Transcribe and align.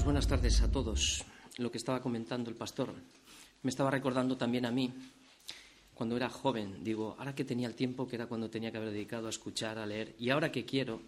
Pues 0.00 0.06
buenas 0.06 0.28
tardes 0.28 0.62
a 0.62 0.72
todos. 0.72 1.26
Lo 1.58 1.70
que 1.70 1.76
estaba 1.76 2.00
comentando 2.00 2.48
el 2.48 2.56
pastor 2.56 2.94
me 3.62 3.68
estaba 3.68 3.90
recordando 3.90 4.34
también 4.34 4.64
a 4.64 4.70
mí 4.70 4.90
cuando 5.92 6.16
era 6.16 6.30
joven. 6.30 6.82
Digo, 6.82 7.16
ahora 7.18 7.34
que 7.34 7.44
tenía 7.44 7.68
el 7.68 7.74
tiempo 7.74 8.08
que 8.08 8.16
era 8.16 8.24
cuando 8.26 8.48
tenía 8.48 8.70
que 8.70 8.78
haber 8.78 8.92
dedicado 8.92 9.26
a 9.26 9.28
escuchar, 9.28 9.76
a 9.76 9.84
leer, 9.84 10.14
y 10.18 10.30
ahora 10.30 10.50
que 10.50 10.64
quiero, 10.64 11.02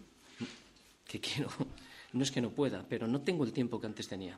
que 1.07 1.19
quiero, 1.19 1.49
no 2.13 2.21
es 2.21 2.29
que 2.29 2.39
no 2.39 2.51
pueda, 2.51 2.85
pero 2.87 3.07
no 3.07 3.21
tengo 3.21 3.43
el 3.45 3.51
tiempo 3.51 3.81
que 3.81 3.87
antes 3.87 4.07
tenía. 4.07 4.37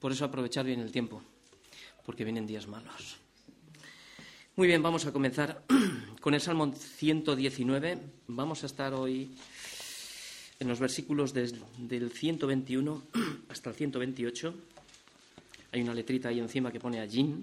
Por 0.00 0.10
eso 0.10 0.24
aprovechar 0.24 0.66
bien 0.66 0.80
el 0.80 0.90
tiempo, 0.90 1.22
porque 2.04 2.24
vienen 2.24 2.48
días 2.48 2.66
malos. 2.66 3.18
Muy 4.56 4.66
bien, 4.66 4.82
vamos 4.82 5.06
a 5.06 5.12
comenzar 5.12 5.62
con 6.20 6.34
el 6.34 6.40
Salmo 6.40 6.72
119. 6.72 7.98
Vamos 8.26 8.64
a 8.64 8.66
estar 8.66 8.92
hoy 8.92 9.36
en 10.58 10.68
los 10.68 10.80
versículos 10.80 11.32
del 11.32 12.10
121 12.10 13.02
hasta 13.48 13.70
el 13.70 13.76
128. 13.76 14.54
Hay 15.72 15.82
una 15.82 15.94
letrita 15.94 16.28
ahí 16.28 16.38
encima 16.38 16.70
que 16.70 16.80
pone 16.80 17.00
allí 17.00 17.34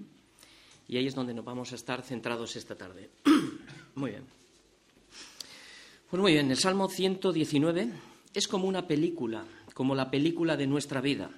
y 0.88 0.96
ahí 0.96 1.06
es 1.06 1.14
donde 1.14 1.34
nos 1.34 1.44
vamos 1.44 1.72
a 1.72 1.76
estar 1.76 2.02
centrados 2.02 2.56
esta 2.56 2.76
tarde. 2.76 3.10
Muy 3.94 4.10
bien. 4.10 4.24
Pues 6.10 6.20
muy 6.20 6.32
bien, 6.32 6.50
el 6.50 6.58
Salmo 6.58 6.90
119 6.90 7.88
es 8.34 8.46
como 8.46 8.68
una 8.68 8.86
película, 8.86 9.46
como 9.72 9.94
la 9.94 10.10
película 10.10 10.58
de 10.58 10.66
nuestra 10.66 11.00
vida. 11.00 11.30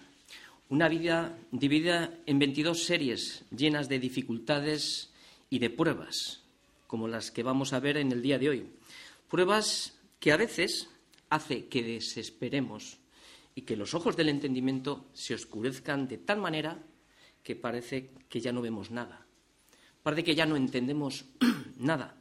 Una 0.69 0.89
vida 0.89 1.39
dividida 1.53 2.19
en 2.27 2.41
22 2.41 2.83
series 2.83 3.45
llenas 3.57 3.89
de 3.89 4.01
dificultades 4.01 5.11
y 5.49 5.61
de 5.61 5.71
pruebas, 5.71 6.41
como 6.89 7.07
las 7.07 7.31
que 7.31 7.45
vamos 7.45 7.73
a 7.73 7.79
ver 7.79 7.99
en 7.99 8.11
el 8.11 8.21
día 8.21 8.37
de 8.37 8.49
hoy. 8.49 8.67
Pruebas 9.31 9.95
que 10.19 10.33
a 10.33 10.37
veces 10.37 10.89
hace 11.31 11.67
que 11.67 11.83
desesperemos 11.83 12.99
y 13.55 13.63
que 13.63 13.77
los 13.77 13.95
ojos 13.95 14.17
del 14.17 14.29
entendimiento 14.29 15.07
se 15.13 15.35
oscurezcan 15.35 16.09
de 16.09 16.19
tal 16.19 16.39
manera 16.39 16.83
que 17.43 17.55
parece 17.55 18.11
que 18.29 18.41
ya 18.41 18.53
no 18.53 18.63
vemos 18.63 18.91
nada. 18.91 19.27
Parece 20.03 20.25
que 20.25 20.35
ya 20.35 20.47
no 20.47 20.57
entendemos 20.57 21.25
nada. 21.77 22.17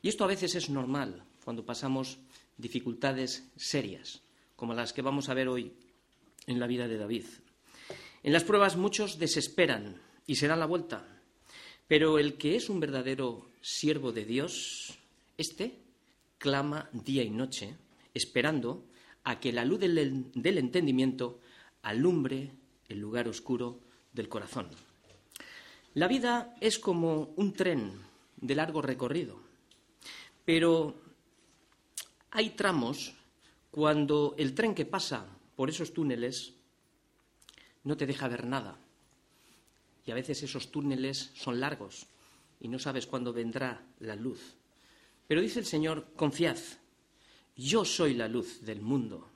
Y 0.00 0.08
esto 0.08 0.24
a 0.24 0.28
veces 0.28 0.54
es 0.54 0.70
normal 0.70 1.24
cuando 1.44 1.64
pasamos 1.64 2.18
dificultades 2.56 3.44
serias, 3.56 4.22
como 4.56 4.74
las 4.74 4.92
que 4.92 5.02
vamos 5.02 5.28
a 5.28 5.34
ver 5.34 5.48
hoy 5.48 5.72
en 6.46 6.58
la 6.58 6.66
vida 6.66 6.88
de 6.88 6.98
David. 6.98 7.24
En 8.22 8.32
las 8.32 8.44
pruebas 8.44 8.76
muchos 8.76 9.18
desesperan 9.18 10.00
y 10.26 10.36
se 10.36 10.46
dan 10.46 10.60
la 10.60 10.66
vuelta, 10.66 11.04
pero 11.88 12.18
el 12.18 12.38
que 12.38 12.56
es 12.56 12.68
un 12.68 12.80
verdadero 12.80 13.50
siervo 13.60 14.12
de 14.12 14.24
Dios, 14.24 14.98
éste 15.36 15.78
clama 16.38 16.88
día 16.92 17.22
y 17.22 17.30
noche 17.30 17.76
esperando 18.14 18.84
a 19.24 19.38
que 19.40 19.52
la 19.52 19.64
luz 19.64 19.80
del, 19.80 20.58
entendimiento 20.58 21.40
alumbre 21.82 22.50
el 22.88 22.98
lugar 22.98 23.28
oscuro 23.28 23.80
del 24.12 24.28
corazón. 24.28 24.68
La 25.94 26.08
vida 26.08 26.56
es 26.60 26.78
como 26.78 27.32
un 27.36 27.52
tren 27.52 27.92
de 28.36 28.54
largo 28.54 28.82
recorrido, 28.82 29.38
pero 30.44 30.96
hay 32.30 32.50
tramos 32.50 33.14
cuando 33.70 34.34
el 34.38 34.54
tren 34.54 34.74
que 34.74 34.86
pasa 34.86 35.26
por 35.54 35.70
esos 35.70 35.92
túneles 35.92 36.54
no 37.84 37.96
te 37.96 38.06
deja 38.06 38.28
ver 38.28 38.46
nada. 38.46 38.78
Y 40.04 40.10
a 40.10 40.14
veces 40.14 40.42
esos 40.42 40.70
túneles 40.70 41.30
son 41.34 41.60
largos 41.60 42.06
y 42.60 42.68
no 42.68 42.78
sabes 42.78 43.06
cuándo 43.06 43.32
vendrá 43.32 43.82
la 44.00 44.16
luz. 44.16 44.54
Pero 45.28 45.40
dice 45.40 45.60
el 45.60 45.66
Señor, 45.66 46.08
confiad, 46.16 46.56
yo 47.62 47.84
soy 47.84 48.14
la 48.14 48.28
luz 48.28 48.62
del 48.62 48.80
mundo. 48.80 49.28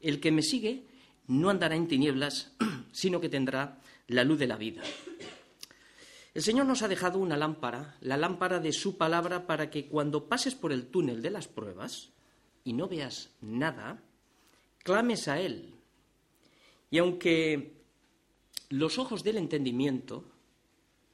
El 0.00 0.20
que 0.20 0.32
me 0.32 0.42
sigue 0.42 0.84
no 1.28 1.48
andará 1.48 1.76
en 1.76 1.88
tinieblas, 1.88 2.52
sino 2.92 3.20
que 3.20 3.28
tendrá 3.28 3.80
la 4.08 4.24
luz 4.24 4.38
de 4.38 4.46
la 4.46 4.56
vida. 4.56 4.82
El 6.34 6.42
Señor 6.42 6.66
nos 6.66 6.82
ha 6.82 6.88
dejado 6.88 7.18
una 7.18 7.36
lámpara, 7.36 7.96
la 8.00 8.16
lámpara 8.16 8.58
de 8.58 8.72
su 8.72 8.96
palabra, 8.96 9.46
para 9.46 9.70
que 9.70 9.86
cuando 9.86 10.28
pases 10.28 10.54
por 10.54 10.72
el 10.72 10.86
túnel 10.86 11.22
de 11.22 11.30
las 11.30 11.48
pruebas 11.48 12.10
y 12.64 12.72
no 12.72 12.88
veas 12.88 13.30
nada, 13.40 14.02
clames 14.82 15.28
a 15.28 15.40
Él. 15.40 15.74
Y 16.90 16.98
aunque 16.98 17.74
los 18.70 18.98
ojos 18.98 19.22
del 19.22 19.36
entendimiento 19.36 20.24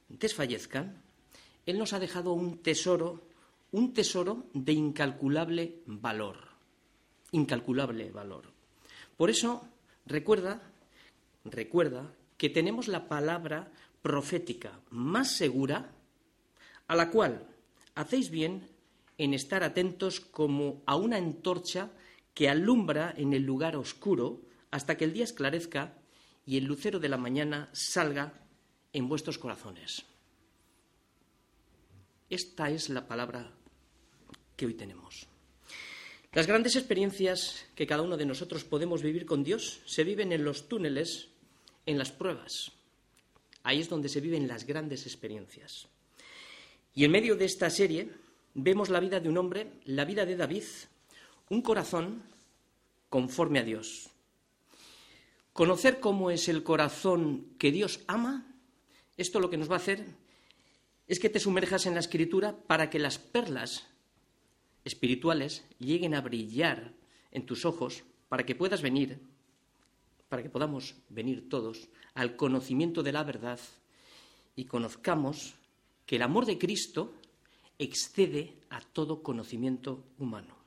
desfallezcan, 0.07 1.01
Él 1.65 1.77
nos 1.77 1.93
ha 1.93 1.99
dejado 1.99 2.33
un 2.33 2.59
tesoro 2.59 3.29
un 3.71 3.93
tesoro 3.93 4.47
de 4.53 4.73
incalculable 4.73 5.81
valor, 5.85 6.37
incalculable 7.31 8.11
valor. 8.11 8.51
Por 9.17 9.29
eso, 9.29 9.67
recuerda, 10.05 10.61
recuerda 11.45 12.13
que 12.37 12.49
tenemos 12.49 12.87
la 12.87 13.07
palabra 13.07 13.71
profética 14.01 14.79
más 14.89 15.35
segura, 15.35 15.91
a 16.87 16.95
la 16.95 17.11
cual 17.11 17.47
hacéis 17.95 18.29
bien 18.29 18.67
en 19.17 19.33
estar 19.33 19.63
atentos 19.63 20.19
como 20.21 20.81
a 20.85 20.95
una 20.95 21.17
antorcha 21.17 21.91
que 22.33 22.49
alumbra 22.49 23.13
en 23.17 23.33
el 23.33 23.43
lugar 23.43 23.75
oscuro 23.75 24.41
hasta 24.71 24.95
que 24.95 25.05
el 25.05 25.13
día 25.13 25.25
esclarezca 25.25 25.97
y 26.45 26.57
el 26.57 26.65
lucero 26.65 26.99
de 26.99 27.09
la 27.09 27.17
mañana 27.17 27.69
salga 27.73 28.33
en 28.93 29.09
vuestros 29.09 29.37
corazones. 29.37 30.05
Esta 32.29 32.69
es 32.69 32.89
la 32.89 33.07
palabra 33.07 33.51
que 34.55 34.65
hoy 34.65 34.75
tenemos. 34.75 35.28
Las 36.31 36.45
grandes 36.45 36.75
experiencias 36.75 37.65
que 37.73 37.87
cada 37.87 38.03
uno 38.03 38.15
de 38.15 38.25
nosotros 38.25 38.63
podemos 38.63 39.01
vivir 39.01 39.25
con 39.25 39.43
Dios 39.43 39.81
se 39.85 40.03
viven 40.03 40.31
en 40.31 40.43
los 40.43 40.67
túneles, 40.67 41.29
en 41.87 41.97
las 41.97 42.11
pruebas. 42.11 42.71
Ahí 43.63 43.79
es 43.79 43.89
donde 43.89 44.09
se 44.09 44.21
viven 44.21 44.47
las 44.47 44.65
grandes 44.65 45.07
experiencias. 45.07 45.87
Y 46.93 47.03
en 47.03 47.11
medio 47.11 47.35
de 47.35 47.45
esta 47.45 47.71
serie 47.71 48.11
vemos 48.53 48.89
la 48.89 48.99
vida 48.99 49.19
de 49.19 49.27
un 49.27 49.37
hombre, 49.39 49.71
la 49.85 50.05
vida 50.05 50.25
de 50.25 50.37
David, 50.37 50.63
un 51.49 51.63
corazón 51.63 52.21
conforme 53.09 53.59
a 53.59 53.63
Dios. 53.63 54.09
Conocer 55.51 55.99
cómo 55.99 56.29
es 56.29 56.47
el 56.47 56.61
corazón 56.61 57.55
que 57.57 57.71
Dios 57.71 58.01
ama, 58.05 58.45
esto 59.17 59.39
lo 59.39 59.49
que 59.49 59.57
nos 59.57 59.69
va 59.69 59.75
a 59.75 59.79
hacer 59.79 60.05
es 61.07 61.19
que 61.19 61.29
te 61.29 61.39
sumerjas 61.39 61.87
en 61.87 61.95
la 61.95 61.99
escritura 61.99 62.55
para 62.55 62.91
que 62.91 62.99
las 62.99 63.17
perlas 63.17 63.88
espirituales 64.83 65.65
lleguen 65.79 66.15
a 66.15 66.21
brillar 66.21 66.93
en 67.31 67.45
tus 67.45 67.65
ojos 67.65 68.03
para 68.27 68.45
que 68.45 68.55
puedas 68.55 68.81
venir, 68.81 69.19
para 70.29 70.43
que 70.43 70.49
podamos 70.49 70.95
venir 71.09 71.49
todos 71.49 71.89
al 72.13 72.35
conocimiento 72.35 73.03
de 73.03 73.11
la 73.11 73.23
verdad 73.23 73.59
y 74.55 74.65
conozcamos 74.65 75.55
que 76.05 76.15
el 76.17 76.21
amor 76.21 76.45
de 76.45 76.57
Cristo 76.57 77.13
excede 77.77 78.55
a 78.69 78.81
todo 78.81 79.23
conocimiento 79.23 80.03
humano. 80.17 80.57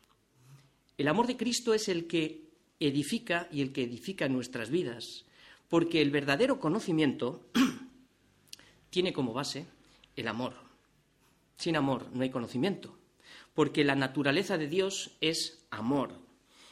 El 0.97 1.09
amor 1.09 1.27
de 1.27 1.37
Cristo 1.37 1.75
es 1.75 1.89
el 1.89 2.07
que 2.07 2.51
edifica 2.81 3.49
y 3.51 3.61
el 3.61 3.73
que 3.73 3.83
edifica 3.83 4.29
nuestras 4.29 4.71
vidas, 4.71 5.25
porque 5.69 6.01
el 6.01 6.11
verdadero 6.11 6.59
conocimiento 6.59 7.47
tiene 8.91 9.13
como 9.13 9.33
base 9.33 9.67
el 10.17 10.29
amor. 10.29 10.55
Sin 11.57 11.77
amor 11.77 12.09
no 12.13 12.23
hay 12.23 12.31
conocimiento 12.31 13.02
porque 13.55 13.85
la 13.85 13.95
naturaleza 13.95 14.59
de 14.59 14.69
Dios 14.69 15.17
es 15.21 15.67
amor. 15.71 16.13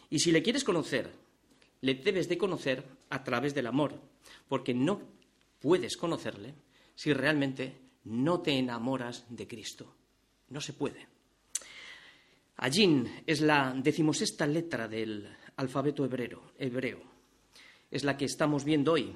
Y 0.08 0.18
si 0.18 0.32
le 0.32 0.42
quieres 0.42 0.64
conocer, 0.64 1.10
le 1.80 1.94
debes 1.94 2.28
de 2.28 2.38
conocer 2.38 2.84
a 3.10 3.22
través 3.24 3.54
del 3.54 3.66
amor, 3.66 3.94
porque 4.48 4.74
no 4.74 5.00
puedes 5.60 5.96
conocerle 5.96 6.54
si 6.94 7.12
realmente 7.12 7.76
no 8.04 8.40
te 8.40 8.52
enamoras 8.52 9.24
de 9.28 9.46
Cristo. 9.46 9.94
No 10.48 10.60
se 10.60 10.72
puede. 10.72 11.06
Allín 12.56 13.22
es 13.26 13.40
la 13.40 13.72
decimosexta 13.74 14.46
letra 14.46 14.86
del 14.88 15.26
alfabeto 15.56 16.04
hebreo, 16.04 16.52
hebreo. 16.58 17.00
Es 17.90 18.04
la 18.04 18.16
que 18.16 18.26
estamos 18.26 18.64
viendo 18.64 18.92
hoy. 18.92 19.14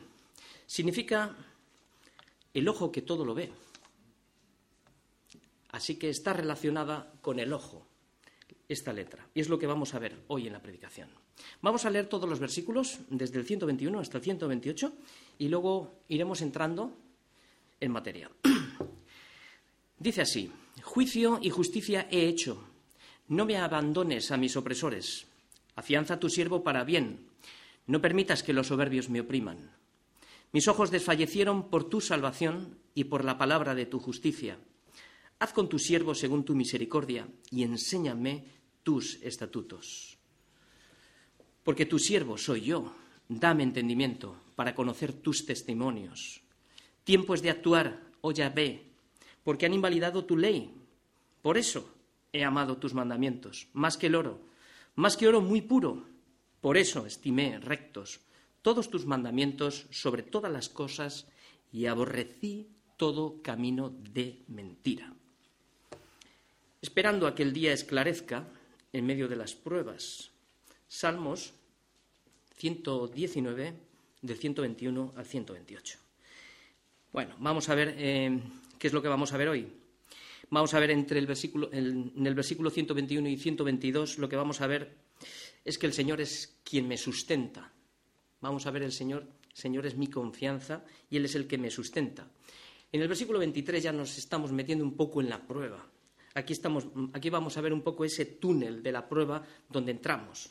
Significa 0.67 1.37
el 2.55 2.69
ojo 2.69 2.91
que 2.91 3.03
todo 3.03 3.25
lo 3.25 3.35
ve. 3.35 3.53
Así 5.75 5.97
que 5.97 6.09
está 6.09 6.33
relacionada 6.33 7.13
con 7.21 7.41
el 7.41 7.53
ojo, 7.53 7.85
esta 8.69 8.93
letra. 8.93 9.27
Y 9.35 9.41
es 9.41 9.49
lo 9.49 9.59
que 9.59 9.67
vamos 9.67 9.93
a 9.93 9.99
ver 9.99 10.17
hoy 10.29 10.47
en 10.47 10.53
la 10.53 10.63
predicación. 10.63 11.09
Vamos 11.63 11.85
a 11.85 11.91
leer 11.91 12.07
todos 12.07 12.29
los 12.29 12.39
versículos, 12.39 13.01
desde 13.11 13.41
el 13.41 13.45
121 13.45 13.99
hasta 13.99 14.19
el 14.19 14.23
128, 14.23 14.93
y 15.39 15.49
luego 15.49 15.93
iremos 16.07 16.43
entrando 16.43 16.97
en 17.81 17.91
materia. 17.91 18.31
Dice 19.99 20.23
así, 20.23 20.49
juicio 20.85 21.41
y 21.43 21.51
justicia 21.51 22.07
he 22.09 22.29
hecho. 22.29 22.63
No 23.27 23.45
me 23.45 23.57
abandones 23.57 24.31
a 24.31 24.37
mis 24.37 24.57
opresores. 24.57 25.27
Afianza 25.75 26.15
a 26.15 26.21
tu 26.21 26.31
siervo 26.31 26.63
para 26.63 26.85
bien. 26.85 27.27
No 27.89 28.01
permitas 28.01 28.45
que 28.45 28.53
los 28.53 28.69
soberbios 28.69 29.11
me 29.11 29.23
opriman. 29.23 29.73
Mis 30.53 30.69
ojos 30.69 30.93
desfallecieron 30.93 31.69
por 31.69 31.89
tu 31.89 32.01
salvación 32.01 32.79
y 32.95 33.05
por 33.05 33.25
la 33.25 33.39
palabra 33.39 33.75
de 33.75 33.87
tu 33.87 33.99
justicia. 33.99 34.57
Haz 35.39 35.53
con 35.53 35.69
tu 35.69 35.79
siervo 35.79 36.15
según 36.15 36.45
tu 36.45 36.55
misericordia 36.55 37.29
y 37.51 37.63
enséñame 37.63 38.45
tus 38.83 39.21
estatutos. 39.23 40.19
Porque 41.63 41.87
tu 41.87 41.99
siervo 41.99 42.39
soy 42.39 42.63
yo 42.63 42.95
dame 43.29 43.63
entendimiento 43.63 44.37
para 44.55 44.75
conocer 44.75 45.13
tus 45.13 45.47
testimonios. 45.47 46.43
Tiempo 47.05 47.35
es 47.35 47.43
de 47.43 47.51
actuar, 47.51 48.01
oh 48.21 48.33
Yahvé, 48.33 48.91
porque 49.43 49.67
han 49.67 49.75
invalidado 49.75 50.25
tu 50.25 50.37
ley. 50.37 50.75
Por 51.43 51.59
eso 51.59 51.95
he 52.33 52.45
amado 52.45 52.79
tus 52.79 52.95
mandamientos, 52.95 53.69
más 53.73 53.97
que 53.97 54.07
el 54.07 54.15
oro, 54.15 54.41
más 54.95 55.17
que 55.17 55.29
oro 55.29 55.41
muy 55.41 55.63
puro. 55.63 56.07
Por 56.61 56.77
eso 56.77 57.07
estimé 57.07 57.59
rectos 57.61 58.21
todos 58.63 58.89
tus 58.89 59.05
mandamientos 59.05 59.87
sobre 59.91 60.23
todas 60.23 60.51
las 60.51 60.71
cosas 60.71 61.29
y 61.71 61.85
aborrecí 61.85 62.71
todo 62.97 63.43
camino 63.43 63.91
de 63.91 64.43
mentira. 64.49 65.15
Esperando 66.85 67.27
a 67.27 67.35
que 67.35 67.43
el 67.43 67.55
día 67.55 67.73
esclarezca 67.73 68.45
en 68.93 69.07
medio 69.07 69.27
de 69.27 69.37
las 69.37 69.55
pruebas. 69.55 70.29
Salmos 70.87 71.55
119, 72.57 73.73
del 74.21 74.37
121 74.37 75.15
al 75.17 75.25
128. 75.25 75.99
Bueno, 77.11 77.37
vamos 77.39 77.71
a 77.71 77.75
ver 77.75 77.95
eh, 77.97 78.39
qué 78.79 78.89
es 78.89 78.93
lo 78.93 79.01
que 79.01 79.09
vamos 79.09 79.33
a 79.33 79.39
ver 79.39 79.49
hoy. 79.49 79.67
Vamos 80.51 80.75
a 80.75 80.79
ver 80.79 80.91
entre 80.91 81.19
el 81.19 81.27
versículo, 81.27 81.71
en 81.73 82.13
el 82.23 82.35
versículo 82.35 82.69
121 82.69 83.31
y 83.31 83.39
122 83.39 84.19
lo 84.19 84.29
que 84.29 84.37
vamos 84.37 84.61
a 84.61 84.67
ver 84.67 84.93
es 85.65 85.79
que 85.79 85.87
el 85.87 85.95
Señor 85.95 86.21
es 86.21 86.59
quien 86.65 86.87
me 86.87 86.99
sustenta. 86.99 87.73
Vamos 88.43 88.67
a 88.67 88.71
ver 88.71 88.83
el 88.83 88.93
Señor, 88.93 89.27
Señor 89.55 89.87
es 89.87 89.97
mi 89.97 90.09
confianza 90.09 90.85
y 91.09 91.17
Él 91.17 91.25
es 91.25 91.35
el 91.35 91.47
que 91.47 91.57
me 91.57 91.71
sustenta. 91.71 92.29
En 92.93 93.01
el 93.01 93.09
versículo 93.09 93.39
23 93.39 93.83
ya 93.83 93.93
nos 93.95 94.19
estamos 94.19 94.53
metiendo 94.53 94.85
un 94.85 94.99
poco 94.99 95.23
en 95.23 95.31
la 95.31 95.41
prueba. 95.41 95.94
Aquí, 96.35 96.53
estamos, 96.53 96.87
aquí 97.13 97.31
vamos 97.31 97.57
a 97.57 97.61
ver 97.61 97.73
un 97.73 97.83
poco 97.83 98.05
ese 98.05 98.27
túnel 98.27 98.83
de 98.83 98.93
la 98.93 99.09
prueba 99.09 99.47
donde 99.71 99.93
entramos. 99.93 100.51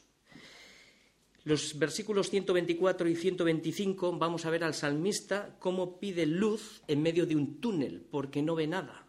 Los 1.43 1.77
versículos 1.77 2.29
124 2.29 3.09
y 3.09 3.15
125 3.15 4.17
vamos 4.17 4.45
a 4.45 4.49
ver 4.49 4.63
al 4.63 4.73
salmista 4.73 5.57
cómo 5.59 5.99
pide 5.99 6.25
luz 6.25 6.81
en 6.87 7.01
medio 7.01 7.25
de 7.25 7.35
un 7.35 7.59
túnel 7.59 8.01
porque 8.09 8.41
no 8.41 8.55
ve 8.55 8.65
nada 8.65 9.05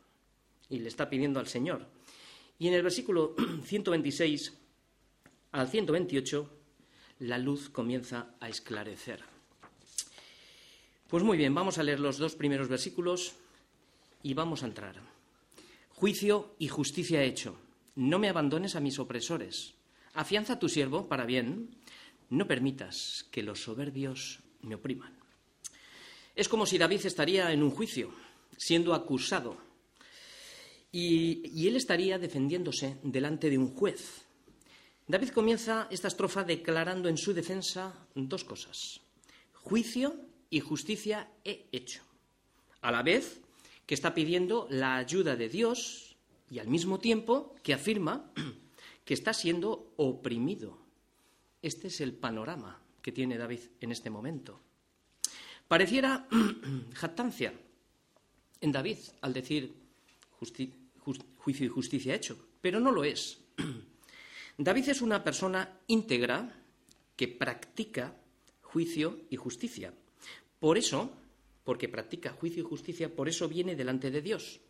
y 0.68 0.80
le 0.80 0.88
está 0.88 1.08
pidiendo 1.08 1.38
al 1.38 1.46
Señor. 1.46 1.86
Y 2.58 2.66
en 2.66 2.74
el 2.74 2.82
versículo 2.82 3.36
126 3.64 4.52
al 5.52 5.68
128 5.68 6.50
la 7.20 7.38
luz 7.38 7.70
comienza 7.70 8.34
a 8.40 8.48
esclarecer. 8.48 9.22
Pues 11.06 11.22
muy 11.22 11.36
bien, 11.36 11.54
vamos 11.54 11.78
a 11.78 11.84
leer 11.84 12.00
los 12.00 12.18
dos 12.18 12.34
primeros 12.34 12.66
versículos 12.66 13.34
y 14.24 14.34
vamos 14.34 14.64
a 14.64 14.66
entrar. 14.66 15.14
Juicio 16.04 16.54
y 16.58 16.68
justicia 16.68 17.22
he 17.22 17.26
hecho. 17.26 17.56
No 17.94 18.18
me 18.18 18.28
abandones 18.28 18.76
a 18.76 18.80
mis 18.80 18.98
opresores. 18.98 19.72
Afianza 20.12 20.52
a 20.52 20.58
tu 20.58 20.68
siervo 20.68 21.08
para 21.08 21.24
bien 21.24 21.78
no 22.28 22.46
permitas 22.46 23.24
que 23.30 23.42
los 23.42 23.62
soberbios 23.62 24.40
me 24.60 24.74
opriman. 24.74 25.18
Es 26.36 26.46
como 26.46 26.66
si 26.66 26.76
David 26.76 27.06
estaría 27.06 27.50
en 27.52 27.62
un 27.62 27.70
juicio, 27.70 28.12
siendo 28.58 28.92
acusado, 28.92 29.56
y, 30.92 31.66
él 31.66 31.74
estaría 31.74 32.18
defendiéndose 32.18 32.98
delante 33.02 33.48
de 33.48 33.56
un 33.56 33.74
juez. 33.74 34.26
David 35.08 35.30
comienza 35.30 35.88
esta 35.90 36.08
estrofa 36.08 36.44
declarando 36.44 37.08
en 37.08 37.16
su 37.16 37.32
defensa 37.32 38.06
dos 38.14 38.44
cosas. 38.44 39.00
Juicio 39.54 40.20
y 40.50 40.60
justicia 40.60 41.30
he 41.44 41.64
hecho. 41.72 42.02
A 42.82 42.92
la 42.92 43.02
vez 43.02 43.40
que 43.86 43.94
está 43.94 44.14
pidiendo 44.14 44.66
la 44.70 44.96
ayuda 44.96 45.36
de 45.36 45.48
Dios 45.48 46.16
y 46.50 46.58
al 46.58 46.68
mismo 46.68 46.98
tiempo 46.98 47.54
que 47.62 47.74
afirma 47.74 48.32
que 49.04 49.14
está 49.14 49.32
siendo 49.32 49.92
oprimido 49.96 50.84
este 51.64 51.88
es 51.88 52.02
el 52.02 52.12
panorama 52.12 52.78
que 53.00 53.10
tiene 53.10 53.38
David 53.38 53.60
en 53.80 53.90
este 53.90 54.10
momento. 54.10 54.60
Pareciera 55.66 56.28
jactancia 56.92 57.54
en 58.60 58.70
David 58.70 58.98
al 59.22 59.32
decir 59.32 59.72
juicio 61.38 61.64
y 61.64 61.68
justicia 61.68 62.14
hecho, 62.14 62.36
pero 62.60 62.78
no 62.80 62.92
lo 62.92 63.02
es. 63.02 63.38
David 64.58 64.90
es 64.90 65.00
una 65.00 65.24
persona 65.24 65.80
íntegra 65.86 66.52
que 67.16 67.28
practica 67.28 68.14
juicio 68.60 69.20
y 69.30 69.36
justicia. 69.36 69.94
Por 70.60 70.76
eso, 70.76 71.16
porque 71.64 71.88
practica 71.88 72.32
juicio 72.32 72.62
y 72.62 72.66
justicia, 72.66 73.14
por 73.14 73.28
eso 73.28 73.48
viene 73.48 73.74
delante 73.74 74.10
de 74.10 74.22
Dios, 74.22 74.60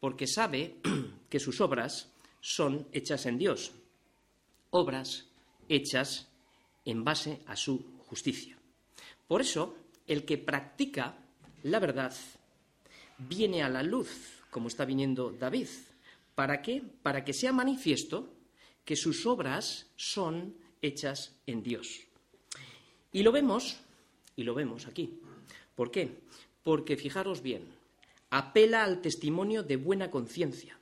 porque 0.00 0.26
sabe 0.26 0.76
que 1.28 1.40
sus 1.40 1.60
obras 1.60 2.12
son 2.40 2.86
hechas 2.92 3.26
en 3.26 3.38
Dios, 3.38 3.72
obras 4.70 5.26
hechas 5.68 6.28
en 6.84 7.04
base 7.04 7.40
a 7.46 7.56
su 7.56 7.84
justicia. 8.06 8.56
Por 9.26 9.40
eso, 9.40 9.76
el 10.06 10.24
que 10.24 10.38
practica 10.38 11.18
la 11.64 11.80
verdad 11.80 12.14
viene 13.18 13.62
a 13.62 13.68
la 13.68 13.82
luz, 13.82 14.42
como 14.50 14.68
está 14.68 14.84
viniendo 14.84 15.32
David. 15.32 15.68
¿Para 16.34 16.62
qué? 16.62 16.82
Para 17.02 17.24
que 17.24 17.32
sea 17.32 17.52
manifiesto 17.52 18.32
que 18.84 18.94
sus 18.94 19.26
obras 19.26 19.86
son 19.96 20.54
hechas 20.80 21.34
en 21.46 21.62
Dios. 21.62 22.02
Y 23.10 23.22
lo 23.22 23.32
vemos, 23.32 23.78
y 24.36 24.44
lo 24.44 24.54
vemos 24.54 24.86
aquí. 24.86 25.18
¿Por 25.76 25.92
qué? 25.92 26.10
Porque 26.64 26.96
fijaros 26.96 27.42
bien, 27.42 27.62
apela 28.30 28.82
al 28.82 29.00
testimonio 29.00 29.62
de 29.62 29.76
buena 29.76 30.10
conciencia. 30.10 30.76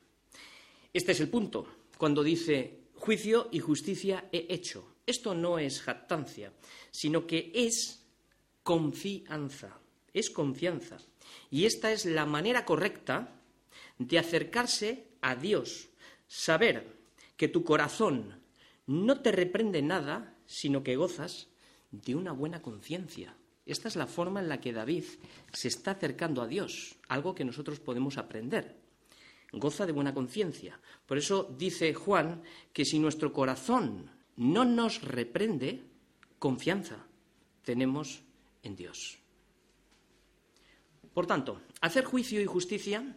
Este 0.94 1.12
es 1.12 1.20
el 1.20 1.28
punto, 1.28 1.66
cuando 1.98 2.22
dice 2.22 2.78
juicio 2.94 3.48
y 3.52 3.58
justicia 3.58 4.28
he 4.32 4.46
hecho. 4.48 4.86
Esto 5.06 5.34
no 5.34 5.58
es 5.58 5.82
jactancia, 5.82 6.52
sino 6.90 7.26
que 7.26 7.52
es 7.54 8.00
confianza, 8.62 9.76
es 10.14 10.30
confianza. 10.30 10.98
Y 11.50 11.66
esta 11.66 11.92
es 11.92 12.06
la 12.06 12.24
manera 12.24 12.64
correcta 12.64 13.34
de 13.98 14.18
acercarse 14.18 15.08
a 15.20 15.34
Dios, 15.34 15.88
saber 16.28 16.86
que 17.36 17.48
tu 17.48 17.64
corazón 17.64 18.40
no 18.86 19.20
te 19.20 19.32
reprende 19.32 19.82
nada, 19.82 20.36
sino 20.46 20.82
que 20.82 20.96
gozas 20.96 21.48
de 21.90 22.14
una 22.14 22.32
buena 22.32 22.62
conciencia. 22.62 23.34
Esta 23.66 23.88
es 23.88 23.96
la 23.96 24.06
forma 24.06 24.40
en 24.40 24.48
la 24.48 24.60
que 24.60 24.72
David 24.72 25.04
se 25.52 25.68
está 25.68 25.92
acercando 25.92 26.42
a 26.42 26.46
Dios, 26.46 26.96
algo 27.08 27.34
que 27.34 27.44
nosotros 27.44 27.80
podemos 27.80 28.18
aprender. 28.18 28.76
Goza 29.52 29.86
de 29.86 29.92
buena 29.92 30.12
conciencia. 30.12 30.80
Por 31.06 31.16
eso 31.16 31.54
dice 31.56 31.94
Juan 31.94 32.42
que 32.72 32.84
si 32.84 32.98
nuestro 32.98 33.32
corazón 33.32 34.10
no 34.36 34.64
nos 34.64 35.02
reprende, 35.02 35.84
confianza 36.38 37.06
tenemos 37.62 38.22
en 38.62 38.76
Dios. 38.76 39.18
Por 41.14 41.26
tanto, 41.26 41.60
hacer 41.80 42.04
juicio 42.04 42.40
y 42.40 42.46
justicia 42.46 43.16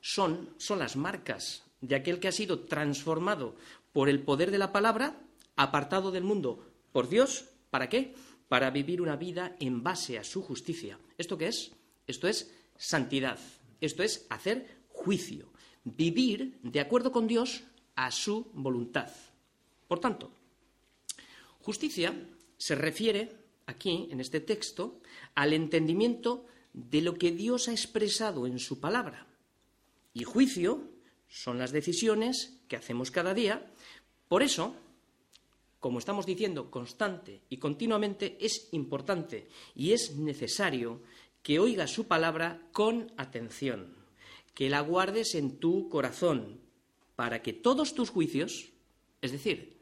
son, 0.00 0.50
son 0.58 0.78
las 0.78 0.96
marcas 0.96 1.64
de 1.80 1.96
aquel 1.96 2.20
que 2.20 2.28
ha 2.28 2.32
sido 2.32 2.60
transformado 2.60 3.56
por 3.92 4.08
el 4.08 4.22
poder 4.22 4.50
de 4.50 4.58
la 4.58 4.72
palabra, 4.72 5.20
apartado 5.56 6.12
del 6.12 6.24
mundo 6.24 6.64
por 6.92 7.08
Dios, 7.08 7.48
¿para 7.70 7.88
qué? 7.88 8.14
Para 8.52 8.68
vivir 8.68 9.00
una 9.00 9.16
vida 9.16 9.56
en 9.60 9.82
base 9.82 10.18
a 10.18 10.24
su 10.24 10.42
justicia. 10.42 10.98
¿Esto 11.16 11.38
qué 11.38 11.48
es? 11.48 11.72
Esto 12.06 12.28
es 12.28 12.52
santidad. 12.76 13.38
Esto 13.80 14.02
es 14.02 14.26
hacer 14.28 14.82
juicio. 14.90 15.48
Vivir 15.84 16.58
de 16.62 16.80
acuerdo 16.80 17.12
con 17.12 17.26
Dios 17.26 17.64
a 17.94 18.10
su 18.10 18.50
voluntad. 18.52 19.08
Por 19.88 20.00
tanto, 20.00 20.34
Justicia 21.62 22.12
se 22.58 22.74
refiere 22.74 23.32
aquí, 23.64 24.08
en 24.10 24.20
este 24.20 24.40
texto, 24.40 25.00
al 25.34 25.54
entendimiento 25.54 26.44
de 26.74 27.00
lo 27.00 27.14
que 27.14 27.32
Dios 27.32 27.68
ha 27.68 27.72
expresado 27.72 28.46
en 28.46 28.58
su 28.58 28.80
palabra. 28.80 29.28
Y 30.12 30.24
juicio 30.24 30.90
son 31.26 31.56
las 31.56 31.72
decisiones 31.72 32.58
que 32.68 32.76
hacemos 32.76 33.10
cada 33.10 33.32
día. 33.32 33.72
Por 34.28 34.42
eso, 34.42 34.76
como 35.82 35.98
estamos 35.98 36.26
diciendo 36.26 36.70
constante 36.70 37.42
y 37.50 37.56
continuamente, 37.56 38.38
es 38.40 38.68
importante 38.70 39.48
y 39.74 39.90
es 39.90 40.14
necesario 40.14 41.02
que 41.42 41.58
oigas 41.58 41.90
su 41.90 42.06
palabra 42.06 42.68
con 42.70 43.10
atención, 43.16 43.96
que 44.54 44.70
la 44.70 44.80
guardes 44.80 45.34
en 45.34 45.58
tu 45.58 45.88
corazón, 45.88 46.60
para 47.16 47.42
que 47.42 47.52
todos 47.52 47.96
tus 47.96 48.10
juicios, 48.10 48.70
es 49.22 49.32
decir, 49.32 49.80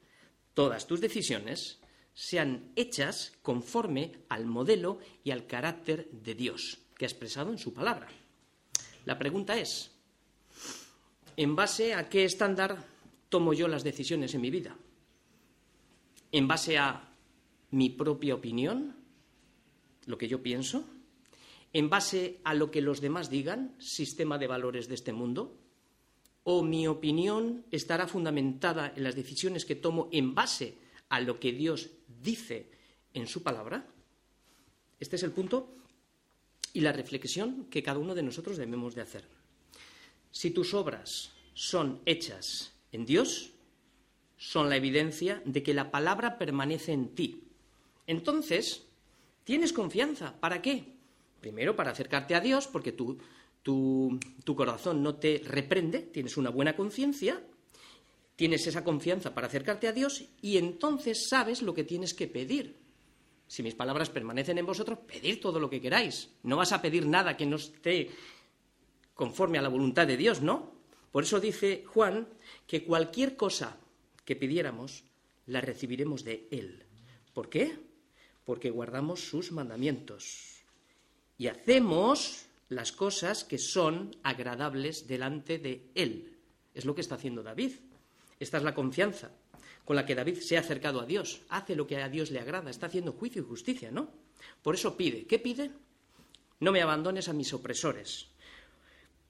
todas 0.54 0.86
tus 0.86 1.02
decisiones 1.02 1.80
sean 2.14 2.72
hechas 2.76 3.34
conforme 3.42 4.22
al 4.30 4.46
modelo 4.46 5.00
y 5.22 5.32
al 5.32 5.46
carácter 5.46 6.08
de 6.12 6.34
Dios 6.34 6.78
que 6.96 7.04
ha 7.04 7.08
expresado 7.08 7.50
en 7.52 7.58
su 7.58 7.74
palabra. 7.74 8.08
La 9.04 9.18
pregunta 9.18 9.58
es, 9.58 9.90
¿en 11.36 11.54
base 11.54 11.92
a 11.92 12.08
qué 12.08 12.24
estándar 12.24 12.86
tomo 13.28 13.52
yo 13.52 13.68
las 13.68 13.84
decisiones 13.84 14.32
en 14.32 14.40
mi 14.40 14.48
vida? 14.48 14.74
¿En 16.32 16.46
base 16.46 16.78
a 16.78 17.12
mi 17.70 17.90
propia 17.90 18.34
opinión? 18.34 18.96
¿Lo 20.06 20.18
que 20.18 20.28
yo 20.28 20.42
pienso? 20.42 20.84
¿En 21.72 21.88
base 21.88 22.40
a 22.44 22.54
lo 22.54 22.70
que 22.70 22.80
los 22.80 23.00
demás 23.00 23.30
digan, 23.30 23.74
sistema 23.78 24.38
de 24.38 24.46
valores 24.46 24.88
de 24.88 24.94
este 24.94 25.12
mundo? 25.12 25.56
¿O 26.42 26.62
mi 26.62 26.86
opinión 26.86 27.64
estará 27.70 28.06
fundamentada 28.06 28.92
en 28.96 29.04
las 29.04 29.14
decisiones 29.14 29.64
que 29.64 29.76
tomo 29.76 30.08
en 30.10 30.34
base 30.34 30.78
a 31.08 31.20
lo 31.20 31.38
que 31.38 31.52
Dios 31.52 31.90
dice 32.22 32.70
en 33.14 33.26
su 33.26 33.42
palabra? 33.42 33.86
Este 34.98 35.16
es 35.16 35.22
el 35.22 35.32
punto 35.32 35.76
y 36.72 36.80
la 36.80 36.92
reflexión 36.92 37.66
que 37.66 37.82
cada 37.82 37.98
uno 37.98 38.14
de 38.14 38.22
nosotros 38.22 38.56
debemos 38.56 38.94
de 38.94 39.02
hacer. 39.02 39.24
Si 40.30 40.50
tus 40.50 40.74
obras 40.74 41.32
son 41.54 42.00
hechas 42.06 42.72
en 42.92 43.04
Dios, 43.04 43.52
son 44.40 44.70
la 44.70 44.76
evidencia 44.76 45.42
de 45.44 45.62
que 45.62 45.74
la 45.74 45.90
palabra 45.90 46.38
permanece 46.38 46.92
en 46.92 47.14
ti. 47.14 47.42
Entonces, 48.06 48.86
tienes 49.44 49.74
confianza. 49.74 50.40
¿Para 50.40 50.62
qué? 50.62 50.94
Primero, 51.42 51.76
para 51.76 51.90
acercarte 51.90 52.34
a 52.34 52.40
Dios, 52.40 52.66
porque 52.66 52.92
tu, 52.92 53.18
tu 53.62 54.56
corazón 54.56 55.02
no 55.02 55.16
te 55.16 55.42
reprende, 55.44 55.98
tienes 56.00 56.38
una 56.38 56.48
buena 56.48 56.74
conciencia, 56.74 57.44
tienes 58.34 58.66
esa 58.66 58.82
confianza 58.82 59.34
para 59.34 59.46
acercarte 59.46 59.88
a 59.88 59.92
Dios 59.92 60.24
y 60.40 60.56
entonces 60.56 61.28
sabes 61.28 61.60
lo 61.60 61.74
que 61.74 61.84
tienes 61.84 62.14
que 62.14 62.26
pedir. 62.26 62.76
Si 63.46 63.62
mis 63.62 63.74
palabras 63.74 64.08
permanecen 64.08 64.56
en 64.56 64.64
vosotros, 64.64 65.00
pedir 65.00 65.38
todo 65.38 65.60
lo 65.60 65.68
que 65.68 65.82
queráis. 65.82 66.30
No 66.44 66.56
vas 66.56 66.72
a 66.72 66.80
pedir 66.80 67.04
nada 67.04 67.36
que 67.36 67.44
no 67.44 67.56
esté 67.56 68.08
conforme 69.12 69.58
a 69.58 69.62
la 69.62 69.68
voluntad 69.68 70.06
de 70.06 70.16
Dios, 70.16 70.40
¿no? 70.40 70.72
Por 71.12 71.24
eso 71.24 71.40
dice 71.40 71.84
Juan 71.86 72.26
que 72.66 72.84
cualquier 72.84 73.36
cosa 73.36 73.76
que 74.30 74.36
pidiéramos, 74.36 75.02
la 75.46 75.60
recibiremos 75.60 76.22
de 76.22 76.46
Él. 76.52 76.86
¿Por 77.34 77.50
qué? 77.50 77.76
Porque 78.44 78.70
guardamos 78.70 79.28
sus 79.28 79.50
mandamientos 79.50 80.62
y 81.36 81.48
hacemos 81.48 82.46
las 82.68 82.92
cosas 82.92 83.42
que 83.42 83.58
son 83.58 84.14
agradables 84.22 85.08
delante 85.08 85.58
de 85.58 85.90
Él. 85.96 86.38
Es 86.74 86.84
lo 86.84 86.94
que 86.94 87.00
está 87.00 87.16
haciendo 87.16 87.42
David. 87.42 87.72
Esta 88.38 88.58
es 88.58 88.62
la 88.62 88.72
confianza 88.72 89.32
con 89.84 89.96
la 89.96 90.06
que 90.06 90.14
David 90.14 90.38
se 90.38 90.56
ha 90.56 90.60
acercado 90.60 91.00
a 91.00 91.06
Dios. 91.06 91.40
Hace 91.48 91.74
lo 91.74 91.88
que 91.88 91.96
a 91.96 92.08
Dios 92.08 92.30
le 92.30 92.38
agrada, 92.38 92.70
está 92.70 92.86
haciendo 92.86 93.14
juicio 93.14 93.42
y 93.42 93.46
justicia, 93.46 93.90
¿no? 93.90 94.12
Por 94.62 94.76
eso 94.76 94.96
pide. 94.96 95.26
¿Qué 95.26 95.40
pide? 95.40 95.72
No 96.60 96.70
me 96.70 96.82
abandones 96.82 97.28
a 97.28 97.32
mis 97.32 97.52
opresores, 97.52 98.28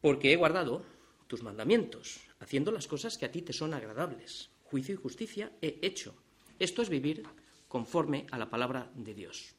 porque 0.03 0.35
he 0.35 0.37
guardado 0.37 0.85
tus 1.27 1.43
mandamientos, 1.43 2.21
haciendo 2.39 2.71
las 2.71 2.87
cosas 2.87 3.17
que 3.17 3.25
a 3.25 3.33
ti 3.33 3.41
te 3.41 3.55
son 3.55 3.73
agradables. 3.73 4.51
Juicio 4.71 4.95
y 4.95 4.99
justicia 4.99 5.51
he 5.61 5.81
hecho. 5.83 6.15
Esto 6.59 6.83
es 6.83 6.89
vivir 6.89 7.25
conforme 7.67 8.27
a 8.31 8.39
la 8.39 8.49
palabra 8.49 8.89
de 8.95 9.15
Dios. 9.15 9.53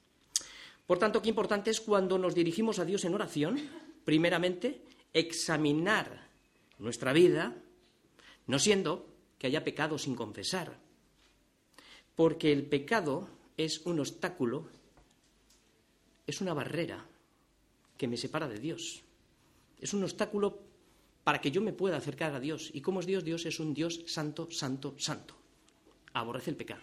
Por 0.88 1.00
tanto, 1.00 1.22
qué 1.22 1.30
importante 1.30 1.70
es 1.70 1.82
cuando 1.82 2.18
nos 2.18 2.34
dirigimos 2.34 2.80
a 2.80 2.86
Dios 2.86 3.04
en 3.04 3.14
oración, 3.14 3.60
primeramente, 4.06 4.86
examinar 5.14 6.30
nuestra 6.80 7.12
vida, 7.12 7.56
no 8.48 8.58
siendo 8.58 9.08
que 9.38 9.48
haya 9.48 9.66
pecado 9.66 9.98
sin 9.98 10.16
confesar, 10.16 10.80
porque 12.16 12.54
el 12.54 12.66
pecado 12.66 13.28
es 13.58 13.82
un 13.86 14.00
obstáculo, 14.00 14.70
es 16.26 16.40
una 16.40 16.54
barrera 16.54 17.06
que 17.98 18.08
me 18.08 18.18
separa 18.18 18.48
de 18.48 18.60
Dios. 18.60 19.04
Es 19.80 19.94
un 19.94 20.04
obstáculo 20.04 20.71
para 21.24 21.42
que 21.42 21.52
yo 21.52 21.62
me 21.62 21.74
pueda 21.74 21.98
acercar 21.98 22.34
a 22.34 22.40
Dios. 22.40 22.72
¿Y 22.74 22.82
cómo 22.82 23.00
es 23.00 23.06
Dios? 23.06 23.24
Dios 23.24 23.46
es 23.46 23.60
un 23.60 23.74
Dios 23.74 24.04
santo, 24.08 24.50
santo, 24.52 24.96
santo. 24.98 25.36
Aborrece 26.14 26.50
el 26.50 26.58
pecado. 26.58 26.82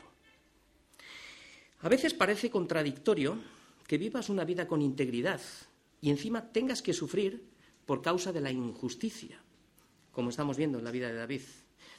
A 1.81 1.89
veces 1.89 2.15
parece 2.15 2.51
contradictorio 2.51 3.39
que 3.87 3.99
vivas 3.99 4.29
una 4.29 4.45
vida 4.45 4.67
con 4.67 4.83
integridad 4.83 5.41
y 6.01 6.11
encima 6.11 6.53
tengas 6.53 6.83
que 6.83 6.93
sufrir 6.93 7.45
por 7.87 8.03
causa 8.03 8.33
de 8.33 8.41
la 8.41 8.51
injusticia, 8.51 9.41
como 10.13 10.31
estamos 10.31 10.57
viendo 10.57 10.79
en 10.79 10.85
la 10.85 10.91
vida 10.91 11.09
de 11.09 11.15
David. 11.15 11.43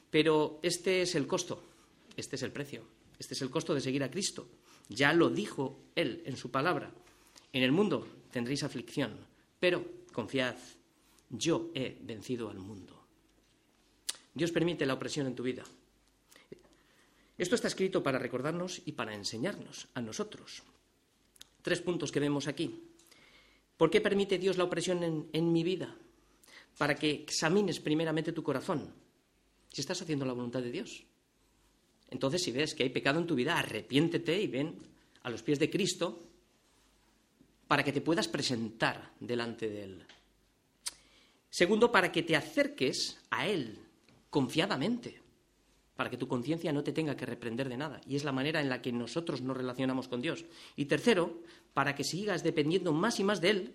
Pero 0.10 0.60
este 0.64 1.02
es 1.02 1.16
el 1.16 1.28
costo, 1.28 1.64
este 2.16 2.36
es 2.36 2.44
el 2.44 2.52
precio, 2.52 2.84
este 3.18 3.34
es 3.34 3.42
el 3.42 3.50
costo 3.50 3.74
de 3.74 3.82
seguir 3.82 4.04
a 4.04 4.12
Cristo. 4.12 4.48
Ya 4.90 5.14
lo 5.14 5.30
dijo 5.30 5.80
Él 5.96 6.24
en 6.26 6.36
su 6.36 6.52
palabra. 6.52 6.92
En 7.54 7.64
el 7.64 7.72
mundo 7.72 8.08
tendréis 8.32 8.64
aflicción, 8.64 9.18
pero 9.60 9.84
confiad, 10.14 10.56
yo 11.30 11.72
he 11.74 11.98
vencido 12.02 12.50
al 12.50 12.60
mundo. 12.60 13.00
Dios 14.34 14.52
permite 14.52 14.86
la 14.86 14.94
opresión 14.94 15.28
en 15.28 15.36
tu 15.36 15.44
vida. 15.44 15.64
Esto 17.38 17.56
está 17.56 17.68
escrito 17.68 18.04
para 18.04 18.20
recordarnos 18.20 18.82
y 18.86 18.92
para 18.94 19.14
enseñarnos 19.14 19.88
a 19.94 20.02
nosotros. 20.02 20.64
Tres 21.62 21.82
puntos 21.82 22.12
que 22.12 22.20
vemos 22.20 22.48
aquí. 22.48 22.84
¿Por 23.78 23.90
qué 23.90 24.02
permite 24.02 24.38
Dios 24.38 24.58
la 24.58 24.66
opresión 24.66 25.04
en, 25.04 25.30
en 25.32 25.52
mi 25.52 25.64
vida? 25.64 25.96
Para 26.78 26.96
que 26.96 27.12
examines 27.12 27.80
primeramente 27.80 28.34
tu 28.34 28.44
corazón 28.44 28.94
si 29.72 29.82
estás 29.82 30.02
haciendo 30.02 30.26
la 30.26 30.34
voluntad 30.34 30.62
de 30.62 30.72
Dios. 30.72 31.06
Entonces, 32.10 32.44
si 32.44 32.52
ves 32.52 32.74
que 32.74 32.84
hay 32.84 32.90
pecado 32.90 33.20
en 33.20 33.28
tu 33.28 33.36
vida, 33.36 33.58
arrepiéntete 33.58 34.42
y 34.42 34.48
ven 34.48 34.76
a 35.24 35.30
los 35.30 35.44
pies 35.44 35.60
de 35.60 35.70
Cristo 35.70 36.24
para 37.68 37.84
que 37.84 37.94
te 37.94 38.02
puedas 38.02 38.28
presentar 38.28 39.14
delante 39.20 39.70
de 39.70 39.84
Él. 39.84 40.06
Segundo, 41.50 41.92
para 41.92 42.12
que 42.12 42.24
te 42.24 42.36
acerques 42.36 43.20
a 43.30 43.48
Él 43.48 43.80
confiadamente, 44.30 45.22
para 45.96 46.10
que 46.10 46.18
tu 46.18 46.28
conciencia 46.28 46.72
no 46.72 46.84
te 46.84 46.94
tenga 46.94 47.18
que 47.18 47.26
reprender 47.26 47.68
de 47.68 47.78
nada. 47.78 48.00
Y 48.08 48.16
es 48.16 48.24
la 48.24 48.32
manera 48.32 48.62
en 48.62 48.70
la 48.70 48.82
que 48.82 48.92
nosotros 48.92 49.42
nos 49.42 49.58
relacionamos 49.58 50.08
con 50.08 50.22
Dios. 50.22 50.46
Y 50.76 50.86
tercero, 50.86 51.42
para 51.74 51.96
que 51.96 52.04
sigas 52.04 52.44
dependiendo 52.44 52.94
más 52.94 53.20
y 53.20 53.24
más 53.24 53.42
de 53.42 53.50
Él, 53.50 53.74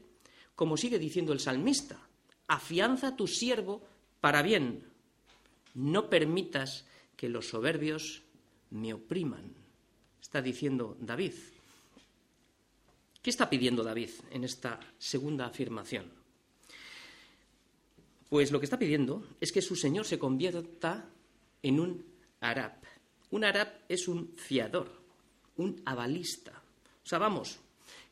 como 0.55 0.77
sigue 0.77 0.99
diciendo 0.99 1.33
el 1.33 1.41
salmista, 1.41 1.99
afianza 2.47 3.09
a 3.09 3.17
tu 3.17 3.27
siervo 3.27 3.83
para 4.21 4.43
bien, 4.43 4.85
no 5.75 6.09
permitas 6.09 6.87
que 7.17 7.29
los 7.29 7.49
soberbios 7.49 8.23
me 8.71 8.95
opriman, 8.95 9.53
está 10.21 10.41
diciendo 10.41 10.97
David. 11.01 11.35
¿Qué 13.21 13.31
está 13.31 13.49
pidiendo 13.49 13.83
David 13.83 14.11
en 14.31 14.45
esta 14.45 14.79
segunda 14.99 15.47
afirmación? 15.47 16.24
Pues 18.29 18.51
lo 18.51 18.59
que 18.59 18.67
está 18.67 18.79
pidiendo 18.79 19.27
es 19.41 19.53
que 19.53 19.63
su 19.63 19.77
Señor 19.77 20.07
se 20.07 20.19
convierta 20.19 21.09
en 21.63 21.81
un 21.81 22.05
arab. 22.41 22.73
Un 23.31 23.45
arab 23.45 23.69
es 23.89 24.09
un 24.09 24.35
fiador, 24.37 24.91
un 25.57 25.81
avalista. 25.85 26.63
O 27.05 27.07
sea, 27.07 27.19
vamos, 27.19 27.59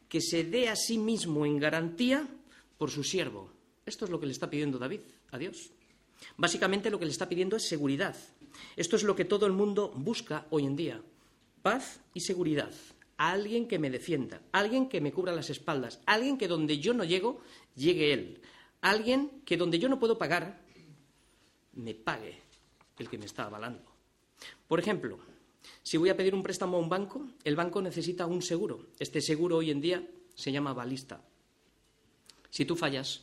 que 0.08 0.20
se 0.20 0.44
dé 0.44 0.68
a 0.68 0.76
sí 0.76 0.98
mismo 0.98 1.46
en 1.46 1.58
garantía 1.58 2.28
por 2.76 2.90
su 2.90 3.02
siervo. 3.02 3.50
Esto 3.86 4.04
es 4.04 4.10
lo 4.10 4.20
que 4.20 4.26
le 4.26 4.32
está 4.32 4.50
pidiendo 4.50 4.78
David 4.78 5.00
a 5.30 5.38
Dios. 5.38 5.70
Básicamente 6.36 6.90
lo 6.90 6.98
que 6.98 7.04
le 7.04 7.10
está 7.10 7.28
pidiendo 7.28 7.56
es 7.56 7.68
seguridad. 7.68 8.16
Esto 8.76 8.96
es 8.96 9.02
lo 9.02 9.16
que 9.16 9.24
todo 9.24 9.46
el 9.46 9.52
mundo 9.52 9.92
busca 9.94 10.46
hoy 10.50 10.66
en 10.66 10.76
día. 10.76 11.00
Paz 11.62 12.00
y 12.14 12.20
seguridad. 12.20 12.72
Alguien 13.16 13.68
que 13.68 13.78
me 13.78 13.90
defienda, 13.90 14.42
alguien 14.52 14.88
que 14.88 15.00
me 15.00 15.12
cubra 15.12 15.32
las 15.32 15.50
espaldas, 15.50 16.00
alguien 16.06 16.38
que 16.38 16.48
donde 16.48 16.78
yo 16.78 16.92
no 16.92 17.04
llego, 17.04 17.40
llegue 17.76 18.12
él. 18.12 18.40
Alguien 18.82 19.42
que 19.44 19.56
donde 19.56 19.78
yo 19.78 19.88
no 19.88 19.98
puedo 19.98 20.18
pagar, 20.18 20.60
me 21.74 21.94
pague 21.94 22.38
el 22.98 23.08
que 23.08 23.16
me 23.16 23.26
está 23.26 23.44
avalando. 23.44 23.90
Por 24.68 24.80
ejemplo, 24.80 25.18
si 25.82 25.96
voy 25.96 26.10
a 26.10 26.16
pedir 26.16 26.34
un 26.34 26.42
préstamo 26.42 26.76
a 26.76 26.80
un 26.80 26.88
banco, 26.88 27.26
el 27.44 27.56
banco 27.56 27.80
necesita 27.80 28.26
un 28.26 28.42
seguro. 28.42 28.88
Este 28.98 29.20
seguro 29.20 29.58
hoy 29.58 29.70
en 29.70 29.80
día 29.80 30.06
se 30.34 30.50
llama 30.50 30.72
balista. 30.72 31.22
Si 32.50 32.64
tú 32.64 32.76
fallas, 32.76 33.22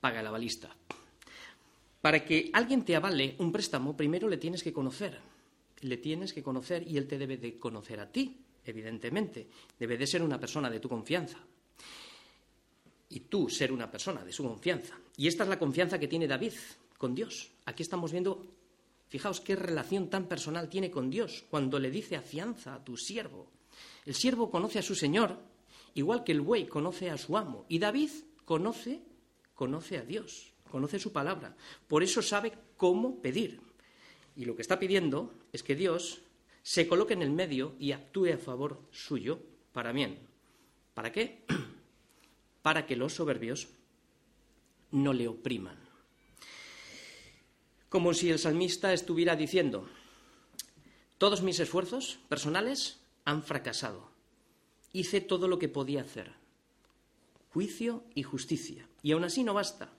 paga 0.00 0.22
la 0.22 0.30
balista. 0.30 0.74
Para 2.00 2.24
que 2.24 2.50
alguien 2.52 2.84
te 2.84 2.94
avale 2.94 3.34
un 3.38 3.50
préstamo, 3.50 3.96
primero 3.96 4.28
le 4.28 4.36
tienes 4.36 4.62
que 4.62 4.72
conocer. 4.72 5.18
Le 5.80 5.96
tienes 5.96 6.32
que 6.32 6.42
conocer 6.42 6.86
y 6.88 6.96
él 6.96 7.08
te 7.08 7.18
debe 7.18 7.36
de 7.36 7.58
conocer 7.58 7.98
a 7.98 8.10
ti, 8.10 8.38
evidentemente. 8.64 9.48
Debe 9.78 9.98
de 9.98 10.06
ser 10.06 10.22
una 10.22 10.38
persona 10.38 10.70
de 10.70 10.78
tu 10.78 10.88
confianza. 10.88 11.38
Y 13.08 13.20
tú 13.20 13.48
ser 13.48 13.72
una 13.72 13.90
persona 13.90 14.24
de 14.24 14.32
su 14.32 14.42
confianza. 14.44 14.98
Y 15.16 15.28
esta 15.28 15.44
es 15.44 15.48
la 15.48 15.58
confianza 15.58 15.98
que 15.98 16.08
tiene 16.08 16.26
David 16.26 16.52
con 16.98 17.14
Dios. 17.14 17.50
Aquí 17.64 17.82
estamos 17.82 18.12
viendo, 18.12 18.46
fijaos 19.08 19.40
qué 19.40 19.56
relación 19.56 20.10
tan 20.10 20.26
personal 20.26 20.68
tiene 20.68 20.90
con 20.90 21.10
Dios 21.10 21.44
cuando 21.50 21.78
le 21.78 21.90
dice 21.90 22.16
afianza 22.16 22.74
a 22.74 22.84
tu 22.84 22.96
siervo. 22.96 23.50
El 24.04 24.14
siervo 24.14 24.50
conoce 24.50 24.78
a 24.78 24.82
su 24.82 24.94
Señor, 24.94 25.38
igual 25.94 26.24
que 26.24 26.32
el 26.32 26.40
buey 26.40 26.66
conoce 26.66 27.10
a 27.10 27.18
su 27.18 27.36
amo. 27.36 27.66
Y 27.68 27.78
David 27.78 28.10
conoce, 28.44 29.00
conoce 29.54 29.98
a 29.98 30.02
Dios 30.02 30.52
conoce 30.70 30.98
su 30.98 31.12
palabra, 31.12 31.56
por 31.88 32.02
eso 32.02 32.22
sabe 32.22 32.52
cómo 32.76 33.20
pedir. 33.20 33.60
Y 34.36 34.44
lo 34.44 34.54
que 34.54 34.62
está 34.62 34.78
pidiendo 34.78 35.32
es 35.52 35.62
que 35.62 35.74
Dios 35.74 36.20
se 36.62 36.86
coloque 36.86 37.14
en 37.14 37.22
el 37.22 37.30
medio 37.30 37.74
y 37.78 37.92
actúe 37.92 38.32
a 38.34 38.38
favor 38.38 38.82
suyo 38.90 39.40
para 39.72 39.92
bien. 39.92 40.18
¿Para 40.94 41.12
qué? 41.12 41.44
Para 42.66 42.84
que 42.84 42.96
los 42.96 43.14
soberbios 43.14 43.68
no 44.90 45.12
le 45.12 45.28
opriman. 45.28 45.78
Como 47.88 48.12
si 48.12 48.28
el 48.28 48.40
salmista 48.40 48.92
estuviera 48.92 49.36
diciendo, 49.36 49.88
todos 51.16 51.42
mis 51.42 51.60
esfuerzos 51.60 52.18
personales 52.28 52.98
han 53.24 53.44
fracasado. 53.44 54.10
Hice 54.92 55.20
todo 55.20 55.46
lo 55.46 55.60
que 55.60 55.68
podía 55.68 56.00
hacer. 56.00 56.32
Juicio 57.52 58.02
y 58.16 58.24
justicia. 58.24 58.88
Y 59.00 59.12
aún 59.12 59.22
así 59.22 59.44
no 59.44 59.54
basta. 59.54 59.92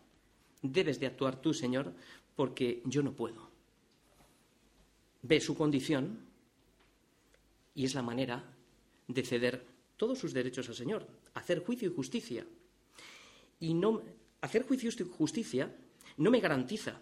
Debes 0.62 1.00
de 1.00 1.07
actuar 1.07 1.39
tú, 1.39 1.53
Señor, 1.53 1.93
porque 2.36 2.81
yo 2.83 3.01
no 3.01 3.13
puedo. 3.13 3.50
Ve 5.21 5.39
su 5.39 5.55
condición 5.55 6.19
y 7.74 7.86
es 7.86 7.95
la 7.95 8.01
manera 8.01 8.43
de 9.07 9.24
ceder 9.24 9.65
todos 9.95 10.19
sus 10.19 10.33
derechos 10.33 10.67
al 10.67 10.75
Señor, 10.75 11.07
hacer 11.33 11.63
juicio 11.63 11.89
y 11.89 11.93
justicia. 11.93 12.45
Y 13.59 13.73
no 13.73 14.01
hacer 14.41 14.63
juicio 14.63 14.89
y 14.89 15.03
justicia 15.03 15.75
no 16.17 16.31
me 16.31 16.39
garantiza 16.39 16.99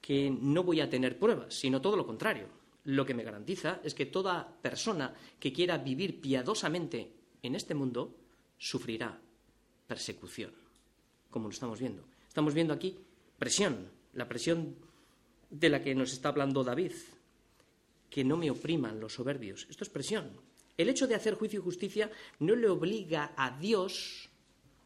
que 0.00 0.30
no 0.30 0.62
voy 0.62 0.80
a 0.80 0.88
tener 0.88 1.18
pruebas, 1.18 1.54
sino 1.54 1.80
todo 1.80 1.96
lo 1.96 2.06
contrario. 2.06 2.48
Lo 2.84 3.04
que 3.04 3.14
me 3.14 3.24
garantiza 3.24 3.80
es 3.84 3.94
que 3.94 4.06
toda 4.06 4.56
persona 4.62 5.14
que 5.38 5.52
quiera 5.52 5.78
vivir 5.78 6.20
piadosamente 6.20 7.12
en 7.42 7.54
este 7.54 7.74
mundo 7.74 8.16
sufrirá 8.56 9.20
persecución, 9.86 10.52
como 11.30 11.48
lo 11.48 11.52
estamos 11.52 11.80
viendo. 11.80 12.04
Estamos 12.26 12.54
viendo 12.54 12.72
aquí 12.72 12.96
presión, 13.38 13.90
la 14.14 14.28
presión 14.28 14.76
de 15.50 15.68
la 15.68 15.82
que 15.82 15.94
nos 15.94 16.12
está 16.12 16.30
hablando 16.30 16.64
David, 16.64 16.92
que 18.08 18.24
no 18.24 18.36
me 18.36 18.50
opriman 18.50 19.00
los 19.00 19.14
soberbios. 19.14 19.66
Esto 19.68 19.84
es 19.84 19.90
presión. 19.90 20.30
El 20.76 20.88
hecho 20.88 21.06
de 21.06 21.14
hacer 21.14 21.34
juicio 21.34 21.60
y 21.60 21.62
justicia 21.62 22.10
no 22.38 22.56
le 22.56 22.68
obliga 22.68 23.34
a 23.36 23.58
Dios, 23.58 24.29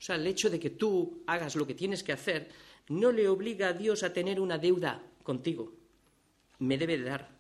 o 0.05 0.07
sea, 0.07 0.17
el 0.17 0.27
hecho 0.27 0.51
de 0.51 0.61
que 0.61 0.69
tú 0.69 1.23
hagas 1.27 1.57
lo 1.57 1.67
que 1.67 1.73
tienes 1.73 2.03
que 2.03 2.13
hacer, 2.13 2.51
no 2.89 3.11
le 3.11 3.27
obliga 3.27 3.69
a 3.69 3.73
Dios 3.73 4.03
a 4.03 4.13
tener 4.13 4.39
una 4.39 4.59
deuda 4.59 5.03
contigo. 5.23 5.73
Me 6.59 6.77
debe 6.77 6.99
de 6.99 7.05
dar. 7.05 7.31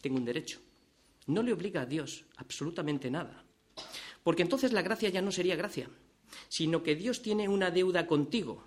Tengo 0.00 0.16
un 0.16 0.24
derecho. 0.24 0.60
No 1.26 1.42
le 1.42 1.52
obliga 1.52 1.82
a 1.82 1.84
Dios 1.84 2.24
absolutamente 2.38 3.10
nada. 3.10 3.44
Porque 4.22 4.40
entonces 4.40 4.72
la 4.72 4.80
gracia 4.80 5.10
ya 5.10 5.20
no 5.20 5.30
sería 5.30 5.56
gracia, 5.56 5.90
sino 6.48 6.82
que 6.82 6.96
Dios 6.96 7.20
tiene 7.20 7.50
una 7.50 7.70
deuda 7.70 8.06
contigo. 8.06 8.64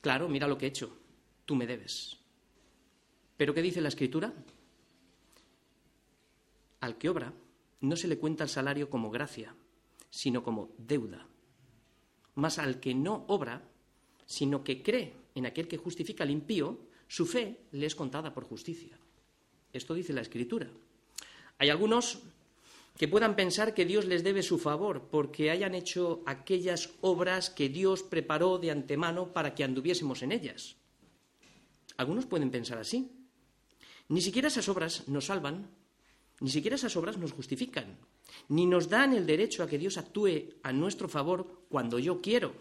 Claro, 0.00 0.28
mira 0.28 0.46
lo 0.46 0.56
que 0.56 0.66
he 0.66 0.68
hecho. 0.68 0.96
Tú 1.44 1.56
me 1.56 1.66
debes. 1.66 2.16
¿Pero 3.36 3.54
qué 3.54 3.60
dice 3.60 3.80
la 3.80 3.88
Escritura? 3.88 4.32
Al 6.78 6.96
que 6.96 7.08
obra 7.08 7.32
no 7.80 7.96
se 7.96 8.06
le 8.06 8.18
cuenta 8.18 8.44
el 8.44 8.50
salario 8.50 8.88
como 8.88 9.10
gracia, 9.10 9.52
sino 10.10 10.44
como 10.44 10.70
deuda. 10.78 11.26
Más 12.36 12.58
al 12.58 12.80
que 12.80 12.94
no 12.94 13.24
obra, 13.28 13.62
sino 14.26 14.64
que 14.64 14.82
cree 14.82 15.12
en 15.34 15.46
aquel 15.46 15.68
que 15.68 15.76
justifica 15.76 16.24
al 16.24 16.30
impío, 16.30 16.78
su 17.08 17.26
fe 17.26 17.60
le 17.72 17.86
es 17.86 17.94
contada 17.94 18.32
por 18.32 18.44
justicia. 18.44 18.98
Esto 19.72 19.94
dice 19.94 20.12
la 20.12 20.20
Escritura. 20.20 20.68
Hay 21.58 21.70
algunos 21.70 22.20
que 22.96 23.08
puedan 23.08 23.34
pensar 23.34 23.74
que 23.74 23.84
Dios 23.84 24.04
les 24.04 24.22
debe 24.22 24.42
su 24.42 24.58
favor 24.58 25.08
porque 25.10 25.50
hayan 25.50 25.74
hecho 25.74 26.22
aquellas 26.26 26.90
obras 27.00 27.50
que 27.50 27.68
Dios 27.68 28.02
preparó 28.02 28.58
de 28.58 28.70
antemano 28.70 29.32
para 29.32 29.54
que 29.54 29.64
anduviésemos 29.64 30.22
en 30.22 30.32
ellas. 30.32 30.76
Algunos 31.96 32.26
pueden 32.26 32.50
pensar 32.50 32.78
así. 32.78 33.10
Ni 34.08 34.20
siquiera 34.20 34.48
esas 34.48 34.68
obras 34.68 35.08
nos 35.08 35.26
salvan, 35.26 35.68
ni 36.40 36.50
siquiera 36.50 36.76
esas 36.76 36.96
obras 36.96 37.16
nos 37.16 37.32
justifican, 37.32 37.96
ni 38.48 38.66
nos 38.66 38.88
dan 38.88 39.12
el 39.14 39.26
derecho 39.26 39.62
a 39.62 39.68
que 39.68 39.78
Dios 39.78 39.98
actúe 39.98 40.58
a 40.62 40.72
nuestro 40.72 41.08
favor 41.08 41.66
cuando 41.68 41.98
yo 41.98 42.20
quiero. 42.20 42.54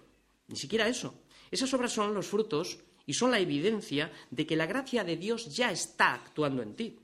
Ni 0.47 0.55
siquiera 0.55 0.87
eso. 0.87 1.13
Esas 1.49 1.73
obras 1.73 1.91
son 1.91 2.13
los 2.13 2.27
frutos 2.27 2.79
y 3.05 3.13
son 3.13 3.31
la 3.31 3.39
evidencia 3.39 4.11
de 4.29 4.45
que 4.45 4.55
la 4.55 4.65
gracia 4.65 5.03
de 5.03 5.17
Dios 5.17 5.55
ya 5.55 5.71
está 5.71 6.13
actuando 6.13 6.61
en 6.61 6.75
ti. 6.75 6.99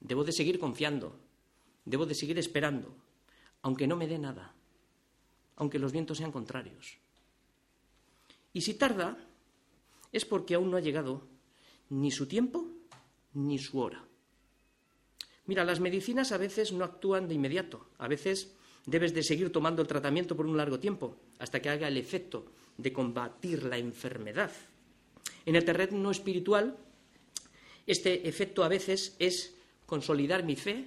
Debo 0.00 0.24
de 0.24 0.32
seguir 0.32 0.58
confiando, 0.58 1.18
debo 1.84 2.04
de 2.04 2.14
seguir 2.14 2.38
esperando, 2.38 2.94
aunque 3.62 3.86
no 3.86 3.96
me 3.96 4.06
dé 4.06 4.18
nada, 4.18 4.54
aunque 5.56 5.78
los 5.78 5.92
vientos 5.92 6.18
sean 6.18 6.32
contrarios. 6.32 6.98
Y 8.52 8.60
si 8.60 8.74
tarda, 8.74 9.16
es 10.12 10.24
porque 10.24 10.54
aún 10.54 10.70
no 10.70 10.76
ha 10.76 10.80
llegado 10.80 11.26
ni 11.88 12.10
su 12.10 12.26
tiempo 12.26 12.68
ni 13.32 13.58
su 13.58 13.80
hora. 13.80 14.04
Mira, 15.46 15.64
las 15.64 15.80
medicinas 15.80 16.32
a 16.32 16.38
veces 16.38 16.72
no 16.72 16.84
actúan 16.84 17.28
de 17.28 17.34
inmediato, 17.34 17.88
a 17.98 18.08
veces 18.08 18.54
debes 18.86 19.12
de 19.14 19.22
seguir 19.22 19.52
tomando 19.52 19.82
el 19.82 19.88
tratamiento 19.88 20.36
por 20.36 20.46
un 20.46 20.56
largo 20.56 20.78
tiempo, 20.78 21.16
hasta 21.38 21.60
que 21.60 21.68
haga 21.68 21.88
el 21.88 21.96
efecto 21.96 22.46
de 22.76 22.92
combatir 22.92 23.64
la 23.64 23.78
enfermedad. 23.78 24.50
En 25.46 25.56
el 25.56 25.64
terreno 25.64 26.10
espiritual, 26.10 26.76
este 27.86 28.26
efecto 28.28 28.64
a 28.64 28.68
veces 28.68 29.16
es 29.18 29.54
consolidar 29.86 30.44
mi 30.44 30.56
fe, 30.56 30.86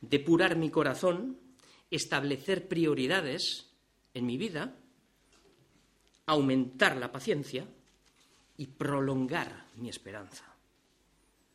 depurar 0.00 0.56
mi 0.56 0.70
corazón, 0.70 1.38
establecer 1.90 2.68
prioridades 2.68 3.68
en 4.14 4.26
mi 4.26 4.38
vida, 4.38 4.74
aumentar 6.26 6.96
la 6.96 7.12
paciencia 7.12 7.66
y 8.56 8.66
prolongar 8.66 9.66
mi 9.76 9.88
esperanza. 9.90 10.51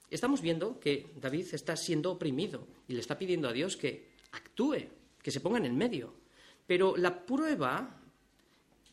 Estamos 0.09 0.41
viendo 0.41 0.79
que 0.79 1.11
David 1.19 1.47
está 1.53 1.75
siendo 1.75 2.11
oprimido 2.11 2.67
y 2.87 2.93
le 2.93 2.99
está 2.99 3.17
pidiendo 3.17 3.49
a 3.49 3.53
Dios 3.53 3.75
que 3.77 4.07
actúe, 4.31 4.87
que 5.21 5.31
se 5.31 5.41
ponga 5.41 5.57
en 5.57 5.65
el 5.65 5.73
medio. 5.73 6.13
Pero 6.65 6.95
la 6.97 7.25
prueba 7.25 7.97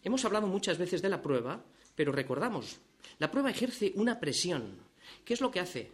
Hemos 0.04 0.22
hablado 0.26 0.46
muchas 0.46 0.76
veces 0.76 1.00
de 1.00 1.08
la 1.08 1.22
prueba, 1.22 1.64
pero 1.96 2.12
recordamos, 2.12 2.76
la 3.18 3.30
prueba 3.30 3.50
ejerce 3.50 3.92
una 3.96 4.20
presión. 4.20 4.76
¿Qué 5.24 5.32
es 5.32 5.40
lo 5.40 5.50
que 5.50 5.60
hace? 5.60 5.90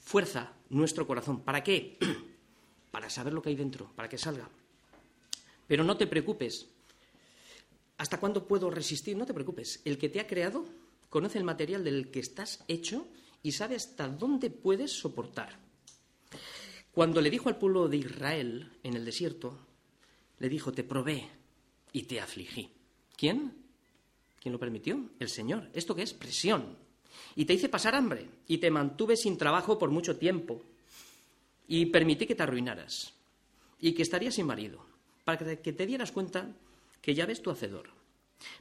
Fuerza 0.00 0.52
nuestro 0.68 1.06
corazón. 1.06 1.40
¿Para 1.40 1.64
qué? 1.64 1.96
para 2.90 3.08
saber 3.08 3.32
lo 3.32 3.40
que 3.40 3.48
hay 3.48 3.56
dentro, 3.56 3.90
para 3.96 4.10
que 4.10 4.18
salga. 4.18 4.48
Pero 5.66 5.82
no 5.82 5.96
te 5.96 6.06
preocupes. 6.06 6.66
¿Hasta 7.96 8.20
cuándo 8.20 8.46
puedo 8.46 8.70
resistir? 8.70 9.16
No 9.16 9.24
te 9.24 9.32
preocupes. 9.32 9.80
El 9.86 9.96
que 9.96 10.10
te 10.10 10.20
ha 10.20 10.26
creado 10.26 10.66
conoce 11.08 11.38
el 11.38 11.44
material 11.44 11.84
del 11.84 12.10
que 12.10 12.20
estás 12.20 12.64
hecho 12.68 13.08
y 13.46 13.52
sabe 13.52 13.76
hasta 13.76 14.08
dónde 14.08 14.50
puedes 14.50 14.90
soportar. 14.90 15.56
Cuando 16.90 17.20
le 17.20 17.30
dijo 17.30 17.48
al 17.48 17.56
pueblo 17.56 17.86
de 17.86 17.98
Israel 17.98 18.72
en 18.82 18.94
el 18.94 19.04
desierto, 19.04 19.56
le 20.40 20.48
dijo, 20.48 20.72
te 20.72 20.82
probé 20.82 21.30
y 21.92 22.02
te 22.02 22.20
afligí. 22.20 22.68
¿Quién? 23.16 23.52
¿Quién 24.40 24.52
lo 24.52 24.58
permitió? 24.58 25.10
El 25.20 25.28
Señor. 25.28 25.70
¿Esto 25.74 25.94
qué 25.94 26.02
es? 26.02 26.12
Presión. 26.12 26.76
Y 27.36 27.44
te 27.44 27.54
hice 27.54 27.68
pasar 27.68 27.94
hambre 27.94 28.28
y 28.48 28.58
te 28.58 28.68
mantuve 28.68 29.16
sin 29.16 29.38
trabajo 29.38 29.78
por 29.78 29.92
mucho 29.92 30.16
tiempo 30.16 30.60
y 31.68 31.86
permití 31.86 32.26
que 32.26 32.34
te 32.34 32.42
arruinaras 32.42 33.12
y 33.80 33.92
que 33.92 34.02
estarías 34.02 34.34
sin 34.34 34.46
marido 34.46 34.84
para 35.22 35.56
que 35.56 35.72
te 35.72 35.86
dieras 35.86 36.10
cuenta 36.10 36.50
que 37.00 37.14
ya 37.14 37.26
ves 37.26 37.42
tu 37.42 37.52
hacedor. 37.52 37.90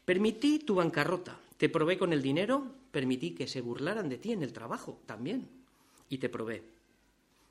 Permití 0.05 0.59
tu 0.59 0.75
bancarrota, 0.75 1.39
te 1.57 1.69
probé 1.69 1.97
con 1.97 2.11
el 2.11 2.21
dinero, 2.21 2.75
permití 2.91 3.31
que 3.31 3.47
se 3.47 3.61
burlaran 3.61 4.09
de 4.09 4.17
ti 4.17 4.31
en 4.33 4.43
el 4.43 4.53
trabajo 4.53 5.01
también 5.05 5.49
y 6.09 6.17
te 6.17 6.29
probé 6.29 6.63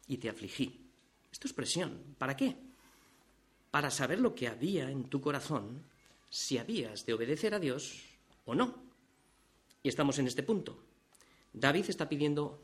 y 0.07 0.19
te 0.19 0.29
afligí. 0.29 0.81
Esto 1.33 1.47
es 1.47 1.53
presión. 1.53 2.15
¿Para 2.19 2.37
qué? 2.37 2.57
Para 3.71 3.91
saber 3.91 4.21
lo 4.21 4.35
que 4.35 4.49
había 4.49 4.91
en 4.91 5.05
tu 5.05 5.21
corazón 5.21 5.83
si 6.29 6.59
habías 6.59 7.07
de 7.07 7.15
obedecer 7.15 7.55
a 7.55 7.59
Dios 7.59 8.03
o 8.45 8.55
no. 8.55 8.83
Y 9.83 9.89
estamos 9.89 10.19
en 10.19 10.27
este 10.27 10.43
punto. 10.43 10.79
David 11.53 11.87
está 11.89 12.09
pidiendo 12.09 12.61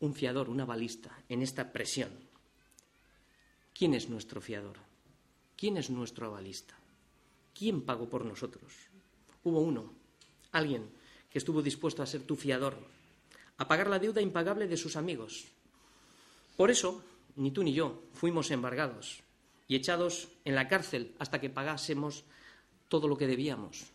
un 0.00 0.14
fiador, 0.14 0.48
una 0.48 0.64
balista, 0.64 1.22
en 1.28 1.42
esta 1.42 1.72
presión. 1.72 2.10
¿Quién 3.74 3.94
es 3.94 4.08
nuestro 4.08 4.40
fiador? 4.40 4.78
¿Quién 5.56 5.76
es 5.76 5.90
nuestro 5.90 6.26
avalista? 6.26 6.74
¿Quién 7.54 7.82
pagó 7.82 8.08
por 8.08 8.24
nosotros? 8.24 8.72
Hubo 9.44 9.60
uno, 9.60 9.94
alguien 10.52 10.90
que 11.30 11.38
estuvo 11.38 11.62
dispuesto 11.62 12.02
a 12.02 12.06
ser 12.06 12.22
tu 12.22 12.36
fiador, 12.36 12.76
a 13.58 13.68
pagar 13.68 13.88
la 13.88 13.98
deuda 13.98 14.20
impagable 14.20 14.66
de 14.66 14.76
sus 14.76 14.96
amigos. 14.96 15.46
Por 16.56 16.70
eso, 16.70 17.02
ni 17.36 17.50
tú 17.50 17.62
ni 17.62 17.72
yo 17.72 18.02
fuimos 18.12 18.50
embargados 18.50 19.22
y 19.68 19.76
echados 19.76 20.28
en 20.44 20.54
la 20.54 20.68
cárcel 20.68 21.14
hasta 21.18 21.40
que 21.40 21.50
pagásemos 21.50 22.24
todo 22.88 23.06
lo 23.06 23.16
que 23.16 23.26
debíamos. 23.26 23.92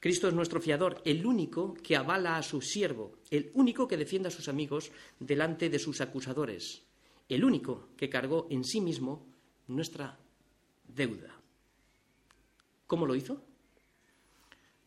Cristo 0.00 0.28
es 0.28 0.34
nuestro 0.34 0.60
fiador, 0.60 1.00
el 1.04 1.24
único 1.24 1.74
que 1.74 1.96
avala 1.96 2.36
a 2.36 2.42
su 2.42 2.60
siervo, 2.60 3.18
el 3.30 3.50
único 3.54 3.86
que 3.86 3.96
defiende 3.96 4.28
a 4.28 4.32
sus 4.32 4.48
amigos 4.48 4.90
delante 5.18 5.70
de 5.70 5.78
sus 5.78 6.00
acusadores, 6.00 6.82
el 7.28 7.44
único 7.44 7.88
que 7.96 8.10
cargó 8.10 8.46
en 8.50 8.64
sí 8.64 8.80
mismo 8.80 9.26
nuestra 9.68 10.18
deuda. 10.88 11.34
¿Cómo 12.86 13.06
lo 13.06 13.14
hizo? 13.14 13.40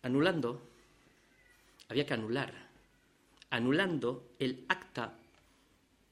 Anulando, 0.01 0.61
había 1.93 2.07
que 2.07 2.15
anular, 2.15 2.51
anulando 3.51 4.33
el 4.39 4.65
acta 4.67 5.13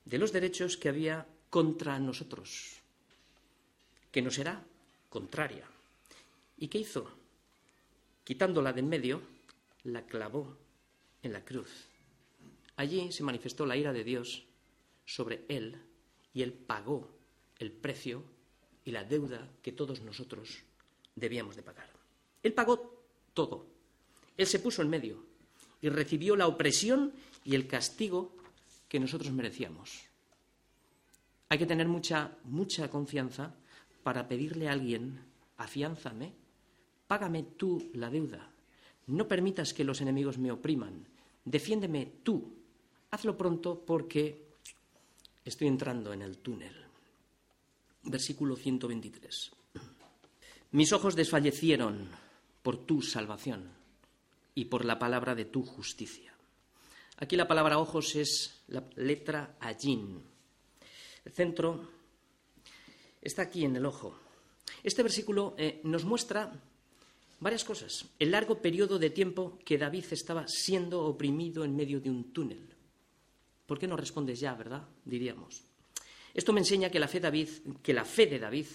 de 0.05 0.17
los 0.19 0.31
derechos 0.31 0.77
que 0.77 0.89
había 0.89 1.25
contra 1.49 1.97
nosotros, 1.97 2.77
que 4.11 4.21
nos 4.21 4.37
era 4.37 4.63
contraria. 5.09 5.65
¿Y 6.59 6.67
qué 6.67 6.77
hizo? 6.77 7.09
Quitándola 8.23 8.73
de 8.73 8.81
en 8.81 8.89
medio, 8.89 9.21
la 9.85 10.05
clavó 10.05 10.55
en 11.23 11.33
la 11.33 11.43
cruz. 11.43 11.87
Allí 12.75 13.11
se 13.11 13.23
manifestó 13.23 13.65
la 13.65 13.75
ira 13.75 13.91
de 13.91 14.03
Dios 14.03 14.45
sobre 15.03 15.45
él 15.49 15.81
y 16.31 16.43
él 16.43 16.53
pagó 16.53 17.09
el 17.57 17.71
precio 17.71 18.23
y 18.85 18.91
la 18.91 19.03
deuda 19.03 19.49
que 19.63 19.71
todos 19.71 20.01
nosotros 20.01 20.61
debíamos 21.15 21.55
de 21.55 21.63
pagar. 21.63 21.89
Él 22.43 22.53
pagó 22.53 23.01
todo. 23.33 23.65
Él 24.37 24.45
se 24.45 24.59
puso 24.59 24.83
en 24.83 24.89
medio 24.89 25.30
y 25.81 25.89
recibió 25.89 26.35
la 26.35 26.47
opresión 26.47 27.11
y 27.43 27.55
el 27.55 27.67
castigo 27.67 28.35
que 28.87 28.99
nosotros 28.99 29.31
merecíamos. 29.31 30.03
Hay 31.49 31.57
que 31.57 31.65
tener 31.65 31.87
mucha, 31.87 32.37
mucha 32.45 32.89
confianza 32.89 33.55
para 34.03 34.27
pedirle 34.27 34.69
a 34.69 34.73
alguien, 34.73 35.19
afiánzame, 35.57 36.33
págame 37.07 37.43
tú 37.57 37.91
la 37.93 38.09
deuda, 38.09 38.51
no 39.07 39.27
permitas 39.27 39.73
que 39.73 39.83
los 39.83 40.01
enemigos 40.01 40.37
me 40.37 40.51
opriman, 40.51 41.07
defiéndeme 41.43 42.19
tú, 42.23 42.55
hazlo 43.09 43.35
pronto 43.35 43.83
porque 43.85 44.45
estoy 45.43 45.67
entrando 45.67 46.13
en 46.13 46.21
el 46.21 46.37
túnel. 46.37 46.75
Versículo 48.03 48.55
123. 48.55 49.51
Mis 50.71 50.93
ojos 50.93 51.15
desfallecieron 51.15 52.07
por 52.63 52.85
tu 52.85 53.01
salvación 53.01 53.80
y 54.55 54.65
por 54.65 54.85
la 54.85 54.99
palabra 54.99 55.35
de 55.35 55.45
tu 55.45 55.63
justicia. 55.63 56.33
Aquí 57.17 57.35
la 57.35 57.47
palabra 57.47 57.77
ojos 57.77 58.15
es 58.15 58.63
la 58.67 58.83
letra 58.95 59.55
Ayin. 59.59 60.21
El 61.23 61.31
centro 61.31 61.87
está 63.21 63.43
aquí 63.43 63.63
en 63.63 63.75
el 63.75 63.85
ojo. 63.85 64.17
Este 64.83 65.03
versículo 65.03 65.53
eh, 65.57 65.81
nos 65.83 66.03
muestra 66.03 66.51
varias 67.39 67.63
cosas. 67.63 68.05
El 68.17 68.31
largo 68.31 68.61
periodo 68.61 68.97
de 68.97 69.11
tiempo 69.11 69.59
que 69.63 69.77
David 69.77 70.05
estaba 70.11 70.47
siendo 70.47 71.05
oprimido 71.05 71.63
en 71.63 71.75
medio 71.75 71.99
de 71.99 72.09
un 72.09 72.33
túnel. 72.33 72.75
¿Por 73.65 73.77
qué 73.77 73.87
no 73.87 73.95
respondes 73.95 74.39
ya, 74.39 74.55
verdad? 74.55 74.87
Diríamos. 75.05 75.63
Esto 76.33 76.53
me 76.53 76.61
enseña 76.61 76.89
que 76.89 76.99
la 76.99 77.07
fe 77.07 77.19
de 78.25 78.39
David 78.39 78.67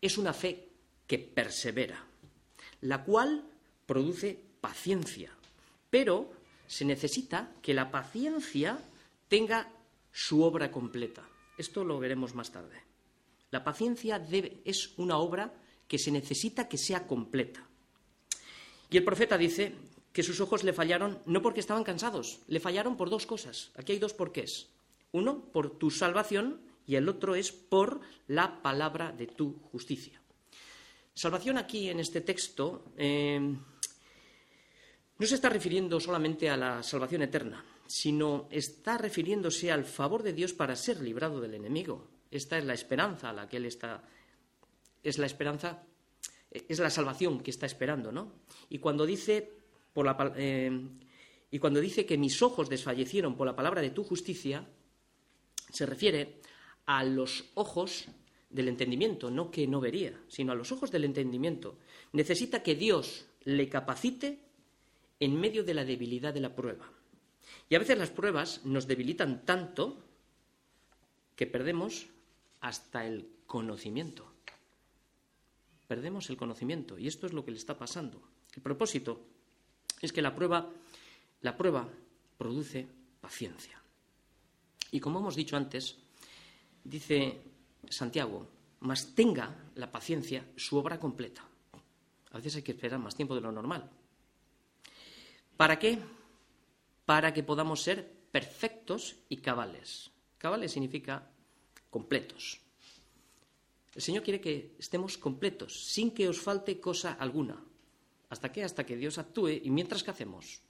es 0.00 0.18
una 0.18 0.32
fe 0.32 0.68
que 1.06 1.18
persevera, 1.18 2.04
la 2.80 3.04
cual 3.04 3.44
produce 3.86 4.53
paciencia. 4.64 5.30
Pero 5.90 6.32
se 6.66 6.86
necesita 6.86 7.52
que 7.60 7.74
la 7.74 7.90
paciencia 7.90 8.78
tenga 9.28 9.68
su 10.10 10.42
obra 10.42 10.70
completa. 10.70 11.22
Esto 11.58 11.84
lo 11.84 11.98
veremos 11.98 12.34
más 12.34 12.50
tarde. 12.50 12.80
La 13.50 13.62
paciencia 13.62 14.16
es 14.64 14.94
una 14.96 15.18
obra 15.18 15.52
que 15.86 15.98
se 15.98 16.10
necesita 16.10 16.66
que 16.66 16.78
sea 16.78 17.06
completa. 17.06 17.68
Y 18.88 18.96
el 18.96 19.04
profeta 19.04 19.36
dice 19.36 19.74
que 20.14 20.22
sus 20.22 20.40
ojos 20.40 20.64
le 20.64 20.72
fallaron 20.72 21.20
no 21.26 21.42
porque 21.42 21.60
estaban 21.60 21.84
cansados, 21.84 22.40
le 22.48 22.58
fallaron 22.58 22.96
por 22.96 23.10
dos 23.10 23.26
cosas. 23.26 23.70
Aquí 23.76 23.92
hay 23.92 23.98
dos 23.98 24.14
porqués. 24.14 24.68
Uno, 25.12 25.44
por 25.52 25.76
tu 25.76 25.90
salvación 25.90 26.62
y 26.86 26.96
el 26.96 27.06
otro 27.10 27.34
es 27.34 27.52
por 27.52 28.00
la 28.28 28.62
palabra 28.62 29.12
de 29.12 29.26
tu 29.26 29.60
justicia. 29.70 30.18
Salvación 31.12 31.58
aquí 31.58 31.90
en 31.90 32.00
este 32.00 32.22
texto 32.22 32.86
eh, 32.96 33.56
no 35.18 35.26
se 35.26 35.36
está 35.36 35.48
refiriendo 35.48 36.00
solamente 36.00 36.50
a 36.50 36.56
la 36.56 36.82
salvación 36.82 37.22
eterna, 37.22 37.64
sino 37.86 38.48
está 38.50 38.98
refiriéndose 38.98 39.70
al 39.70 39.84
favor 39.84 40.22
de 40.22 40.32
Dios 40.32 40.52
para 40.52 40.76
ser 40.76 41.00
librado 41.00 41.40
del 41.40 41.54
enemigo. 41.54 42.08
Esta 42.30 42.58
es 42.58 42.64
la 42.64 42.74
esperanza 42.74 43.30
a 43.30 43.32
la 43.32 43.48
que 43.48 43.58
él 43.58 43.66
está. 43.66 44.02
Es 45.02 45.18
la 45.18 45.26
esperanza, 45.26 45.82
es 46.50 46.78
la 46.78 46.90
salvación 46.90 47.40
que 47.40 47.50
está 47.50 47.66
esperando, 47.66 48.10
¿no? 48.10 48.32
Y 48.70 48.78
cuando 48.78 49.06
dice, 49.06 49.52
por 49.92 50.06
la, 50.06 50.32
eh, 50.36 50.88
y 51.50 51.58
cuando 51.60 51.80
dice 51.80 52.04
que 52.04 52.18
mis 52.18 52.42
ojos 52.42 52.68
desfallecieron 52.68 53.36
por 53.36 53.46
la 53.46 53.54
palabra 53.54 53.80
de 53.80 53.90
tu 53.90 54.02
justicia, 54.02 54.66
se 55.70 55.86
refiere 55.86 56.40
a 56.86 57.04
los 57.04 57.44
ojos 57.54 58.06
del 58.50 58.68
entendimiento, 58.68 59.30
no 59.30 59.50
que 59.50 59.66
no 59.66 59.80
vería, 59.80 60.18
sino 60.28 60.52
a 60.52 60.56
los 60.56 60.72
ojos 60.72 60.90
del 60.90 61.04
entendimiento. 61.04 61.78
Necesita 62.12 62.62
que 62.62 62.74
Dios 62.74 63.26
le 63.44 63.68
capacite 63.68 64.40
en 65.20 65.38
medio 65.38 65.64
de 65.64 65.74
la 65.74 65.84
debilidad 65.84 66.34
de 66.34 66.40
la 66.40 66.54
prueba. 66.54 66.90
Y 67.68 67.74
a 67.74 67.78
veces 67.78 67.98
las 67.98 68.10
pruebas 68.10 68.64
nos 68.64 68.86
debilitan 68.86 69.44
tanto 69.44 70.02
que 71.36 71.46
perdemos 71.46 72.06
hasta 72.60 73.06
el 73.06 73.28
conocimiento. 73.46 74.30
Perdemos 75.86 76.30
el 76.30 76.36
conocimiento 76.36 76.98
y 76.98 77.06
esto 77.06 77.26
es 77.26 77.32
lo 77.32 77.44
que 77.44 77.50
le 77.50 77.58
está 77.58 77.76
pasando. 77.76 78.22
El 78.54 78.62
propósito 78.62 79.20
es 80.00 80.12
que 80.12 80.22
la 80.22 80.34
prueba, 80.34 80.70
la 81.42 81.56
prueba 81.56 81.88
produce 82.38 82.86
paciencia. 83.20 83.80
Y 84.90 85.00
como 85.00 85.18
hemos 85.18 85.36
dicho 85.36 85.56
antes, 85.56 85.96
dice 86.84 87.40
Santiago, 87.88 88.48
más 88.80 89.14
tenga 89.14 89.54
la 89.74 89.90
paciencia 89.90 90.46
su 90.56 90.76
obra 90.76 90.98
completa. 90.98 91.46
A 92.30 92.36
veces 92.36 92.56
hay 92.56 92.62
que 92.62 92.72
esperar 92.72 92.98
más 92.98 93.14
tiempo 93.14 93.34
de 93.34 93.40
lo 93.40 93.52
normal. 93.52 93.90
¿Para 95.56 95.78
qué? 95.78 95.98
Para 97.04 97.32
que 97.32 97.42
podamos 97.42 97.82
ser 97.82 98.10
perfectos 98.30 99.16
y 99.28 99.36
cabales. 99.38 100.10
Cabales 100.38 100.72
significa 100.72 101.30
completos. 101.90 102.60
El 103.94 104.02
Señor 104.02 104.24
quiere 104.24 104.40
que 104.40 104.74
estemos 104.78 105.16
completos, 105.16 105.86
sin 105.86 106.10
que 106.10 106.28
os 106.28 106.40
falte 106.40 106.80
cosa 106.80 107.12
alguna. 107.12 107.62
¿Hasta 108.28 108.50
qué? 108.50 108.64
Hasta 108.64 108.84
que 108.84 108.96
Dios 108.96 109.18
actúe. 109.18 109.62
¿Y 109.62 109.70
mientras 109.70 110.02
qué 110.02 110.10
hacemos? 110.10 110.60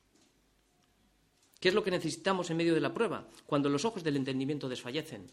¿Qué 1.58 1.68
es 1.68 1.74
lo 1.74 1.82
que 1.82 1.90
necesitamos 1.90 2.50
en 2.50 2.58
medio 2.58 2.74
de 2.74 2.82
la 2.82 2.92
prueba? 2.92 3.26
Cuando 3.46 3.70
los 3.70 3.86
ojos 3.86 4.04
del 4.04 4.16
entendimiento 4.16 4.68
desfallecen. 4.68 5.30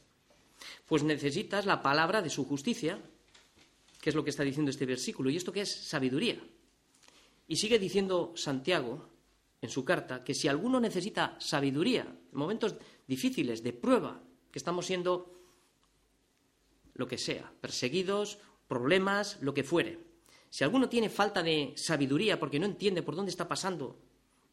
Pues 0.86 1.04
necesitas 1.04 1.66
la 1.66 1.82
palabra 1.82 2.22
de 2.22 2.30
su 2.30 2.46
justicia, 2.46 2.98
que 4.00 4.10
es 4.10 4.16
lo 4.16 4.24
que 4.24 4.30
está 4.30 4.44
diciendo 4.44 4.72
este 4.72 4.86
versículo. 4.86 5.30
¿Y 5.30 5.36
esto 5.36 5.52
qué 5.52 5.62
es? 5.62 5.70
Sabiduría. 5.70 6.42
Y 7.50 7.58
sigue 7.58 7.78
diciendo 7.78 8.32
Santiago 8.38 9.11
en 9.62 9.70
su 9.70 9.86
carta 9.86 10.24
que 10.24 10.34
si 10.34 10.48
alguno 10.48 10.80
necesita 10.80 11.36
sabiduría 11.40 12.02
en 12.02 12.38
momentos 12.38 12.76
difíciles, 13.08 13.64
de 13.64 13.74
prueba, 13.74 14.22
que 14.52 14.60
estamos 14.60 14.86
siendo 14.86 15.40
lo 16.96 17.08
que 17.08 17.18
sea, 17.18 17.52
perseguidos, 17.62 18.40
problemas, 18.68 19.38
lo 19.42 19.54
que 19.54 19.64
fuere. 19.64 20.00
Si 20.50 20.64
alguno 20.64 20.90
tiene 20.90 21.10
falta 21.10 21.44
de 21.44 21.74
sabiduría 21.76 22.40
porque 22.40 22.60
no 22.60 22.66
entiende 22.66 23.04
por 23.04 23.16
dónde 23.16 23.32
está 23.32 23.48
pasando, 23.48 24.00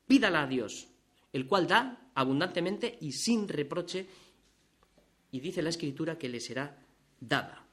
pídala 0.06 0.42
a 0.42 0.46
Dios, 0.46 0.88
el 1.32 1.46
cual 1.46 1.66
da 1.66 2.10
abundantemente 2.14 2.98
y 3.00 3.12
sin 3.12 3.48
reproche 3.48 4.06
y 5.30 5.40
dice 5.40 5.62
la 5.62 5.70
Escritura 5.70 6.18
que 6.18 6.28
le 6.28 6.40
será 6.40 6.78
dada. 7.20 7.64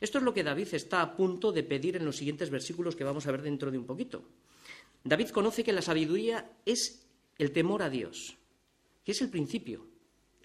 Esto 0.00 0.18
es 0.18 0.24
lo 0.24 0.32
que 0.32 0.42
David 0.42 0.68
está 0.72 1.02
a 1.02 1.16
punto 1.16 1.52
de 1.52 1.62
pedir 1.62 1.96
en 1.96 2.04
los 2.04 2.16
siguientes 2.16 2.50
versículos 2.50 2.96
que 2.96 3.04
vamos 3.04 3.26
a 3.26 3.30
ver 3.30 3.42
dentro 3.42 3.70
de 3.70 3.78
un 3.78 3.86
poquito. 3.86 4.24
David 5.06 5.28
conoce 5.28 5.62
que 5.62 5.72
la 5.72 5.82
sabiduría 5.82 6.50
es 6.64 7.06
el 7.38 7.52
temor 7.52 7.82
a 7.84 7.90
Dios, 7.90 8.36
que 9.04 9.12
es 9.12 9.22
el 9.22 9.30
principio, 9.30 9.86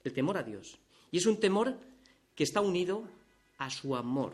el 0.04 0.14
temor 0.14 0.38
a 0.38 0.44
Dios. 0.44 0.78
Y 1.10 1.18
es 1.18 1.26
un 1.26 1.40
temor 1.40 1.80
que 2.36 2.44
está 2.44 2.62
unido 2.62 3.08
a 3.58 3.72
su 3.72 3.96
amor, 3.96 4.34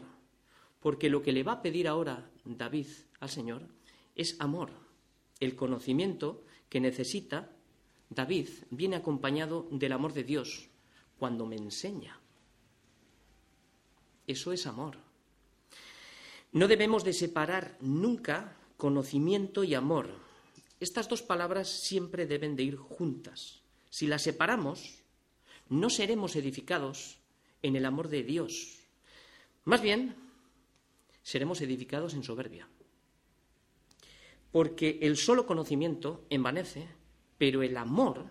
porque 0.82 1.10
lo 1.10 1.22
que 1.22 1.32
le 1.32 1.44
va 1.44 1.54
a 1.54 1.62
pedir 1.62 1.88
ahora 1.88 2.30
David 2.44 2.88
al 3.22 3.30
Señor 3.30 3.70
es 4.16 4.36
amor. 4.42 4.72
El 5.40 5.56
conocimiento 5.56 6.44
que 6.68 6.82
necesita 6.82 7.50
David 8.10 8.50
viene 8.70 8.98
acompañado 8.98 9.66
del 9.72 9.94
amor 9.94 10.12
de 10.12 10.26
Dios, 10.26 10.68
cuando 11.18 11.46
me 11.46 11.56
enseña. 11.56 12.20
Eso 14.28 14.52
es 14.52 14.68
amor. 14.68 14.98
No 16.52 16.68
debemos 16.68 17.06
de 17.06 17.14
separar 17.14 17.78
nunca 17.80 18.58
conocimiento 18.78 19.64
y 19.64 19.74
amor. 19.74 20.10
Estas 20.80 21.10
dos 21.10 21.22
palabras 21.22 21.68
siempre 21.68 22.26
deben 22.26 22.56
de 22.56 22.64
ir 22.64 22.78
juntas. 22.78 23.62
Si 23.90 24.08
las 24.08 24.22
separamos, 24.22 25.04
no 25.70 25.90
seremos 25.90 26.36
edificados 26.36 27.18
en 27.62 27.76
el 27.76 27.86
amor 27.86 28.08
de 28.08 28.24
Dios. 28.24 28.78
Más 29.66 29.82
bien, 29.82 30.16
seremos 31.24 31.60
edificados 31.62 32.14
en 32.14 32.24
soberbia. 32.24 32.70
Porque 34.52 35.00
el 35.02 35.18
solo 35.18 35.46
conocimiento 35.46 36.26
envanece, 36.30 36.88
pero 37.38 37.64
el 37.64 37.76
amor 37.76 38.28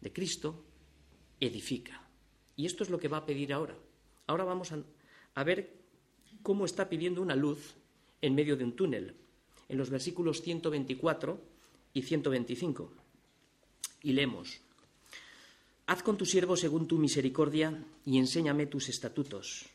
de 0.00 0.12
Cristo 0.12 0.64
edifica. 1.40 2.06
Y 2.56 2.66
esto 2.66 2.84
es 2.84 2.90
lo 2.90 2.98
que 2.98 3.08
va 3.08 3.18
a 3.18 3.26
pedir 3.26 3.52
ahora. 3.52 3.76
Ahora 4.26 4.44
vamos 4.44 4.72
a, 4.72 5.44
ver 5.44 5.74
cómo 6.42 6.64
está 6.64 6.88
pidiendo 6.88 7.22
una 7.22 7.36
luz 7.36 7.74
en 8.20 8.34
medio 8.34 8.56
de 8.56 8.64
un 8.64 8.76
túnel, 8.76 9.16
en 9.68 9.78
los 9.78 9.90
versículos 9.90 10.42
124 10.42 11.40
y 11.92 12.02
125. 12.02 12.92
Y 14.02 14.12
leemos, 14.12 14.60
Haz 15.86 16.02
con 16.02 16.16
tu 16.16 16.24
siervo 16.24 16.56
según 16.56 16.88
tu 16.88 16.96
misericordia 16.98 17.84
y 18.06 18.18
enséñame 18.18 18.66
tus 18.66 18.88
estatutos. 18.88 19.66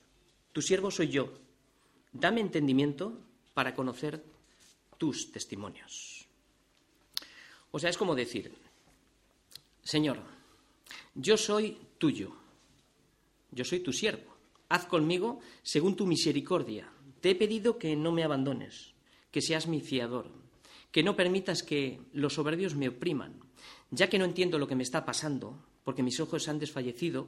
Tu 0.52 0.62
siervo 0.62 0.90
soy 0.90 1.10
yo. 1.10 1.34
Dame 2.12 2.42
entendimiento 2.42 3.20
para 3.54 3.76
conocer 3.76 4.24
tus 4.98 5.32
testimonios. 5.32 6.26
O 7.70 7.78
sea, 7.78 7.92
es 7.92 7.98
como 7.98 8.16
decir, 8.16 8.52
Señor, 9.84 10.18
yo 11.14 11.38
soy 11.38 11.78
tuyo 12.00 12.40
yo 13.52 13.66
soy 13.66 13.80
tu 13.80 13.94
siervo. 13.94 14.36
Haz 14.70 14.86
conmigo 14.86 15.40
según 15.64 15.96
tu 15.96 16.06
misericordia. 16.06 16.92
Te 17.22 17.32
he 17.32 17.36
pedido 17.36 17.78
que 17.78 17.96
no 17.96 18.12
me 18.12 18.24
abandones, 18.24 18.94
que 19.32 19.42
seas 19.42 19.68
mi 19.68 19.82
fiador, 19.82 20.32
que 20.92 21.04
no 21.04 21.16
permitas 21.16 21.64
que 21.64 22.02
los 22.14 22.34
soberbios 22.34 22.76
me 22.76 22.90
opriman, 22.90 23.40
ya 23.92 24.10
que 24.10 24.20
no 24.20 24.26
entiendo 24.26 24.58
lo 24.58 24.68
que 24.68 24.76
me 24.76 24.84
está 24.84 25.06
pasando, 25.06 25.66
porque 25.84 26.04
mis 26.04 26.20
ojos 26.20 26.48
han 26.48 26.60
desfallecido, 26.60 27.28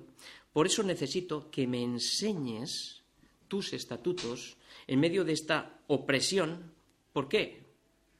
por 0.53 0.67
eso 0.67 0.83
necesito 0.83 1.49
que 1.49 1.67
me 1.67 1.83
enseñes 1.83 3.01
tus 3.47 3.73
estatutos 3.73 4.57
en 4.87 4.99
medio 4.99 5.23
de 5.23 5.33
esta 5.33 5.81
opresión. 5.87 6.71
¿Por 7.13 7.27
qué? 7.27 7.65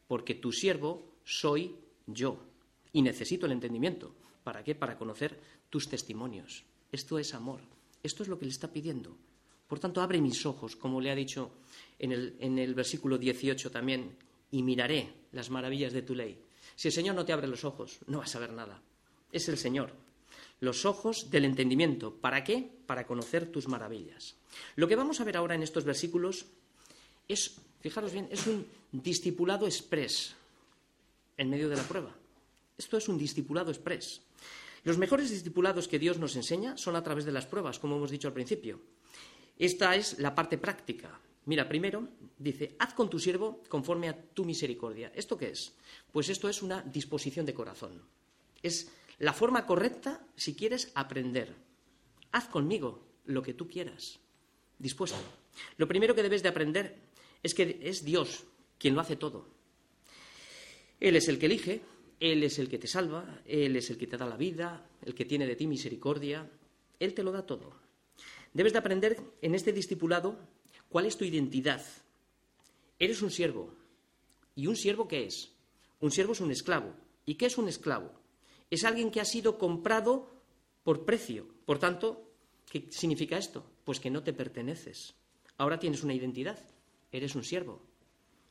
Porque 0.07 0.35
tu 0.35 0.51
siervo 0.51 1.15
soy 1.23 1.75
yo 2.07 2.39
y 2.91 3.01
necesito 3.01 3.45
el 3.45 3.51
entendimiento. 3.53 4.13
¿Para 4.43 4.63
qué? 4.63 4.75
Para 4.75 4.97
conocer 4.97 5.39
tus 5.69 5.87
testimonios. 5.87 6.65
Esto 6.91 7.19
es 7.19 7.33
amor. 7.33 7.61
Esto 8.03 8.23
es 8.23 8.29
lo 8.29 8.39
que 8.39 8.45
le 8.45 8.51
está 8.51 8.73
pidiendo. 8.73 9.15
Por 9.71 9.79
tanto, 9.79 10.01
abre 10.01 10.19
mis 10.19 10.45
ojos, 10.45 10.75
como 10.75 10.99
le 10.99 11.11
ha 11.11 11.15
dicho 11.15 11.49
en 11.97 12.11
el, 12.11 12.75
versículo 12.75 13.17
18 13.17 13.71
también, 13.71 14.17
y 14.51 14.63
miraré 14.63 15.13
las 15.31 15.49
maravillas 15.49 15.93
de 15.93 16.01
tu 16.01 16.13
ley. 16.13 16.37
Si 16.75 16.89
el 16.89 16.93
Señor 16.93 17.15
no 17.15 17.23
te 17.23 17.31
abre 17.31 17.47
los 17.47 17.63
ojos, 17.63 17.99
no 18.07 18.17
vas 18.17 18.35
a 18.35 18.39
ver 18.39 18.51
nada. 18.51 18.81
Es 19.31 19.47
el 19.47 19.57
Señor. 19.57 19.93
Los 20.59 20.83
ojos 20.83 21.31
del 21.31 21.45
entendimiento. 21.45 22.13
¿Para 22.13 22.43
qué? 22.43 22.69
Para 22.85 23.07
conocer 23.07 23.49
tus 23.49 23.69
maravillas. 23.69 24.35
Lo 24.75 24.89
que 24.89 24.97
vamos 24.97 25.21
a 25.21 25.23
ver 25.23 25.37
ahora 25.37 25.55
en 25.55 25.63
estos 25.63 25.85
versículos 25.85 26.47
es, 27.29 27.55
fijaros 27.79 28.11
bien, 28.11 28.27
es 28.29 28.47
un 28.47 28.67
discipulado 28.91 29.67
express 29.67 30.35
en 31.37 31.49
medio 31.49 31.69
de 31.69 31.77
la 31.77 31.83
prueba. 31.83 32.13
Esto 32.77 32.97
es 32.97 33.07
un 33.07 33.17
discipulado 33.17 33.71
express. 33.71 34.19
Los 34.83 34.97
mejores 34.97 35.29
discipulados 35.29 35.87
que 35.87 35.97
Dios 35.97 36.19
nos 36.19 36.35
enseña 36.35 36.75
son 36.75 36.97
a 36.97 37.03
través 37.03 37.23
de 37.23 37.31
las 37.31 37.45
pruebas, 37.45 37.79
como 37.79 37.95
hemos 37.95 38.11
dicho 38.11 38.27
al 38.27 38.33
principio. 38.33 38.81
Esta 39.61 39.95
es 39.95 40.17
la 40.17 40.33
parte 40.33 40.57
práctica. 40.57 41.21
Mira, 41.45 41.69
primero 41.69 42.07
dice, 42.39 42.75
haz 42.79 42.95
con 42.95 43.11
tu 43.11 43.19
siervo 43.19 43.61
conforme 43.69 44.09
a 44.09 44.19
tu 44.19 44.43
misericordia. 44.43 45.11
¿Esto 45.13 45.37
qué 45.37 45.51
es? 45.51 45.77
Pues 46.11 46.29
esto 46.29 46.49
es 46.49 46.63
una 46.63 46.81
disposición 46.81 47.45
de 47.45 47.53
corazón. 47.53 48.01
Es 48.63 48.91
la 49.19 49.33
forma 49.33 49.67
correcta 49.67 50.25
si 50.35 50.55
quieres 50.55 50.91
aprender. 50.95 51.53
Haz 52.31 52.47
conmigo 52.47 53.05
lo 53.25 53.43
que 53.43 53.53
tú 53.53 53.67
quieras. 53.67 54.19
Dispuesto. 54.79 55.19
Lo 55.77 55.87
primero 55.87 56.15
que 56.15 56.23
debes 56.23 56.41
de 56.41 56.49
aprender 56.49 56.97
es 57.43 57.53
que 57.53 57.81
es 57.83 58.03
Dios 58.03 58.43
quien 58.79 58.95
lo 58.95 59.01
hace 59.01 59.15
todo. 59.15 59.47
Él 60.99 61.15
es 61.15 61.27
el 61.27 61.37
que 61.37 61.45
elige, 61.45 61.81
Él 62.19 62.43
es 62.43 62.57
el 62.57 62.67
que 62.67 62.79
te 62.79 62.87
salva, 62.87 63.43
Él 63.45 63.75
es 63.75 63.91
el 63.91 63.99
que 63.99 64.07
te 64.07 64.17
da 64.17 64.25
la 64.25 64.37
vida, 64.37 64.89
el 65.03 65.13
que 65.13 65.25
tiene 65.25 65.45
de 65.45 65.55
ti 65.55 65.67
misericordia. 65.67 66.49
Él 66.99 67.13
te 67.13 67.21
lo 67.21 67.31
da 67.31 67.45
todo. 67.45 67.80
Debes 68.53 68.73
de 68.73 68.79
aprender 68.79 69.21
en 69.41 69.55
este 69.55 69.71
discipulado 69.71 70.37
cuál 70.89 71.05
es 71.05 71.17
tu 71.17 71.23
identidad. 71.23 71.83
Eres 72.99 73.21
un 73.21 73.31
siervo. 73.31 73.73
¿Y 74.55 74.67
un 74.67 74.75
siervo 74.75 75.07
qué 75.07 75.25
es? 75.25 75.51
Un 75.99 76.11
siervo 76.11 76.33
es 76.33 76.41
un 76.41 76.51
esclavo. 76.51 76.93
¿Y 77.25 77.35
qué 77.35 77.45
es 77.45 77.57
un 77.57 77.69
esclavo? 77.69 78.11
Es 78.69 78.83
alguien 78.83 79.11
que 79.11 79.21
ha 79.21 79.25
sido 79.25 79.57
comprado 79.57 80.29
por 80.83 81.05
precio. 81.05 81.47
Por 81.65 81.79
tanto, 81.79 82.29
¿qué 82.69 82.87
significa 82.89 83.37
esto? 83.37 83.65
Pues 83.85 83.99
que 83.99 84.09
no 84.09 84.23
te 84.23 84.33
perteneces. 84.33 85.15
Ahora 85.57 85.79
tienes 85.79 86.03
una 86.03 86.13
identidad. 86.13 86.59
Eres 87.11 87.35
un 87.35 87.43
siervo. 87.43 87.81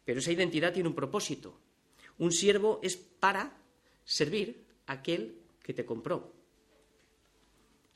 Pero 0.05 0.21
esa 0.21 0.33
identidad 0.33 0.73
tiene 0.73 0.89
un 0.89 0.95
propósito. 0.95 1.61
Un 2.19 2.33
siervo 2.33 2.81
es 2.83 2.97
para 2.97 3.57
servir 4.05 4.65
a 4.87 4.95
aquel 4.95 5.39
que 5.63 5.75
te 5.75 5.85
compró. 5.85 6.33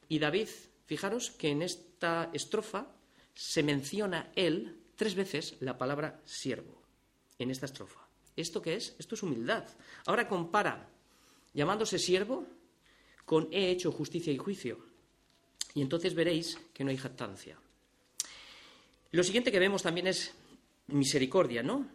Y 0.08 0.18
David, 0.18 0.48
fijaros 0.86 1.30
que 1.30 1.50
en 1.50 1.62
esta 1.62 2.30
estrofa 2.32 2.86
se 3.34 3.62
menciona 3.62 4.32
él 4.36 4.78
tres 4.96 5.14
veces 5.14 5.56
la 5.60 5.76
palabra 5.76 6.20
siervo 6.24 6.82
en 7.38 7.50
esta 7.50 7.66
estrofa. 7.66 8.06
¿Esto 8.36 8.62
qué 8.62 8.74
es? 8.74 8.94
Esto 8.98 9.14
es 9.14 9.22
humildad. 9.22 9.64
Ahora 10.06 10.28
compara 10.28 10.88
llamándose 11.52 11.98
siervo 11.98 12.46
con 13.24 13.48
he 13.52 13.70
hecho 13.70 13.92
justicia 13.92 14.32
y 14.32 14.38
juicio. 14.38 14.78
Y 15.74 15.82
entonces 15.82 16.14
veréis 16.14 16.58
que 16.72 16.84
no 16.84 16.90
hay 16.90 16.96
jactancia. 16.96 17.58
Lo 19.10 19.22
siguiente 19.22 19.52
que 19.52 19.58
vemos 19.58 19.82
también 19.82 20.08
es 20.08 20.34
misericordia, 20.88 21.62
¿no? 21.62 21.86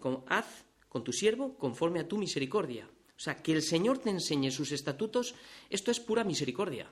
Con, 0.00 0.24
haz 0.28 0.64
con 0.88 1.04
tu 1.04 1.12
siervo 1.12 1.56
conforme 1.56 2.00
a 2.00 2.08
tu 2.08 2.16
misericordia. 2.16 2.88
O 3.16 3.20
sea, 3.20 3.42
que 3.42 3.52
el 3.52 3.62
Señor 3.62 3.98
te 3.98 4.10
enseñe 4.10 4.50
sus 4.50 4.70
estatutos, 4.70 5.34
esto 5.70 5.90
es 5.90 5.98
pura 5.98 6.22
misericordia. 6.22 6.88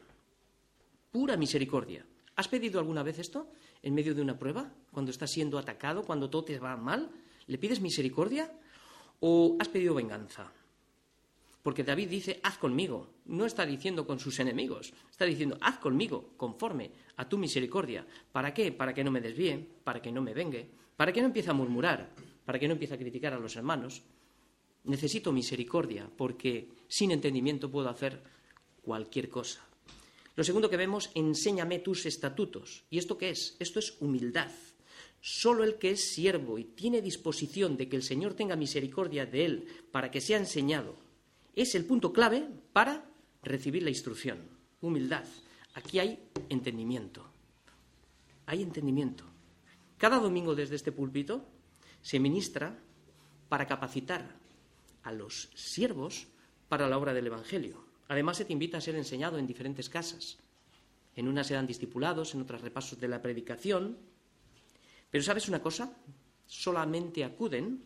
Pura 1.17 1.39
misericordia. 1.39 2.05
¿Has 2.37 2.47
pedido 2.47 2.79
alguna 2.79 3.03
vez 3.03 3.19
esto 3.19 3.49
en 3.81 3.95
medio 3.95 4.15
de 4.15 4.21
una 4.21 4.39
prueba? 4.39 4.71
Cuando 4.93 5.11
estás 5.11 5.31
siendo 5.31 5.57
atacado, 5.57 6.05
cuando 6.05 6.29
todo 6.29 6.45
te 6.45 6.59
va 6.59 6.77
mal, 6.77 7.09
¿le 7.47 7.57
pides 7.57 7.81
misericordia 7.81 8.53
o 9.21 9.57
has 9.59 9.69
pedido 9.69 9.95
venganza? 9.95 10.53
Porque 11.63 11.85
David 11.85 12.11
dice, 12.11 12.39
haz 12.43 12.59
conmigo. 12.59 13.15
No 13.25 13.47
está 13.47 13.65
diciendo 13.65 14.07
con 14.07 14.21
sus 14.21 14.39
enemigos, 14.41 14.93
está 15.11 15.25
diciendo, 15.25 15.57
haz 15.63 15.79
conmigo, 15.79 16.35
conforme 16.37 16.91
a 17.17 17.27
tu 17.27 17.39
misericordia. 17.39 18.07
¿Para 18.31 18.53
qué? 18.53 18.71
Para 18.71 18.93
que 18.93 19.03
no 19.03 19.11
me 19.11 19.23
desvíe, 19.23 19.67
para 19.85 20.03
que 20.03 20.13
no 20.13 20.21
me 20.21 20.35
vengue, 20.35 20.69
para 20.99 21.15
que 21.15 21.23
no 21.23 21.29
empiece 21.29 21.49
a 21.49 21.55
murmurar, 21.55 22.11
para 22.45 22.59
que 22.59 22.69
no 22.69 22.75
empiece 22.75 22.93
a 22.93 22.99
criticar 22.99 23.33
a 23.33 23.39
los 23.39 23.57
hermanos. 23.57 24.03
Necesito 24.85 25.33
misericordia, 25.33 26.11
porque 26.15 26.69
sin 26.89 27.11
entendimiento 27.11 27.71
puedo 27.71 27.89
hacer 27.89 28.23
cualquier 28.83 29.31
cosa. 29.31 29.67
Lo 30.37 30.45
segundo 30.45 30.69
que 30.69 30.77
vemos, 30.77 31.11
enséñame 31.15 31.79
tus 31.79 32.05
estatutos. 32.05 32.85
¿Y 32.91 32.99
esto 32.99 33.17
qué 33.17 33.31
es? 33.31 33.57
Esto 33.59 33.79
es 33.79 33.97
humildad. 34.01 34.53
Solo 35.21 35.65
el 35.65 35.77
que 35.77 35.93
es 35.93 36.13
siervo 36.13 36.59
y 36.59 36.65
tiene 36.65 37.01
disposición 37.01 37.77
de 37.77 37.89
que 37.89 37.97
el 37.97 38.03
Señor 38.03 38.35
tenga 38.35 38.55
misericordia 38.55 39.25
de 39.25 39.45
él 39.47 39.67
para 39.91 40.11
que 40.11 40.21
sea 40.21 40.37
enseñado, 40.37 40.95
es 41.55 41.75
el 41.75 41.87
punto 41.87 42.13
clave 42.13 42.47
para 42.75 43.09
recibir 43.43 43.83
la 43.83 43.89
instrucción. 43.89 44.39
Humildad. 44.83 45.25
Aquí 45.73 45.99
hay 45.99 46.19
entendimiento. 46.51 47.27
Hay 48.45 48.63
entendimiento. 48.63 49.25
Cada 49.97 50.19
domingo 50.19 50.55
desde 50.55 50.77
este 50.77 50.93
púlpito 50.93 51.47
se 52.03 52.21
ministra 52.21 52.79
para 53.49 53.67
capacitar 53.67 54.37
a 55.03 55.13
los 55.13 55.49
siervos 55.55 56.27
para 56.69 56.89
la 56.89 56.99
obra 56.99 57.15
del 57.15 57.29
Evangelio. 57.29 57.86
Además, 58.09 58.37
se 58.37 58.45
te 58.45 58.53
invita 58.53 58.79
a 58.79 58.81
ser 58.81 58.95
enseñado 58.97 59.39
en 59.39 59.47
diferentes 59.47 59.89
casas. 59.89 60.39
En 61.17 61.29
unas 61.29 61.47
se 61.47 61.55
dan 61.55 61.67
discipulados, 61.67 62.35
en 62.35 62.43
otras 62.43 62.61
repasos 62.61 63.01
de 63.01 63.09
la 63.09 63.23
predicación. 63.23 63.97
Pero 65.11 65.25
¿sabes 65.25 65.49
una 65.49 65.63
cosa? 65.63 65.97
Solamente 66.47 67.25
acuden 67.25 67.83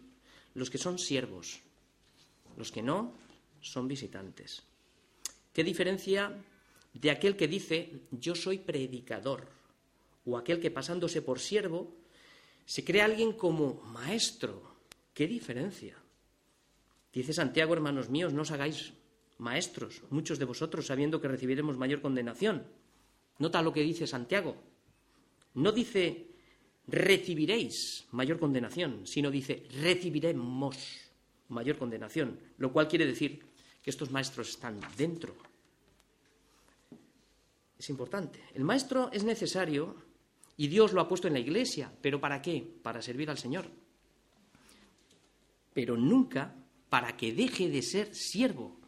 los 0.55 0.69
que 0.69 0.79
son 0.79 0.99
siervos. 0.99 1.61
Los 2.57 2.73
que 2.73 2.83
no 2.83 3.15
son 3.61 3.89
visitantes. 3.89 4.63
¿Qué 5.53 5.65
diferencia 5.65 6.33
de 6.93 7.11
aquel 7.11 7.37
que 7.37 7.49
dice 7.49 8.03
yo 8.11 8.35
soy 8.35 8.59
predicador 8.59 9.49
o 10.27 10.37
aquel 10.37 10.61
que 10.61 10.71
pasándose 10.71 11.23
por 11.23 11.39
siervo 11.39 11.95
se 12.67 12.85
cree 12.85 13.03
alguien 13.03 13.33
como 13.33 13.75
maestro? 13.85 14.75
¿Qué 15.15 15.27
diferencia? 15.27 15.97
Dice 17.13 17.33
Santiago, 17.33 17.75
hermanos 17.75 18.09
míos, 18.09 18.33
no 18.33 18.43
os 18.43 18.51
hagáis 18.51 18.93
maestros, 19.41 20.03
muchos 20.11 20.39
de 20.39 20.45
vosotros, 20.45 20.87
sabiendo 20.87 21.21
que 21.21 21.29
recibiremos 21.29 21.77
mayor 21.77 22.01
condenación. 22.01 22.65
Nota 23.39 23.63
lo 23.63 23.73
que 23.73 23.83
dice 23.83 24.07
Santiago. 24.07 24.57
No 25.55 25.73
dice 25.73 26.29
recibiréis 26.87 28.07
mayor 28.11 28.39
condenación, 28.39 29.07
sino 29.07 29.31
dice 29.31 29.67
recibiremos 29.81 30.77
mayor 31.49 31.79
condenación, 31.79 32.39
lo 32.59 32.73
cual 32.73 32.89
quiere 32.89 33.07
decir 33.07 33.41
que 33.83 33.91
estos 33.91 34.11
maestros 34.11 34.51
están 34.51 34.81
dentro. 34.97 35.35
Es 37.79 37.89
importante. 37.89 38.41
El 38.55 38.65
maestro 38.65 39.11
es 39.13 39.25
necesario 39.25 39.97
y 40.57 40.69
Dios 40.69 40.93
lo 40.93 41.01
ha 41.01 41.09
puesto 41.09 41.29
en 41.29 41.35
la 41.35 41.41
iglesia, 41.41 41.91
pero 42.03 42.21
¿para 42.21 42.43
qué? 42.43 42.63
Para 42.83 43.01
servir 43.01 43.31
al 43.31 43.39
Señor. 43.39 43.67
Pero 45.73 45.97
nunca 45.97 46.55
para 46.91 47.17
que 47.17 47.33
deje 47.33 47.71
de 47.71 47.81
ser 47.83 48.15
siervo 48.15 48.80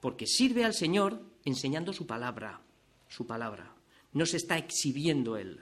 porque 0.00 0.26
sirve 0.26 0.64
al 0.64 0.74
Señor 0.74 1.20
enseñando 1.44 1.92
su 1.92 2.06
palabra, 2.06 2.60
su 3.08 3.26
palabra. 3.26 3.74
No 4.12 4.26
se 4.26 4.38
está 4.38 4.58
exhibiendo 4.58 5.36
él. 5.36 5.60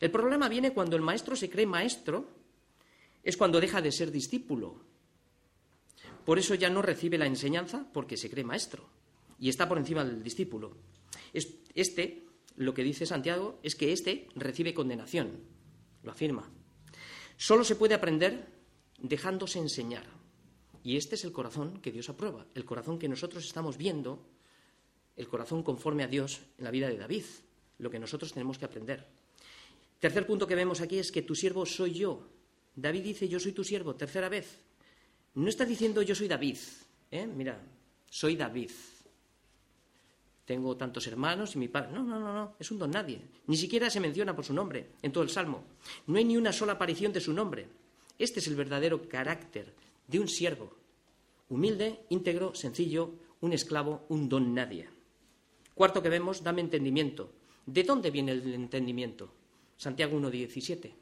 El 0.00 0.10
problema 0.10 0.48
viene 0.48 0.72
cuando 0.72 0.96
el 0.96 1.02
maestro 1.02 1.36
se 1.36 1.50
cree 1.50 1.66
maestro, 1.66 2.28
es 3.22 3.36
cuando 3.36 3.60
deja 3.60 3.82
de 3.82 3.92
ser 3.92 4.10
discípulo. 4.10 4.80
Por 6.24 6.38
eso 6.38 6.54
ya 6.54 6.70
no 6.70 6.82
recibe 6.82 7.18
la 7.18 7.26
enseñanza 7.26 7.86
porque 7.92 8.16
se 8.16 8.30
cree 8.30 8.44
maestro 8.44 8.88
y 9.38 9.48
está 9.48 9.68
por 9.68 9.78
encima 9.78 10.04
del 10.04 10.22
discípulo. 10.22 10.76
Este, 11.74 12.26
lo 12.56 12.74
que 12.74 12.82
dice 12.82 13.06
Santiago, 13.06 13.58
es 13.62 13.74
que 13.74 13.92
este 13.92 14.28
recibe 14.34 14.74
condenación, 14.74 15.40
lo 16.02 16.10
afirma. 16.10 16.50
Solo 17.36 17.64
se 17.64 17.76
puede 17.76 17.94
aprender 17.94 18.48
dejándose 18.98 19.58
enseñar. 19.58 20.17
Y 20.88 20.96
este 20.96 21.16
es 21.16 21.24
el 21.24 21.32
corazón 21.32 21.82
que 21.82 21.92
Dios 21.92 22.08
aprueba, 22.08 22.46
el 22.54 22.64
corazón 22.64 22.98
que 22.98 23.10
nosotros 23.10 23.44
estamos 23.44 23.76
viendo, 23.76 24.24
el 25.18 25.28
corazón 25.28 25.62
conforme 25.62 26.02
a 26.02 26.06
Dios 26.06 26.40
en 26.56 26.64
la 26.64 26.70
vida 26.70 26.88
de 26.88 26.96
David, 26.96 27.24
lo 27.76 27.90
que 27.90 27.98
nosotros 27.98 28.32
tenemos 28.32 28.56
que 28.56 28.64
aprender. 28.64 29.04
Tercer 30.00 30.26
punto 30.26 30.46
que 30.46 30.54
vemos 30.54 30.80
aquí 30.80 30.98
es 30.98 31.12
que 31.12 31.20
tu 31.20 31.34
siervo 31.34 31.66
soy 31.66 31.92
yo. 31.92 32.26
David 32.74 33.02
dice 33.02 33.28
yo 33.28 33.38
soy 33.38 33.52
tu 33.52 33.64
siervo, 33.64 33.96
tercera 33.96 34.30
vez. 34.30 34.60
No 35.34 35.50
está 35.50 35.66
diciendo 35.66 36.00
yo 36.00 36.14
soy 36.14 36.26
David, 36.26 36.56
¿eh? 37.10 37.26
mira, 37.26 37.60
soy 38.08 38.36
David. 38.36 38.70
tengo 40.46 40.74
tantos 40.74 41.06
hermanos 41.06 41.54
y 41.54 41.58
mi 41.58 41.68
padre. 41.68 41.92
No, 41.92 42.02
no, 42.02 42.18
no, 42.18 42.32
no, 42.32 42.54
es 42.58 42.70
un 42.70 42.78
don 42.78 42.92
nadie. 42.92 43.20
Ni 43.46 43.58
siquiera 43.58 43.90
se 43.90 44.00
menciona 44.00 44.34
por 44.34 44.46
su 44.46 44.54
nombre 44.54 44.86
en 45.02 45.12
todo 45.12 45.22
el 45.22 45.28
Salmo. 45.28 45.64
No 46.06 46.16
hay 46.16 46.24
ni 46.24 46.38
una 46.38 46.50
sola 46.50 46.72
aparición 46.72 47.12
de 47.12 47.20
su 47.20 47.34
nombre. 47.34 47.68
Este 48.18 48.40
es 48.40 48.46
el 48.46 48.56
verdadero 48.56 49.06
carácter 49.06 49.74
de 50.08 50.18
un 50.18 50.26
siervo. 50.26 50.74
Humilde, 51.48 52.00
íntegro, 52.08 52.54
sencillo, 52.54 53.14
un 53.40 53.52
esclavo, 53.52 54.04
un 54.08 54.28
don 54.28 54.52
nadie. 54.52 54.88
Cuarto 55.74 56.02
que 56.02 56.08
vemos, 56.08 56.42
dame 56.42 56.60
entendimiento. 56.60 57.30
¿De 57.64 57.84
dónde 57.84 58.10
viene 58.10 58.32
el 58.32 58.52
entendimiento? 58.54 59.30
Santiago 59.76 60.18
1.17. 60.18 60.92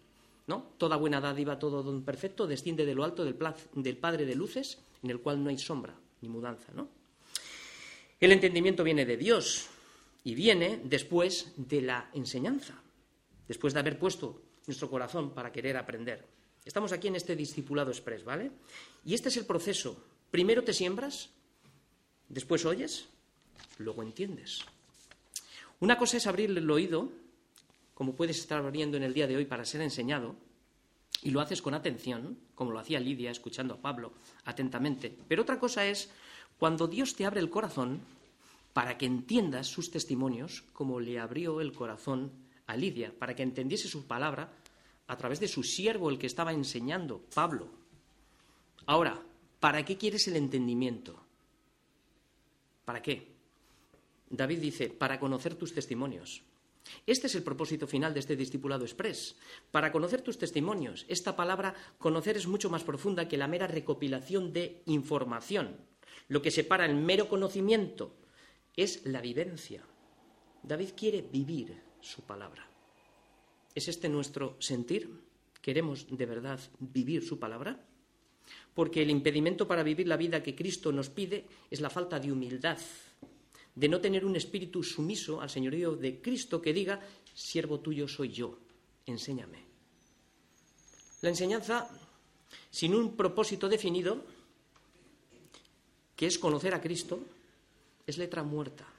¿No? 0.48 0.74
Toda 0.78 0.96
buena 0.96 1.20
dádiva, 1.20 1.58
todo 1.58 1.82
don 1.82 2.04
perfecto 2.04 2.46
desciende 2.46 2.86
de 2.86 2.94
lo 2.94 3.02
alto 3.02 3.24
del, 3.24 3.36
del 3.74 3.96
Padre 3.96 4.26
de 4.26 4.36
luces, 4.36 4.78
en 5.02 5.10
el 5.10 5.20
cual 5.20 5.42
no 5.42 5.50
hay 5.50 5.58
sombra 5.58 5.98
ni 6.20 6.28
mudanza, 6.28 6.72
¿no? 6.72 6.88
El 8.20 8.32
entendimiento 8.32 8.84
viene 8.84 9.04
de 9.04 9.16
Dios 9.16 9.68
y 10.24 10.34
viene 10.34 10.80
después 10.84 11.52
de 11.56 11.82
la 11.82 12.10
enseñanza, 12.14 12.80
después 13.46 13.74
de 13.74 13.80
haber 13.80 13.98
puesto 13.98 14.40
nuestro 14.66 14.88
corazón 14.88 15.30
para 15.30 15.52
querer 15.52 15.76
aprender. 15.76 16.24
Estamos 16.66 16.90
aquí 16.90 17.06
en 17.06 17.14
este 17.14 17.36
discipulado 17.36 17.92
express, 17.92 18.24
¿vale? 18.24 18.50
Y 19.04 19.14
este 19.14 19.28
es 19.28 19.36
el 19.36 19.46
proceso. 19.46 19.96
Primero 20.32 20.64
te 20.64 20.74
siembras, 20.74 21.30
después 22.28 22.64
oyes, 22.66 23.06
luego 23.78 24.02
entiendes. 24.02 24.62
Una 25.78 25.96
cosa 25.96 26.16
es 26.16 26.26
abrir 26.26 26.50
el 26.50 26.68
oído, 26.68 27.12
como 27.94 28.16
puedes 28.16 28.38
estar 28.38 28.58
abriendo 28.58 28.96
en 28.96 29.04
el 29.04 29.14
día 29.14 29.28
de 29.28 29.36
hoy 29.36 29.44
para 29.44 29.64
ser 29.64 29.80
enseñado, 29.80 30.34
y 31.22 31.30
lo 31.30 31.40
haces 31.40 31.62
con 31.62 31.72
atención, 31.72 32.36
como 32.56 32.72
lo 32.72 32.80
hacía 32.80 32.98
Lidia 32.98 33.30
escuchando 33.30 33.74
a 33.74 33.80
Pablo 33.80 34.12
atentamente. 34.44 35.16
Pero 35.28 35.42
otra 35.42 35.60
cosa 35.60 35.86
es 35.86 36.10
cuando 36.58 36.88
Dios 36.88 37.14
te 37.14 37.26
abre 37.26 37.38
el 37.38 37.48
corazón 37.48 38.00
para 38.72 38.98
que 38.98 39.06
entiendas 39.06 39.68
sus 39.68 39.92
testimonios, 39.92 40.64
como 40.72 40.98
le 40.98 41.20
abrió 41.20 41.60
el 41.60 41.72
corazón 41.72 42.32
a 42.66 42.76
Lidia, 42.76 43.14
para 43.16 43.36
que 43.36 43.44
entendiese 43.44 43.86
su 43.86 44.06
palabra 44.06 44.50
a 45.06 45.16
través 45.16 45.40
de 45.40 45.48
su 45.48 45.62
siervo, 45.62 46.10
el 46.10 46.18
que 46.18 46.26
estaba 46.26 46.52
enseñando, 46.52 47.22
Pablo. 47.34 47.68
Ahora, 48.86 49.22
¿para 49.60 49.84
qué 49.84 49.96
quieres 49.96 50.26
el 50.28 50.36
entendimiento? 50.36 51.20
¿Para 52.84 53.02
qué? 53.02 53.34
David 54.28 54.60
dice, 54.60 54.88
para 54.90 55.18
conocer 55.20 55.54
tus 55.54 55.72
testimonios. 55.72 56.42
Este 57.06 57.26
es 57.26 57.34
el 57.34 57.42
propósito 57.42 57.86
final 57.86 58.14
de 58.14 58.20
este 58.20 58.36
discipulado 58.36 58.84
express, 58.84 59.36
para 59.70 59.90
conocer 59.90 60.22
tus 60.22 60.38
testimonios. 60.38 61.04
Esta 61.08 61.34
palabra 61.34 61.74
conocer 61.98 62.36
es 62.36 62.46
mucho 62.46 62.70
más 62.70 62.84
profunda 62.84 63.28
que 63.28 63.36
la 63.36 63.48
mera 63.48 63.66
recopilación 63.66 64.52
de 64.52 64.82
información. 64.86 65.76
Lo 66.28 66.42
que 66.42 66.50
separa 66.50 66.86
el 66.86 66.94
mero 66.94 67.28
conocimiento 67.28 68.14
es 68.76 69.04
la 69.04 69.20
vivencia. 69.20 69.84
David 70.62 70.90
quiere 70.96 71.22
vivir 71.22 71.80
su 72.00 72.22
palabra. 72.22 72.68
¿Es 73.76 73.88
este 73.88 74.08
nuestro 74.08 74.56
sentir? 74.58 75.20
¿Queremos 75.60 76.06
de 76.08 76.24
verdad 76.24 76.58
vivir 76.80 77.22
su 77.22 77.38
palabra? 77.38 77.78
Porque 78.74 79.02
el 79.02 79.10
impedimento 79.10 79.68
para 79.68 79.82
vivir 79.82 80.08
la 80.08 80.16
vida 80.16 80.42
que 80.42 80.54
Cristo 80.54 80.90
nos 80.92 81.10
pide 81.10 81.44
es 81.70 81.82
la 81.82 81.90
falta 81.90 82.18
de 82.18 82.32
humildad, 82.32 82.78
de 83.74 83.88
no 83.88 84.00
tener 84.00 84.24
un 84.24 84.34
espíritu 84.34 84.82
sumiso 84.82 85.42
al 85.42 85.50
señorío 85.50 85.94
de 85.94 86.22
Cristo 86.22 86.62
que 86.62 86.72
diga, 86.72 87.02
siervo 87.34 87.80
tuyo 87.80 88.08
soy 88.08 88.30
yo, 88.30 88.58
enséñame. 89.04 89.62
La 91.20 91.28
enseñanza, 91.28 91.86
sin 92.70 92.94
un 92.94 93.14
propósito 93.14 93.68
definido, 93.68 94.24
que 96.16 96.26
es 96.26 96.38
conocer 96.38 96.72
a 96.72 96.80
Cristo, 96.80 97.20
es 98.06 98.16
letra 98.16 98.42
muerta. 98.42 98.95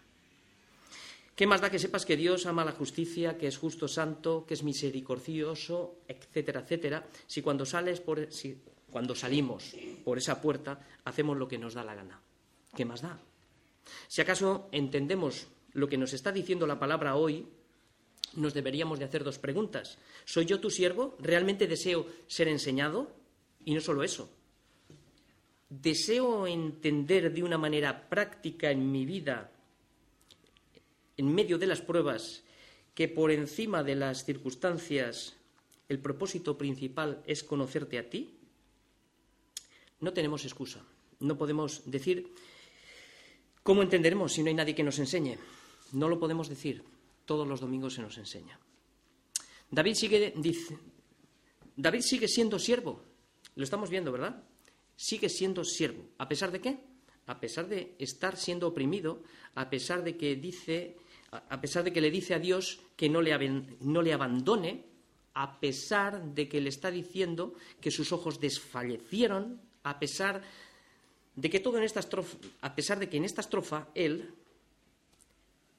¿Qué 1.37 1.45
más 1.45 1.61
da 1.61 1.69
que 1.69 1.77
sepas 1.77 2.01
que 2.01 2.17
Dios 2.17 2.49
ama 2.49 2.65
la 2.65 2.71
justicia, 2.73 3.37
que 3.37 3.45
es 3.45 3.61
justo, 3.61 3.87
santo, 3.87 4.43
que 4.47 4.55
es 4.55 4.63
misericordioso, 4.63 6.01
etcétera, 6.07 6.61
etcétera, 6.61 7.05
si 7.27 7.43
cuando 7.43 7.63
sales 7.63 8.01
por, 8.01 8.33
si 8.33 8.57
cuando 8.89 9.13
salimos 9.13 9.77
por 10.03 10.17
esa 10.17 10.41
puerta 10.41 10.81
hacemos 11.05 11.37
lo 11.37 11.47
que 11.47 11.59
nos 11.59 11.75
da 11.75 11.83
la 11.83 11.93
gana? 11.93 12.19
¿Qué 12.75 12.85
más 12.85 13.03
da? 13.03 13.21
Si 14.07 14.19
acaso 14.19 14.67
entendemos 14.71 15.45
lo 15.73 15.87
que 15.87 15.99
nos 15.99 16.13
está 16.13 16.31
diciendo 16.31 16.65
la 16.65 16.79
palabra 16.79 17.15
hoy, 17.15 17.45
nos 18.33 18.55
deberíamos 18.55 18.97
de 18.97 19.05
hacer 19.05 19.23
dos 19.23 19.37
preguntas. 19.37 19.99
¿Soy 20.25 20.45
yo 20.45 20.59
tu 20.59 20.71
siervo? 20.71 21.15
¿Realmente 21.19 21.67
deseo 21.67 22.07
ser 22.25 22.47
enseñado? 22.47 23.13
Y 23.63 23.75
no 23.75 23.81
solo 23.81 24.01
eso, 24.01 24.27
deseo 25.69 26.47
entender 26.47 27.31
de 27.31 27.43
una 27.43 27.59
manera 27.59 28.09
práctica 28.09 28.71
en 28.71 28.91
mi 28.91 29.05
vida, 29.05 29.51
en 31.17 31.33
medio 31.33 31.57
de 31.57 31.67
las 31.67 31.81
pruebas, 31.81 32.43
que 32.93 33.07
por 33.07 33.31
encima 33.31 33.83
de 33.83 33.95
las 33.95 34.23
circunstancias 34.25 35.35
el 35.89 35.99
propósito 35.99 36.57
principal 36.57 37.23
es 37.25 37.43
conocerte 37.43 37.97
a 37.97 38.09
ti, 38.09 38.37
no 39.99 40.13
tenemos 40.13 40.45
excusa. 40.45 40.85
No 41.19 41.37
podemos 41.37 41.89
decir 41.89 42.31
cómo 43.63 43.81
entenderemos 43.81 44.33
si 44.33 44.43
no 44.43 44.49
hay 44.49 44.53
nadie 44.53 44.75
que 44.75 44.83
nos 44.83 44.99
enseñe. 44.99 45.37
No 45.91 46.09
lo 46.09 46.19
podemos 46.19 46.49
decir. 46.49 46.83
Todos 47.25 47.47
los 47.47 47.59
domingos 47.59 47.95
se 47.95 48.01
nos 48.01 48.17
enseña. 48.17 48.59
David 49.71 49.95
sigue, 49.95 50.33
David 51.75 52.01
sigue 52.01 52.27
siendo 52.27 52.59
siervo. 52.59 53.01
Lo 53.55 53.63
estamos 53.63 53.89
viendo, 53.89 54.11
¿verdad? 54.11 54.43
sigue 54.97 55.29
siendo 55.29 55.63
siervo. 55.63 56.03
¿A 56.17 56.27
pesar 56.27 56.51
de 56.51 56.59
qué? 56.59 56.79
A 57.27 57.39
pesar 57.39 57.69
de 57.69 57.95
estar 57.99 58.35
siendo 58.35 58.67
oprimido, 58.67 59.23
a 59.55 59.69
pesar 59.69 60.03
de 60.03 60.17
que 60.17 60.35
dice, 60.35 60.97
a 61.31 61.61
pesar 61.61 61.83
de 61.83 61.91
que 61.91 62.01
le 62.01 62.11
dice 62.11 62.33
a 62.33 62.39
Dios 62.39 62.79
que 62.95 63.09
no 63.09 63.21
le, 63.21 63.37
no 63.81 64.01
le 64.01 64.13
abandone, 64.13 64.85
a 65.33 65.59
pesar 65.59 66.33
de 66.33 66.47
que 66.47 66.61
le 66.61 66.69
está 66.69 66.89
diciendo 66.89 67.53
que 67.79 67.91
sus 67.91 68.11
ojos 68.11 68.39
desfallecieron, 68.39 69.61
a 69.83 69.99
pesar 69.99 70.41
de 71.35 71.49
que 71.49 71.59
todo 71.59 71.77
en 71.77 71.83
esta 71.83 71.99
estrofa, 71.99 72.37
a 72.61 72.73
pesar 72.73 72.99
de 72.99 73.09
que 73.09 73.17
en 73.17 73.25
esta 73.25 73.41
estrofa 73.41 73.89
él 73.93 74.33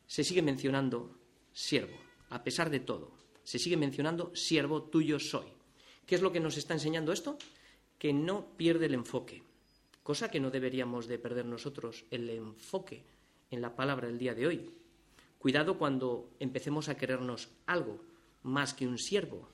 se 0.07 0.23
sigue 0.23 0.43
mencionando 0.43 1.19
siervo, 1.53 1.97
a 2.31 2.45
pesar 2.45 2.71
de 2.71 2.81
todo, 2.81 3.11
se 3.43 3.59
sigue 3.59 3.77
mencionando 3.77 4.31
siervo 4.35 4.83
tuyo 4.83 5.19
soy. 5.19 5.47
¿Qué 6.07 6.15
es 6.15 6.23
lo 6.23 6.33
que 6.33 6.41
nos 6.41 6.57
está 6.57 6.75
enseñando 6.75 7.13
esto? 7.13 7.37
que 7.99 8.13
no 8.13 8.47
pierde 8.57 8.87
el 8.87 8.95
enfoque, 8.95 9.43
cosa 10.03 10.31
que 10.31 10.41
no 10.41 10.51
deberíamos 10.51 11.07
de 11.09 11.19
perder 11.19 11.45
nosotros, 11.45 12.05
el 12.11 12.31
enfoque 12.31 13.03
en 13.51 13.61
la 13.61 13.75
palabra 13.75 14.07
del 14.07 14.19
día 14.19 14.35
de 14.35 14.47
hoy. 14.47 14.71
Cuidado 15.38 15.79
cuando 15.79 16.31
empecemos 16.40 16.88
a 16.88 16.96
querernos 16.96 17.48
algo 17.66 18.01
más 18.42 18.74
que 18.74 18.87
un 18.87 18.98
siervo, 18.98 19.48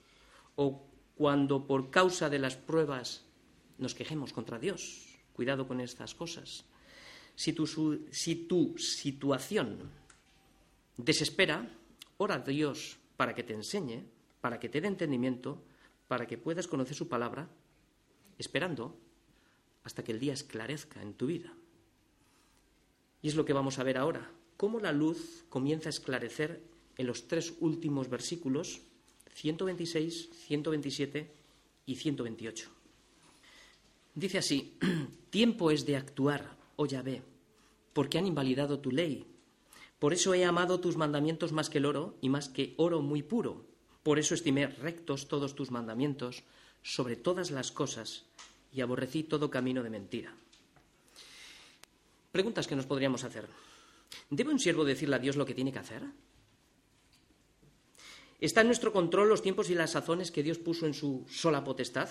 o 0.56 0.86
cuando 1.14 1.66
por 1.66 1.90
causa 1.90 2.30
de 2.30 2.38
las 2.38 2.56
pruebas 2.56 3.24
nos 3.78 3.94
quejemos 3.94 4.32
contra 4.32 4.58
Dios. 4.58 5.18
Cuidado 5.32 5.66
con 5.66 5.80
estas 5.80 6.14
cosas. 6.14 6.64
Si 7.34 7.52
tu, 7.52 7.66
si 7.66 8.46
tu 8.46 8.78
situación 8.78 9.90
desespera, 10.96 11.68
ora 12.18 12.36
a 12.36 12.38
Dios 12.38 12.98
para 13.16 13.34
que 13.34 13.42
te 13.42 13.52
enseñe, 13.52 14.04
para 14.40 14.60
que 14.60 14.68
te 14.68 14.80
dé 14.80 14.88
entendimiento, 14.88 15.62
para 16.08 16.26
que 16.26 16.38
puedas 16.38 16.68
conocer 16.68 16.94
su 16.94 17.08
palabra 17.08 17.48
esperando 18.38 18.96
hasta 19.82 20.02
que 20.02 20.12
el 20.12 20.20
día 20.20 20.32
esclarezca 20.32 21.02
en 21.02 21.14
tu 21.14 21.26
vida. 21.26 21.52
Y 23.22 23.28
es 23.28 23.34
lo 23.34 23.44
que 23.44 23.52
vamos 23.52 23.78
a 23.78 23.84
ver 23.84 23.98
ahora, 23.98 24.30
cómo 24.64 24.80
la 24.80 24.92
luz 24.92 25.44
comienza 25.50 25.90
a 25.90 25.96
esclarecer 25.96 26.58
en 26.96 27.06
los 27.06 27.28
tres 27.28 27.52
últimos 27.60 28.08
versículos, 28.08 28.80
126, 29.34 30.30
127 30.46 31.30
y 31.84 31.96
128. 31.96 32.70
Dice 34.14 34.38
así, 34.38 34.78
tiempo 35.28 35.70
es 35.70 35.84
de 35.84 35.96
actuar, 35.96 36.56
oh 36.76 36.86
Yahvé, 36.86 37.20
porque 37.92 38.16
han 38.16 38.26
invalidado 38.26 38.78
tu 38.78 38.90
ley. 38.90 39.26
Por 39.98 40.14
eso 40.14 40.32
he 40.32 40.46
amado 40.46 40.80
tus 40.80 40.96
mandamientos 40.96 41.52
más 41.52 41.68
que 41.68 41.76
el 41.76 41.84
oro 41.84 42.16
y 42.22 42.30
más 42.30 42.48
que 42.48 42.72
oro 42.78 43.02
muy 43.02 43.22
puro. 43.22 43.66
Por 44.02 44.18
eso 44.18 44.34
estimé 44.34 44.68
rectos 44.68 45.28
todos 45.28 45.54
tus 45.54 45.70
mandamientos 45.70 46.42
sobre 46.82 47.16
todas 47.16 47.50
las 47.50 47.70
cosas 47.70 48.24
y 48.72 48.80
aborrecí 48.80 49.24
todo 49.24 49.50
camino 49.50 49.82
de 49.82 49.90
mentira. 49.90 50.34
Preguntas 52.32 52.66
que 52.66 52.76
nos 52.76 52.86
podríamos 52.86 53.24
hacer. 53.24 53.46
¿Debe 54.30 54.52
un 54.52 54.58
siervo 54.58 54.84
decirle 54.84 55.16
a 55.16 55.18
Dios 55.18 55.36
lo 55.36 55.46
que 55.46 55.54
tiene 55.54 55.72
que 55.72 55.78
hacer? 55.78 56.02
¿Está 58.40 58.60
en 58.60 58.66
nuestro 58.66 58.92
control 58.92 59.28
los 59.28 59.42
tiempos 59.42 59.70
y 59.70 59.74
las 59.74 59.92
sazones 59.92 60.30
que 60.30 60.42
Dios 60.42 60.58
puso 60.58 60.86
en 60.86 60.94
su 60.94 61.24
sola 61.30 61.64
potestad? 61.64 62.10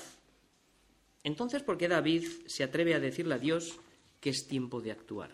Entonces, 1.24 1.64
¿por 1.64 1.78
qué 1.78 1.88
David 1.88 2.28
se 2.47 2.64
atreve 2.64 2.95
a 2.95 2.99
decirle 2.99 3.36
a 3.36 3.39
Dios 3.39 3.80
que 4.20 4.30
es 4.30 4.47
tiempo 4.47 4.82
de 4.82 4.91
actuar? 4.91 5.32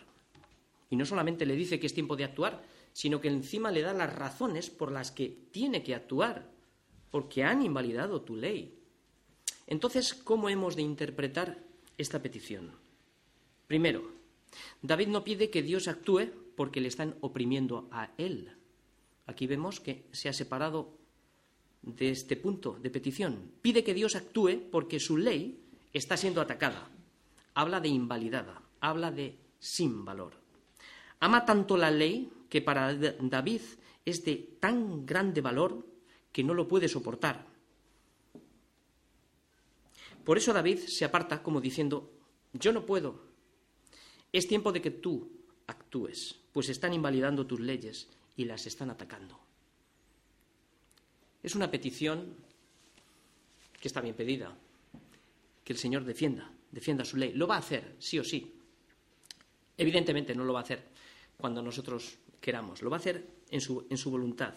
Y 0.90 0.96
no 0.96 1.06
solamente 1.06 1.46
le 1.46 1.56
dice 1.56 1.80
que 1.80 1.88
es 1.88 1.94
tiempo 1.94 2.16
de 2.16 2.26
actuar, 2.26 2.64
sino 2.94 3.22
que 3.22 3.28
encima 3.28 3.72
le 3.72 3.82
da 3.82 3.94
las 3.94 4.14
razones 4.14 4.70
por 4.70 4.92
las 4.92 5.12
que 5.12 5.30
tiene 5.52 5.84
que 5.84 5.96
actuar, 5.96 6.50
porque 7.12 7.44
han 7.44 7.62
invalidado 7.62 8.22
tu 8.22 8.36
ley. 8.36 8.78
Entonces, 9.68 10.14
¿cómo 10.14 10.50
hemos 10.50 10.76
de 10.76 10.82
interpretar 10.82 11.60
esta 11.98 12.22
petición? 12.22 12.72
Primero, 13.68 14.12
David 14.82 15.08
no 15.08 15.24
pide 15.24 15.50
que 15.50 15.62
Dios 15.62 15.88
actúe 15.88 16.32
porque 16.60 16.82
le 16.82 16.90
están 16.90 17.16
oprimiendo 17.22 17.88
a 17.90 18.12
él. 18.18 18.52
Aquí 19.28 19.48
vemos 19.48 19.80
que 19.80 20.04
se 20.12 20.28
ha 20.28 20.34
separado 20.34 20.92
de 21.82 22.10
este 22.10 22.36
punto 22.36 22.78
de 22.82 22.90
petición. 22.90 23.54
Pide 23.62 23.82
que 23.82 23.94
Dios 23.94 24.18
actúe 24.18 24.68
porque 24.70 25.00
su 25.00 25.16
ley 25.16 25.58
está 25.94 26.18
siendo 26.18 26.42
atacada. 26.42 26.90
Habla 27.54 27.80
de 27.80 27.88
invalidada, 27.88 28.62
habla 28.82 29.10
de 29.10 29.38
sin 29.58 30.04
valor. 30.04 30.34
Ama 31.22 31.46
tanto 31.46 31.78
la 31.78 31.92
ley 31.92 32.30
que 32.50 32.62
para 32.62 32.94
David 32.94 33.62
es 34.04 34.26
de 34.26 34.36
tan 34.60 35.06
grande 35.06 35.40
valor 35.40 35.88
que 36.34 36.44
no 36.44 36.54
lo 36.54 36.68
puede 36.68 36.90
soportar. 36.90 37.48
Por 40.26 40.38
eso 40.38 40.52
David 40.52 40.80
se 40.80 41.06
aparta 41.06 41.42
como 41.42 41.62
diciendo, 41.62 42.12
yo 42.52 42.74
no 42.74 42.86
puedo. 42.86 43.24
Es 44.34 44.46
tiempo 44.46 44.74
de 44.74 44.82
que 44.82 44.92
tú 44.92 45.39
actúes, 45.70 46.36
pues 46.52 46.70
están 46.70 46.94
invalidando 46.94 47.46
tus 47.46 47.60
leyes 47.60 48.08
y 48.36 48.46
las 48.46 48.66
están 48.66 48.90
atacando. 48.90 49.40
Es 51.42 51.56
una 51.56 51.72
petición 51.72 52.36
que 53.80 53.88
está 53.88 54.02
bien 54.02 54.16
pedida, 54.16 54.54
que 55.64 55.74
el 55.74 55.80
Señor 55.80 56.04
defienda, 56.04 56.52
defienda 56.72 57.06
su 57.06 57.18
ley. 57.18 57.34
Lo 57.34 57.48
va 57.48 57.56
a 57.56 57.60
hacer, 57.60 57.96
sí 58.00 58.20
o 58.20 58.24
sí. 58.24 58.54
Evidentemente 59.78 60.36
no 60.36 60.44
lo 60.44 60.54
va 60.54 60.60
a 60.60 60.64
hacer 60.64 60.84
cuando 61.38 61.62
nosotros 61.62 62.18
queramos, 62.42 62.82
lo 62.82 62.90
va 62.90 62.98
a 62.98 63.00
hacer 63.00 63.26
en 63.50 63.62
su, 63.62 63.86
en 63.90 63.98
su 63.98 64.12
voluntad. 64.12 64.54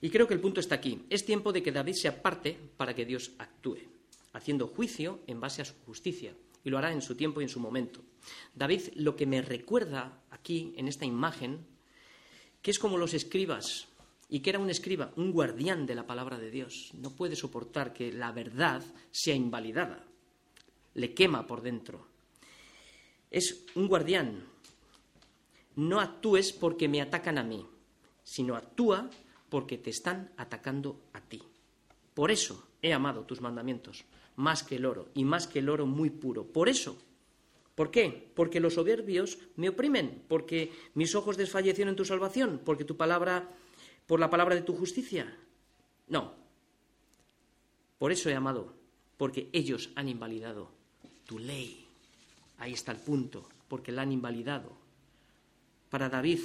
Y 0.00 0.10
creo 0.10 0.28
que 0.28 0.34
el 0.34 0.40
punto 0.40 0.60
está 0.60 0.76
aquí. 0.76 1.04
Es 1.10 1.24
tiempo 1.24 1.52
de 1.52 1.62
que 1.62 1.72
David 1.72 1.94
se 1.94 2.08
aparte 2.08 2.56
para 2.76 2.94
que 2.94 3.06
Dios 3.06 3.32
actúe, 3.38 3.78
haciendo 4.32 4.68
juicio 4.68 5.20
en 5.26 5.40
base 5.40 5.62
a 5.62 5.64
su 5.64 5.74
justicia, 5.86 6.34
y 6.64 6.70
lo 6.70 6.78
hará 6.78 6.92
en 6.92 7.02
su 7.02 7.14
tiempo 7.14 7.40
y 7.40 7.44
en 7.44 7.50
su 7.50 7.60
momento. 7.60 8.00
David 8.54 8.82
lo 8.96 9.14
que 9.14 9.26
me 9.26 9.42
recuerda 9.42 10.22
aquí, 10.30 10.72
en 10.76 10.88
esta 10.88 11.04
imagen, 11.04 11.66
que 12.62 12.70
es 12.70 12.78
como 12.78 12.96
los 12.96 13.12
escribas 13.12 13.88
y 14.28 14.40
que 14.40 14.50
era 14.50 14.58
un 14.58 14.70
escriba, 14.70 15.12
un 15.16 15.32
guardián 15.32 15.84
de 15.86 15.94
la 15.94 16.06
palabra 16.06 16.38
de 16.38 16.50
Dios. 16.50 16.90
No 16.94 17.10
puede 17.10 17.36
soportar 17.36 17.92
que 17.92 18.12
la 18.12 18.32
verdad 18.32 18.82
sea 19.10 19.34
invalidada. 19.34 20.04
Le 20.94 21.12
quema 21.12 21.46
por 21.46 21.60
dentro. 21.60 22.06
Es 23.30 23.66
un 23.74 23.86
guardián. 23.86 24.44
No 25.76 26.00
actúes 26.00 26.52
porque 26.52 26.88
me 26.88 27.02
atacan 27.02 27.36
a 27.36 27.42
mí, 27.42 27.66
sino 28.22 28.56
actúa 28.56 29.10
porque 29.50 29.76
te 29.76 29.90
están 29.90 30.32
atacando 30.36 31.02
a 31.12 31.20
ti. 31.20 31.42
Por 32.14 32.30
eso 32.30 32.68
he 32.80 32.92
amado 32.92 33.24
tus 33.24 33.40
mandamientos, 33.40 34.04
más 34.36 34.62
que 34.62 34.76
el 34.76 34.86
oro, 34.86 35.08
y 35.14 35.24
más 35.24 35.46
que 35.46 35.60
el 35.60 35.68
oro 35.68 35.86
muy 35.86 36.10
puro. 36.10 36.44
Por 36.44 36.68
eso. 36.68 36.98
¿Por 37.74 37.90
qué? 37.90 38.30
Porque 38.34 38.60
los 38.60 38.74
soberbios 38.74 39.38
me 39.56 39.68
oprimen, 39.68 40.24
porque 40.28 40.72
mis 40.94 41.14
ojos 41.14 41.36
desfallecieron 41.36 41.90
en 41.90 41.96
tu 41.96 42.04
salvación, 42.04 42.60
porque 42.64 42.84
tu 42.84 42.96
palabra 42.96 43.50
por 44.06 44.20
la 44.20 44.30
palabra 44.30 44.54
de 44.54 44.62
tu 44.62 44.74
justicia? 44.76 45.36
No. 46.08 46.34
Por 47.98 48.12
eso 48.12 48.28
he 48.28 48.34
amado, 48.34 48.74
porque 49.16 49.48
ellos 49.52 49.90
han 49.94 50.08
invalidado 50.08 50.70
tu 51.26 51.38
ley. 51.38 51.86
Ahí 52.58 52.72
está 52.72 52.92
el 52.92 52.98
punto, 52.98 53.48
porque 53.68 53.92
la 53.92 54.02
han 54.02 54.12
invalidado. 54.12 54.76
Para 55.90 56.08
David, 56.08 56.40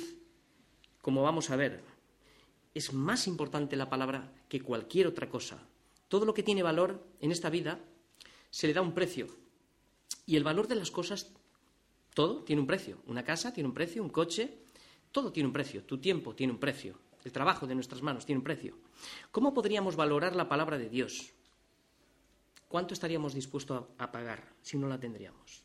como 1.01 1.23
vamos 1.23 1.49
a 1.49 1.55
ver, 1.55 1.81
es 2.73 2.93
más 2.93 3.27
importante 3.27 3.75
la 3.75 3.89
palabra 3.89 4.31
que 4.47 4.61
cualquier 4.61 5.07
otra 5.07 5.29
cosa. 5.29 5.59
Todo 6.09 6.25
lo 6.25 6.33
que 6.33 6.43
tiene 6.43 6.63
valor 6.63 7.01
en 7.21 7.31
esta 7.31 7.49
vida 7.49 7.79
se 8.49 8.67
le 8.67 8.73
da 8.73 8.81
un 8.81 8.93
precio. 8.93 9.27
Y 10.25 10.35
el 10.35 10.43
valor 10.43 10.67
de 10.67 10.75
las 10.75 10.91
cosas, 10.91 11.31
todo 12.13 12.43
tiene 12.43 12.61
un 12.61 12.67
precio. 12.67 12.97
Una 13.05 13.23
casa 13.23 13.53
tiene 13.53 13.69
un 13.69 13.73
precio, 13.73 14.03
un 14.03 14.09
coche, 14.09 14.57
todo 15.11 15.31
tiene 15.31 15.47
un 15.47 15.53
precio. 15.53 15.83
Tu 15.83 15.99
tiempo 15.99 16.35
tiene 16.35 16.51
un 16.53 16.59
precio. 16.59 16.97
El 17.23 17.31
trabajo 17.31 17.67
de 17.67 17.75
nuestras 17.75 18.01
manos 18.01 18.25
tiene 18.25 18.39
un 18.39 18.43
precio. 18.43 18.77
¿Cómo 19.31 19.53
podríamos 19.53 19.95
valorar 19.95 20.35
la 20.35 20.49
palabra 20.49 20.77
de 20.77 20.89
Dios? 20.89 21.31
¿Cuánto 22.67 22.93
estaríamos 22.93 23.33
dispuestos 23.33 23.85
a, 23.97 24.11
pagar 24.11 24.53
si 24.61 24.77
no 24.77 24.87
la 24.87 24.99
tendríamos? 24.99 25.63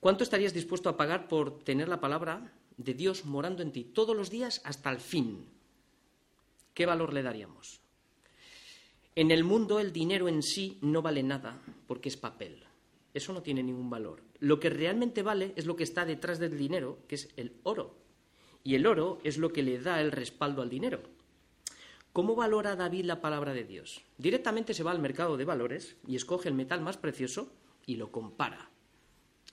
¿Cuánto 0.00 0.24
estarías 0.24 0.54
dispuesto 0.54 0.88
a 0.88 0.96
pagar 0.96 1.28
por 1.28 1.62
tener 1.62 1.88
la 1.88 2.00
palabra 2.00 2.52
de 2.76 2.94
Dios 2.94 3.24
morando 3.24 3.62
en 3.62 3.72
ti 3.72 3.84
todos 3.84 4.16
los 4.16 4.30
días 4.30 4.62
hasta 4.64 4.90
el 4.90 4.98
fin? 4.98 5.46
¿Qué 6.74 6.86
valor 6.86 7.12
le 7.12 7.22
daríamos? 7.22 7.81
En 9.14 9.30
el 9.30 9.44
mundo 9.44 9.78
el 9.78 9.92
dinero 9.92 10.26
en 10.26 10.42
sí 10.42 10.78
no 10.80 11.02
vale 11.02 11.22
nada 11.22 11.60
porque 11.86 12.08
es 12.08 12.16
papel. 12.16 12.64
Eso 13.12 13.34
no 13.34 13.42
tiene 13.42 13.62
ningún 13.62 13.90
valor. 13.90 14.22
Lo 14.38 14.58
que 14.58 14.70
realmente 14.70 15.22
vale 15.22 15.52
es 15.56 15.66
lo 15.66 15.76
que 15.76 15.84
está 15.84 16.06
detrás 16.06 16.38
del 16.38 16.56
dinero, 16.56 16.98
que 17.08 17.16
es 17.16 17.28
el 17.36 17.52
oro. 17.62 17.94
Y 18.64 18.74
el 18.74 18.86
oro 18.86 19.18
es 19.22 19.36
lo 19.36 19.52
que 19.52 19.62
le 19.62 19.78
da 19.78 20.00
el 20.00 20.12
respaldo 20.12 20.62
al 20.62 20.70
dinero. 20.70 21.02
¿Cómo 22.14 22.34
valora 22.34 22.74
David 22.74 23.04
la 23.04 23.20
palabra 23.20 23.52
de 23.52 23.64
Dios? 23.64 24.02
Directamente 24.16 24.72
se 24.72 24.82
va 24.82 24.92
al 24.92 24.98
mercado 24.98 25.36
de 25.36 25.44
valores 25.44 25.96
y 26.06 26.16
escoge 26.16 26.48
el 26.48 26.54
metal 26.54 26.80
más 26.80 26.96
precioso 26.96 27.52
y 27.86 27.96
lo 27.96 28.10
compara. 28.10 28.70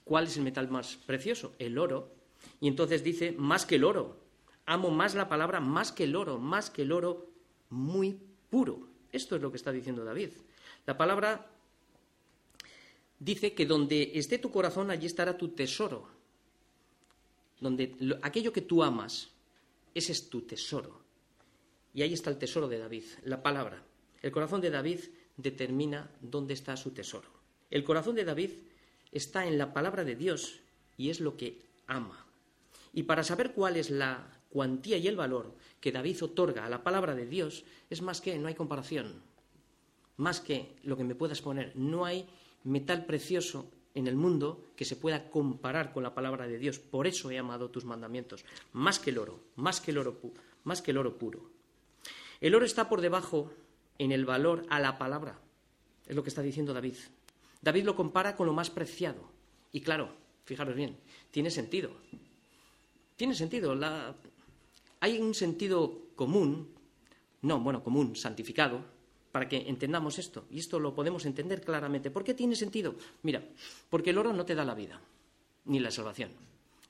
¿Cuál 0.06 0.26
es 0.26 0.38
el 0.38 0.44
metal 0.44 0.70
más 0.70 0.96
precioso? 1.06 1.54
El 1.60 1.78
oro. 1.78 2.14
Y 2.62 2.68
entonces 2.68 3.04
dice, 3.04 3.34
más 3.34 3.66
que 3.66 3.76
el 3.76 3.84
oro. 3.84 4.22
Amo 4.66 4.90
más 4.90 5.16
la 5.16 5.28
palabra, 5.28 5.60
más 5.60 5.92
que 5.92 6.06
el 6.06 6.16
oro, 6.16 6.38
más 6.38 6.70
que 6.70 6.84
el 6.84 6.92
oro 6.92 7.28
muy 7.70 8.20
puro. 8.50 8.89
Esto 9.12 9.36
es 9.36 9.42
lo 9.42 9.52
que 9.52 9.58
está 9.58 9.72
diciendo 9.72 10.04
David. 10.04 10.30
La 10.86 10.98
palabra 10.98 11.48
dice 13.20 13.54
que 13.54 13.66
donde 13.66 14.12
esté 14.16 14.38
tu 14.40 14.52
corazón, 14.52 14.92
allí 14.92 15.06
estará 15.06 15.38
tu 15.38 15.50
tesoro 15.50 16.20
donde 17.60 18.18
aquello 18.22 18.54
que 18.54 18.62
tú 18.62 18.84
amas, 18.84 19.30
ese 19.94 20.12
es 20.12 20.30
tu 20.30 20.42
tesoro. 20.42 21.02
Y 21.94 22.02
ahí 22.02 22.14
está 22.14 22.30
el 22.30 22.38
tesoro 22.38 22.68
de 22.68 22.80
David, 22.80 23.04
la 23.24 23.42
palabra. 23.42 23.84
El 24.22 24.32
corazón 24.32 24.62
de 24.62 24.70
David 24.70 25.00
determina 25.38 26.10
dónde 26.22 26.54
está 26.54 26.78
su 26.78 26.92
tesoro. 26.92 27.28
El 27.70 27.84
corazón 27.84 28.16
de 28.16 28.26
David 28.26 28.52
está 29.12 29.46
en 29.48 29.58
la 29.58 29.74
palabra 29.74 30.04
de 30.04 30.16
Dios 30.16 30.62
y 30.98 31.10
es 31.10 31.20
lo 31.20 31.36
que 31.36 31.62
ama. 31.88 32.26
Y 32.94 33.04
para 33.04 33.24
saber 33.24 33.54
cuál 33.54 33.78
es 33.78 33.90
la 33.90 34.39
cuantía 34.50 34.98
y 34.98 35.08
el 35.08 35.16
valor 35.16 35.56
que 35.80 35.92
David 35.92 36.24
otorga 36.24 36.66
a 36.66 36.70
la 36.70 36.84
palabra 36.84 37.16
de 37.16 37.26
Dios, 37.26 37.64
es 37.90 38.02
más 38.02 38.22
que, 38.22 38.38
no 38.38 38.48
hay 38.48 38.56
comparación, 38.56 39.22
más 40.18 40.42
que 40.42 40.76
lo 40.84 40.98
que 40.98 41.04
me 41.04 41.16
puedas 41.16 41.42
poner, 41.42 41.76
no 41.76 42.06
hay 42.06 42.28
metal 42.64 43.06
precioso 43.06 43.72
en 43.96 44.08
el 44.08 44.16
mundo 44.16 44.66
que 44.76 44.86
se 44.86 44.96
pueda 44.96 45.30
comparar 45.30 45.94
con 45.94 46.04
la 46.04 46.14
palabra 46.14 46.48
de 46.48 46.58
Dios. 46.58 46.80
Por 46.80 47.08
eso 47.08 47.32
he 47.32 47.38
amado 47.38 47.70
tus 47.70 47.86
mandamientos, 47.86 48.46
más 48.74 49.00
que 49.00 49.12
el 49.12 49.18
oro, 49.18 49.40
más 49.56 49.82
que 49.82 49.92
el 49.92 49.98
oro, 49.98 50.18
más 50.64 50.82
que 50.82 50.92
el 50.92 50.98
oro 50.98 51.18
puro. 51.18 51.50
El 52.42 52.56
oro 52.56 52.66
está 52.66 52.90
por 52.90 53.02
debajo 53.02 53.52
en 53.98 54.12
el 54.12 54.26
valor 54.26 54.66
a 54.70 54.80
la 54.80 54.98
palabra, 54.98 55.40
es 56.08 56.16
lo 56.16 56.24
que 56.24 56.30
está 56.30 56.42
diciendo 56.42 56.74
David. 56.74 56.96
David 57.62 57.84
lo 57.84 57.96
compara 57.96 58.36
con 58.36 58.48
lo 58.48 58.54
más 58.54 58.70
preciado. 58.70 59.30
Y 59.72 59.82
claro, 59.82 60.10
fijaros 60.46 60.76
bien, 60.76 60.98
tiene 61.32 61.52
sentido. 61.52 61.92
Tiene 63.16 63.36
sentido. 63.36 63.76
Hay 65.00 65.20
un 65.20 65.34
sentido 65.34 66.10
común, 66.16 66.70
no, 67.42 67.60
bueno, 67.60 67.84
común, 67.84 68.16
santificado, 68.16 68.84
para 69.32 69.48
que 69.48 69.70
entendamos 69.70 70.20
esto. 70.20 70.46
Y 70.52 70.60
esto 70.60 70.80
lo 70.80 70.94
podemos 70.94 71.26
entender 71.26 71.62
claramente. 71.62 72.12
¿Por 72.12 72.24
qué 72.24 72.34
tiene 72.34 72.56
sentido? 72.56 72.96
Mira, 73.24 73.44
porque 73.90 74.10
el 74.10 74.18
oro 74.18 74.34
no 74.34 74.46
te 74.46 74.56
da 74.56 74.66
la 74.66 74.76
vida, 74.76 75.00
ni 75.66 75.80
la 75.80 75.92
salvación. 75.92 76.32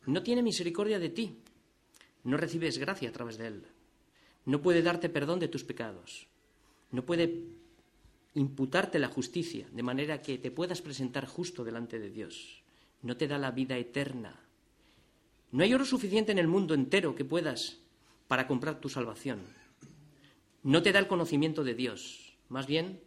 No 0.06 0.24
tiene 0.24 0.42
misericordia 0.42 1.00
de 1.00 1.10
ti. 1.10 1.38
No 2.24 2.38
recibes 2.38 2.78
gracia 2.78 3.10
a 3.10 3.12
través 3.12 3.38
de 3.38 3.48
él. 3.48 3.64
No 4.46 4.62
puede 4.62 4.82
darte 4.82 5.10
perdón 5.10 5.40
de 5.40 5.48
tus 5.48 5.64
pecados. 5.64 6.28
No 6.92 7.06
puede 7.06 7.44
imputarte 8.34 9.00
la 9.00 9.08
justicia, 9.10 9.68
de 9.72 9.84
manera 9.84 10.22
que 10.22 10.38
te 10.38 10.52
puedas 10.52 10.82
presentar 10.82 11.26
justo 11.28 11.64
delante 11.64 12.00
de 12.00 12.10
Dios. 12.10 12.64
No 13.02 13.18
te 13.18 13.28
da 13.28 13.38
la 13.38 13.52
vida 13.52 13.78
eterna. 13.78 14.40
No 15.52 15.64
hay 15.64 15.74
oro 15.74 15.86
suficiente 15.86 16.32
en 16.32 16.38
el 16.40 16.48
mundo 16.48 16.74
entero 16.74 17.16
que 17.16 17.26
puedas 17.26 17.80
para 18.30 18.46
comprar 18.46 18.80
tu 18.80 18.90
salvación. 18.90 19.42
No 20.62 20.84
te 20.84 20.92
da 20.92 21.00
el 21.00 21.08
conocimiento 21.08 21.64
de 21.64 21.74
Dios. 21.74 22.38
Más 22.48 22.68
bien, 22.68 23.02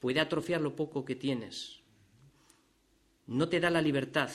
puede 0.00 0.18
atrofiar 0.18 0.62
lo 0.62 0.74
poco 0.76 1.04
que 1.04 1.14
tienes. 1.14 1.82
No 3.26 3.50
te 3.50 3.60
da 3.60 3.68
la 3.68 3.82
libertad, 3.82 4.30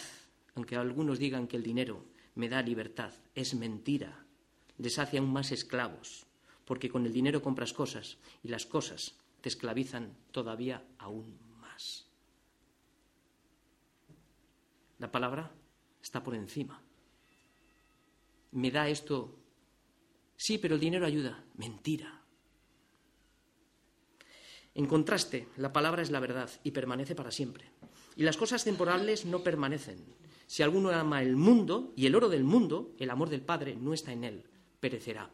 aunque 0.54 0.76
algunos 0.76 1.18
digan 1.18 1.48
que 1.48 1.58
el 1.58 1.64
dinero 1.64 2.06
me 2.36 2.50
da 2.50 2.62
libertad. 2.62 3.14
Es 3.34 3.56
mentira. 3.56 4.26
Les 4.78 5.00
hace 5.00 5.18
aún 5.18 5.34
más 5.34 5.52
esclavos, 5.52 6.28
porque 6.66 6.88
con 6.88 7.08
el 7.08 7.14
dinero 7.14 7.42
compras 7.42 7.74
cosas 7.74 8.20
y 8.44 8.50
las 8.50 8.68
cosas 8.68 9.16
te 9.42 9.50
esclavizan 9.50 10.16
todavía 10.32 10.86
aún 11.00 11.40
más. 11.60 12.06
La 15.00 15.12
palabra 15.12 15.52
está 16.00 16.22
por 16.22 16.36
encima. 16.36 16.80
Me 18.52 18.70
da 18.70 18.88
esto. 18.88 19.47
Sí, 20.38 20.60
pero 20.60 20.76
el 20.76 20.82
dinero 20.82 21.06
ayuda. 21.06 21.44
Mentira. 21.56 22.22
En 24.76 24.86
contraste, 24.86 25.48
la 25.58 25.74
palabra 25.74 26.04
es 26.04 26.12
la 26.12 26.20
verdad 26.20 26.50
y 26.64 26.72
permanece 26.72 27.16
para 27.16 27.32
siempre. 27.32 27.66
Y 28.16 28.24
las 28.24 28.38
cosas 28.38 28.64
temporales 28.64 29.26
no 29.26 29.44
permanecen. 29.44 30.06
Si 30.46 30.64
alguno 30.64 30.92
ama 30.92 31.22
el 31.22 31.36
mundo 31.36 31.94
y 31.96 32.06
el 32.06 32.16
oro 32.16 32.30
del 32.30 32.44
mundo, 32.44 32.94
el 33.00 33.10
amor 33.10 33.30
del 33.30 33.42
Padre 33.42 33.76
no 33.76 33.94
está 33.94 34.14
en 34.14 34.24
él, 34.24 34.44
perecerá. 34.80 35.32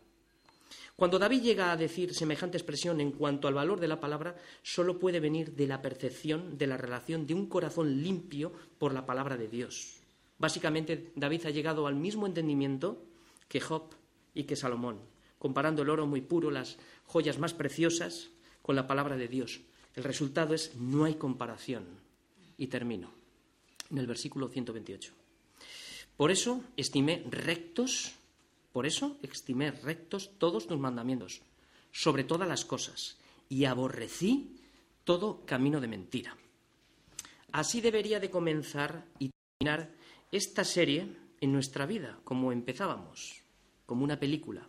Cuando 0.96 1.20
David 1.20 1.42
llega 1.42 1.72
a 1.72 1.78
decir 1.78 2.14
semejante 2.14 2.58
expresión 2.58 3.02
en 3.02 3.12
cuanto 3.12 3.48
al 3.48 3.56
valor 3.56 3.80
de 3.80 3.88
la 3.88 4.00
palabra, 4.00 4.38
solo 4.62 5.00
puede 5.00 5.20
venir 5.20 5.54
de 5.56 5.68
la 5.68 5.82
percepción 5.82 6.58
de 6.58 6.68
la 6.68 6.78
relación 6.78 7.28
de 7.28 7.34
un 7.34 7.48
corazón 7.48 8.02
limpio 8.02 8.54
por 8.78 8.94
la 8.94 9.06
palabra 9.06 9.36
de 9.36 9.48
Dios. 9.48 10.00
Básicamente, 10.38 11.12
David 11.16 11.48
ha 11.48 11.50
llegado 11.50 11.88
al 11.88 11.96
mismo 11.96 12.28
entendimiento 12.28 13.04
que 13.48 13.60
Job 13.60 13.96
y 14.34 14.44
que 14.44 14.56
Salomón, 14.56 15.00
comparando 15.40 15.82
el 15.82 15.90
oro 15.90 16.08
muy 16.08 16.22
puro, 16.22 16.52
las 16.52 16.78
joyas 17.06 17.40
más 17.40 17.54
preciosas, 17.54 18.30
con 18.62 18.76
la 18.76 18.88
palabra 18.88 19.18
de 19.18 19.28
Dios. 19.28 19.62
El 19.96 20.04
resultado 20.04 20.54
es 20.54 20.76
no 20.76 21.04
hay 21.06 21.16
comparación. 21.16 21.86
Y 22.58 22.68
termino 22.68 23.12
en 23.90 23.98
el 23.98 24.08
versículo 24.08 24.48
128. 24.48 25.12
Por 26.16 26.32
eso 26.32 26.64
estimé 26.78 27.26
rectos 27.30 28.16
por 28.74 28.88
eso 28.88 29.18
estimé 29.22 29.70
rectos 29.70 30.32
todos 30.40 30.66
tus 30.66 30.80
mandamientos, 30.80 31.42
sobre 31.92 32.24
todas 32.24 32.48
las 32.50 32.66
cosas, 32.66 33.18
y 33.48 33.66
aborrecí 33.66 34.58
todo 35.04 35.46
camino 35.46 35.80
de 35.80 35.88
mentira. 35.88 36.36
Así 37.52 37.82
debería 37.82 38.20
de 38.20 38.32
comenzar 38.32 39.06
y 39.20 39.30
terminar 39.30 39.94
esta 40.32 40.64
serie 40.64 41.08
en 41.40 41.54
nuestra 41.54 41.86
vida, 41.86 42.20
como 42.24 42.52
empezábamos, 42.52 43.43
como 43.94 44.06
una 44.06 44.20
película. 44.20 44.68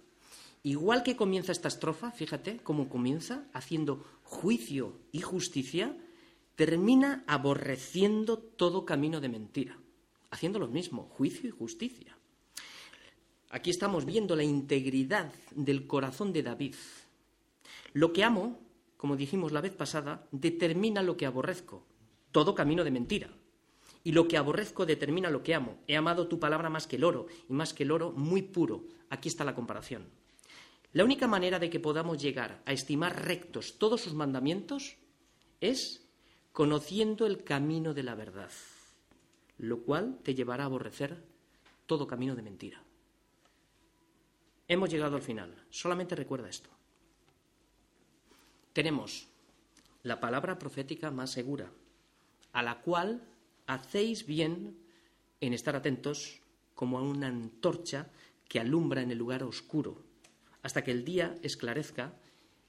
Igual 0.65 1.03
que 1.03 1.17
comienza 1.17 1.51
esta 1.51 1.69
estrofa, 1.69 2.11
fíjate 2.11 2.59
cómo 2.59 2.91
comienza, 2.91 3.47
haciendo 3.55 4.05
juicio 4.23 4.99
y 5.13 5.23
justicia, 5.23 5.97
termina 6.57 7.25
aborreciendo 7.27 8.37
todo 8.37 8.85
camino 8.85 9.23
de 9.23 9.31
mentira, 9.31 9.79
haciendo 10.31 10.59
lo 10.59 10.69
mismo, 10.69 11.09
juicio 11.17 11.49
y 11.49 11.53
justicia. 11.53 12.19
Aquí 13.49 13.71
estamos 13.71 14.05
viendo 14.05 14.37
la 14.37 14.45
integridad 14.45 15.33
del 15.55 15.87
corazón 15.87 16.35
de 16.35 16.43
David. 16.43 16.75
Lo 17.95 18.13
que 18.13 18.25
amo, 18.25 18.61
como 18.99 19.17
dijimos 19.17 19.53
la 19.53 19.63
vez 19.63 19.73
pasada, 19.73 20.29
determina 20.33 21.03
lo 21.03 21.17
que 21.17 21.25
aborrezco, 21.25 21.83
todo 22.31 22.55
camino 22.55 22.85
de 22.85 22.91
mentira. 22.91 23.31
Y 24.05 24.13
lo 24.13 24.29
que 24.29 24.37
aborrezco 24.37 24.87
determina 24.87 25.31
lo 25.31 25.43
que 25.43 25.55
amo. 25.55 25.79
He 25.89 25.97
amado 25.97 26.29
tu 26.29 26.39
palabra 26.39 26.71
más 26.71 26.87
que 26.87 26.97
el 26.97 27.05
oro, 27.05 27.27
y 27.49 27.53
más 27.53 27.75
que 27.75 27.83
el 27.83 27.91
oro 27.91 28.13
muy 28.13 28.43
puro. 28.43 28.85
Aquí 29.11 29.29
está 29.29 29.45
la 29.45 29.55
comparación. 29.55 30.07
La 30.93 31.03
única 31.03 31.27
manera 31.27 31.59
de 31.59 31.71
que 31.71 31.81
podamos 31.81 32.23
llegar 32.23 32.63
a 32.67 32.73
estimar 32.73 33.25
rectos 33.25 33.79
todos 33.79 34.03
sus 34.03 34.15
mandamientos 34.15 34.97
es 35.61 36.07
conociendo 36.53 37.27
el 37.27 37.43
camino 37.43 37.95
de 37.95 38.05
la 38.05 38.15
verdad, 38.15 38.51
lo 39.59 39.81
cual 39.83 40.21
te 40.23 40.35
llevará 40.35 40.63
a 40.63 40.67
aborrecer 40.67 41.25
todo 41.87 42.07
camino 42.07 42.37
de 42.37 42.43
mentira. 42.43 42.83
Hemos 44.69 44.89
llegado 44.89 45.17
al 45.17 45.23
final. 45.23 45.55
Solamente 45.71 46.15
recuerda 46.15 46.49
esto. 46.49 46.71
Tenemos 48.73 49.29
la 50.03 50.21
palabra 50.21 50.59
profética 50.59 51.11
más 51.11 51.31
segura, 51.31 51.71
a 52.53 52.63
la 52.63 52.81
cual 52.83 53.23
hacéis 53.67 54.27
bien 54.27 54.77
en 55.41 55.53
estar 55.53 55.77
atentos 55.77 56.41
como 56.75 56.99
a 56.99 57.03
una 57.03 57.29
antorcha 57.29 58.11
que 58.49 58.61
alumbra 58.61 59.03
en 59.03 59.11
el 59.11 59.19
lugar 59.19 59.43
oscuro, 59.43 60.03
hasta 60.63 60.83
que 60.83 60.91
el 60.91 61.05
día 61.05 61.35
esclarezca 61.43 62.15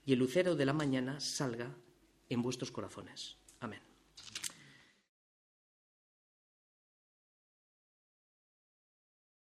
y 0.06 0.14
el 0.14 0.20
lucero 0.20 0.56
de 0.56 0.66
la 0.66 0.74
mañana 0.74 1.20
salga 1.20 1.76
en 2.30 2.42
vuestros 2.42 2.72
corazones. 2.72 3.38
Amén. 3.60 3.95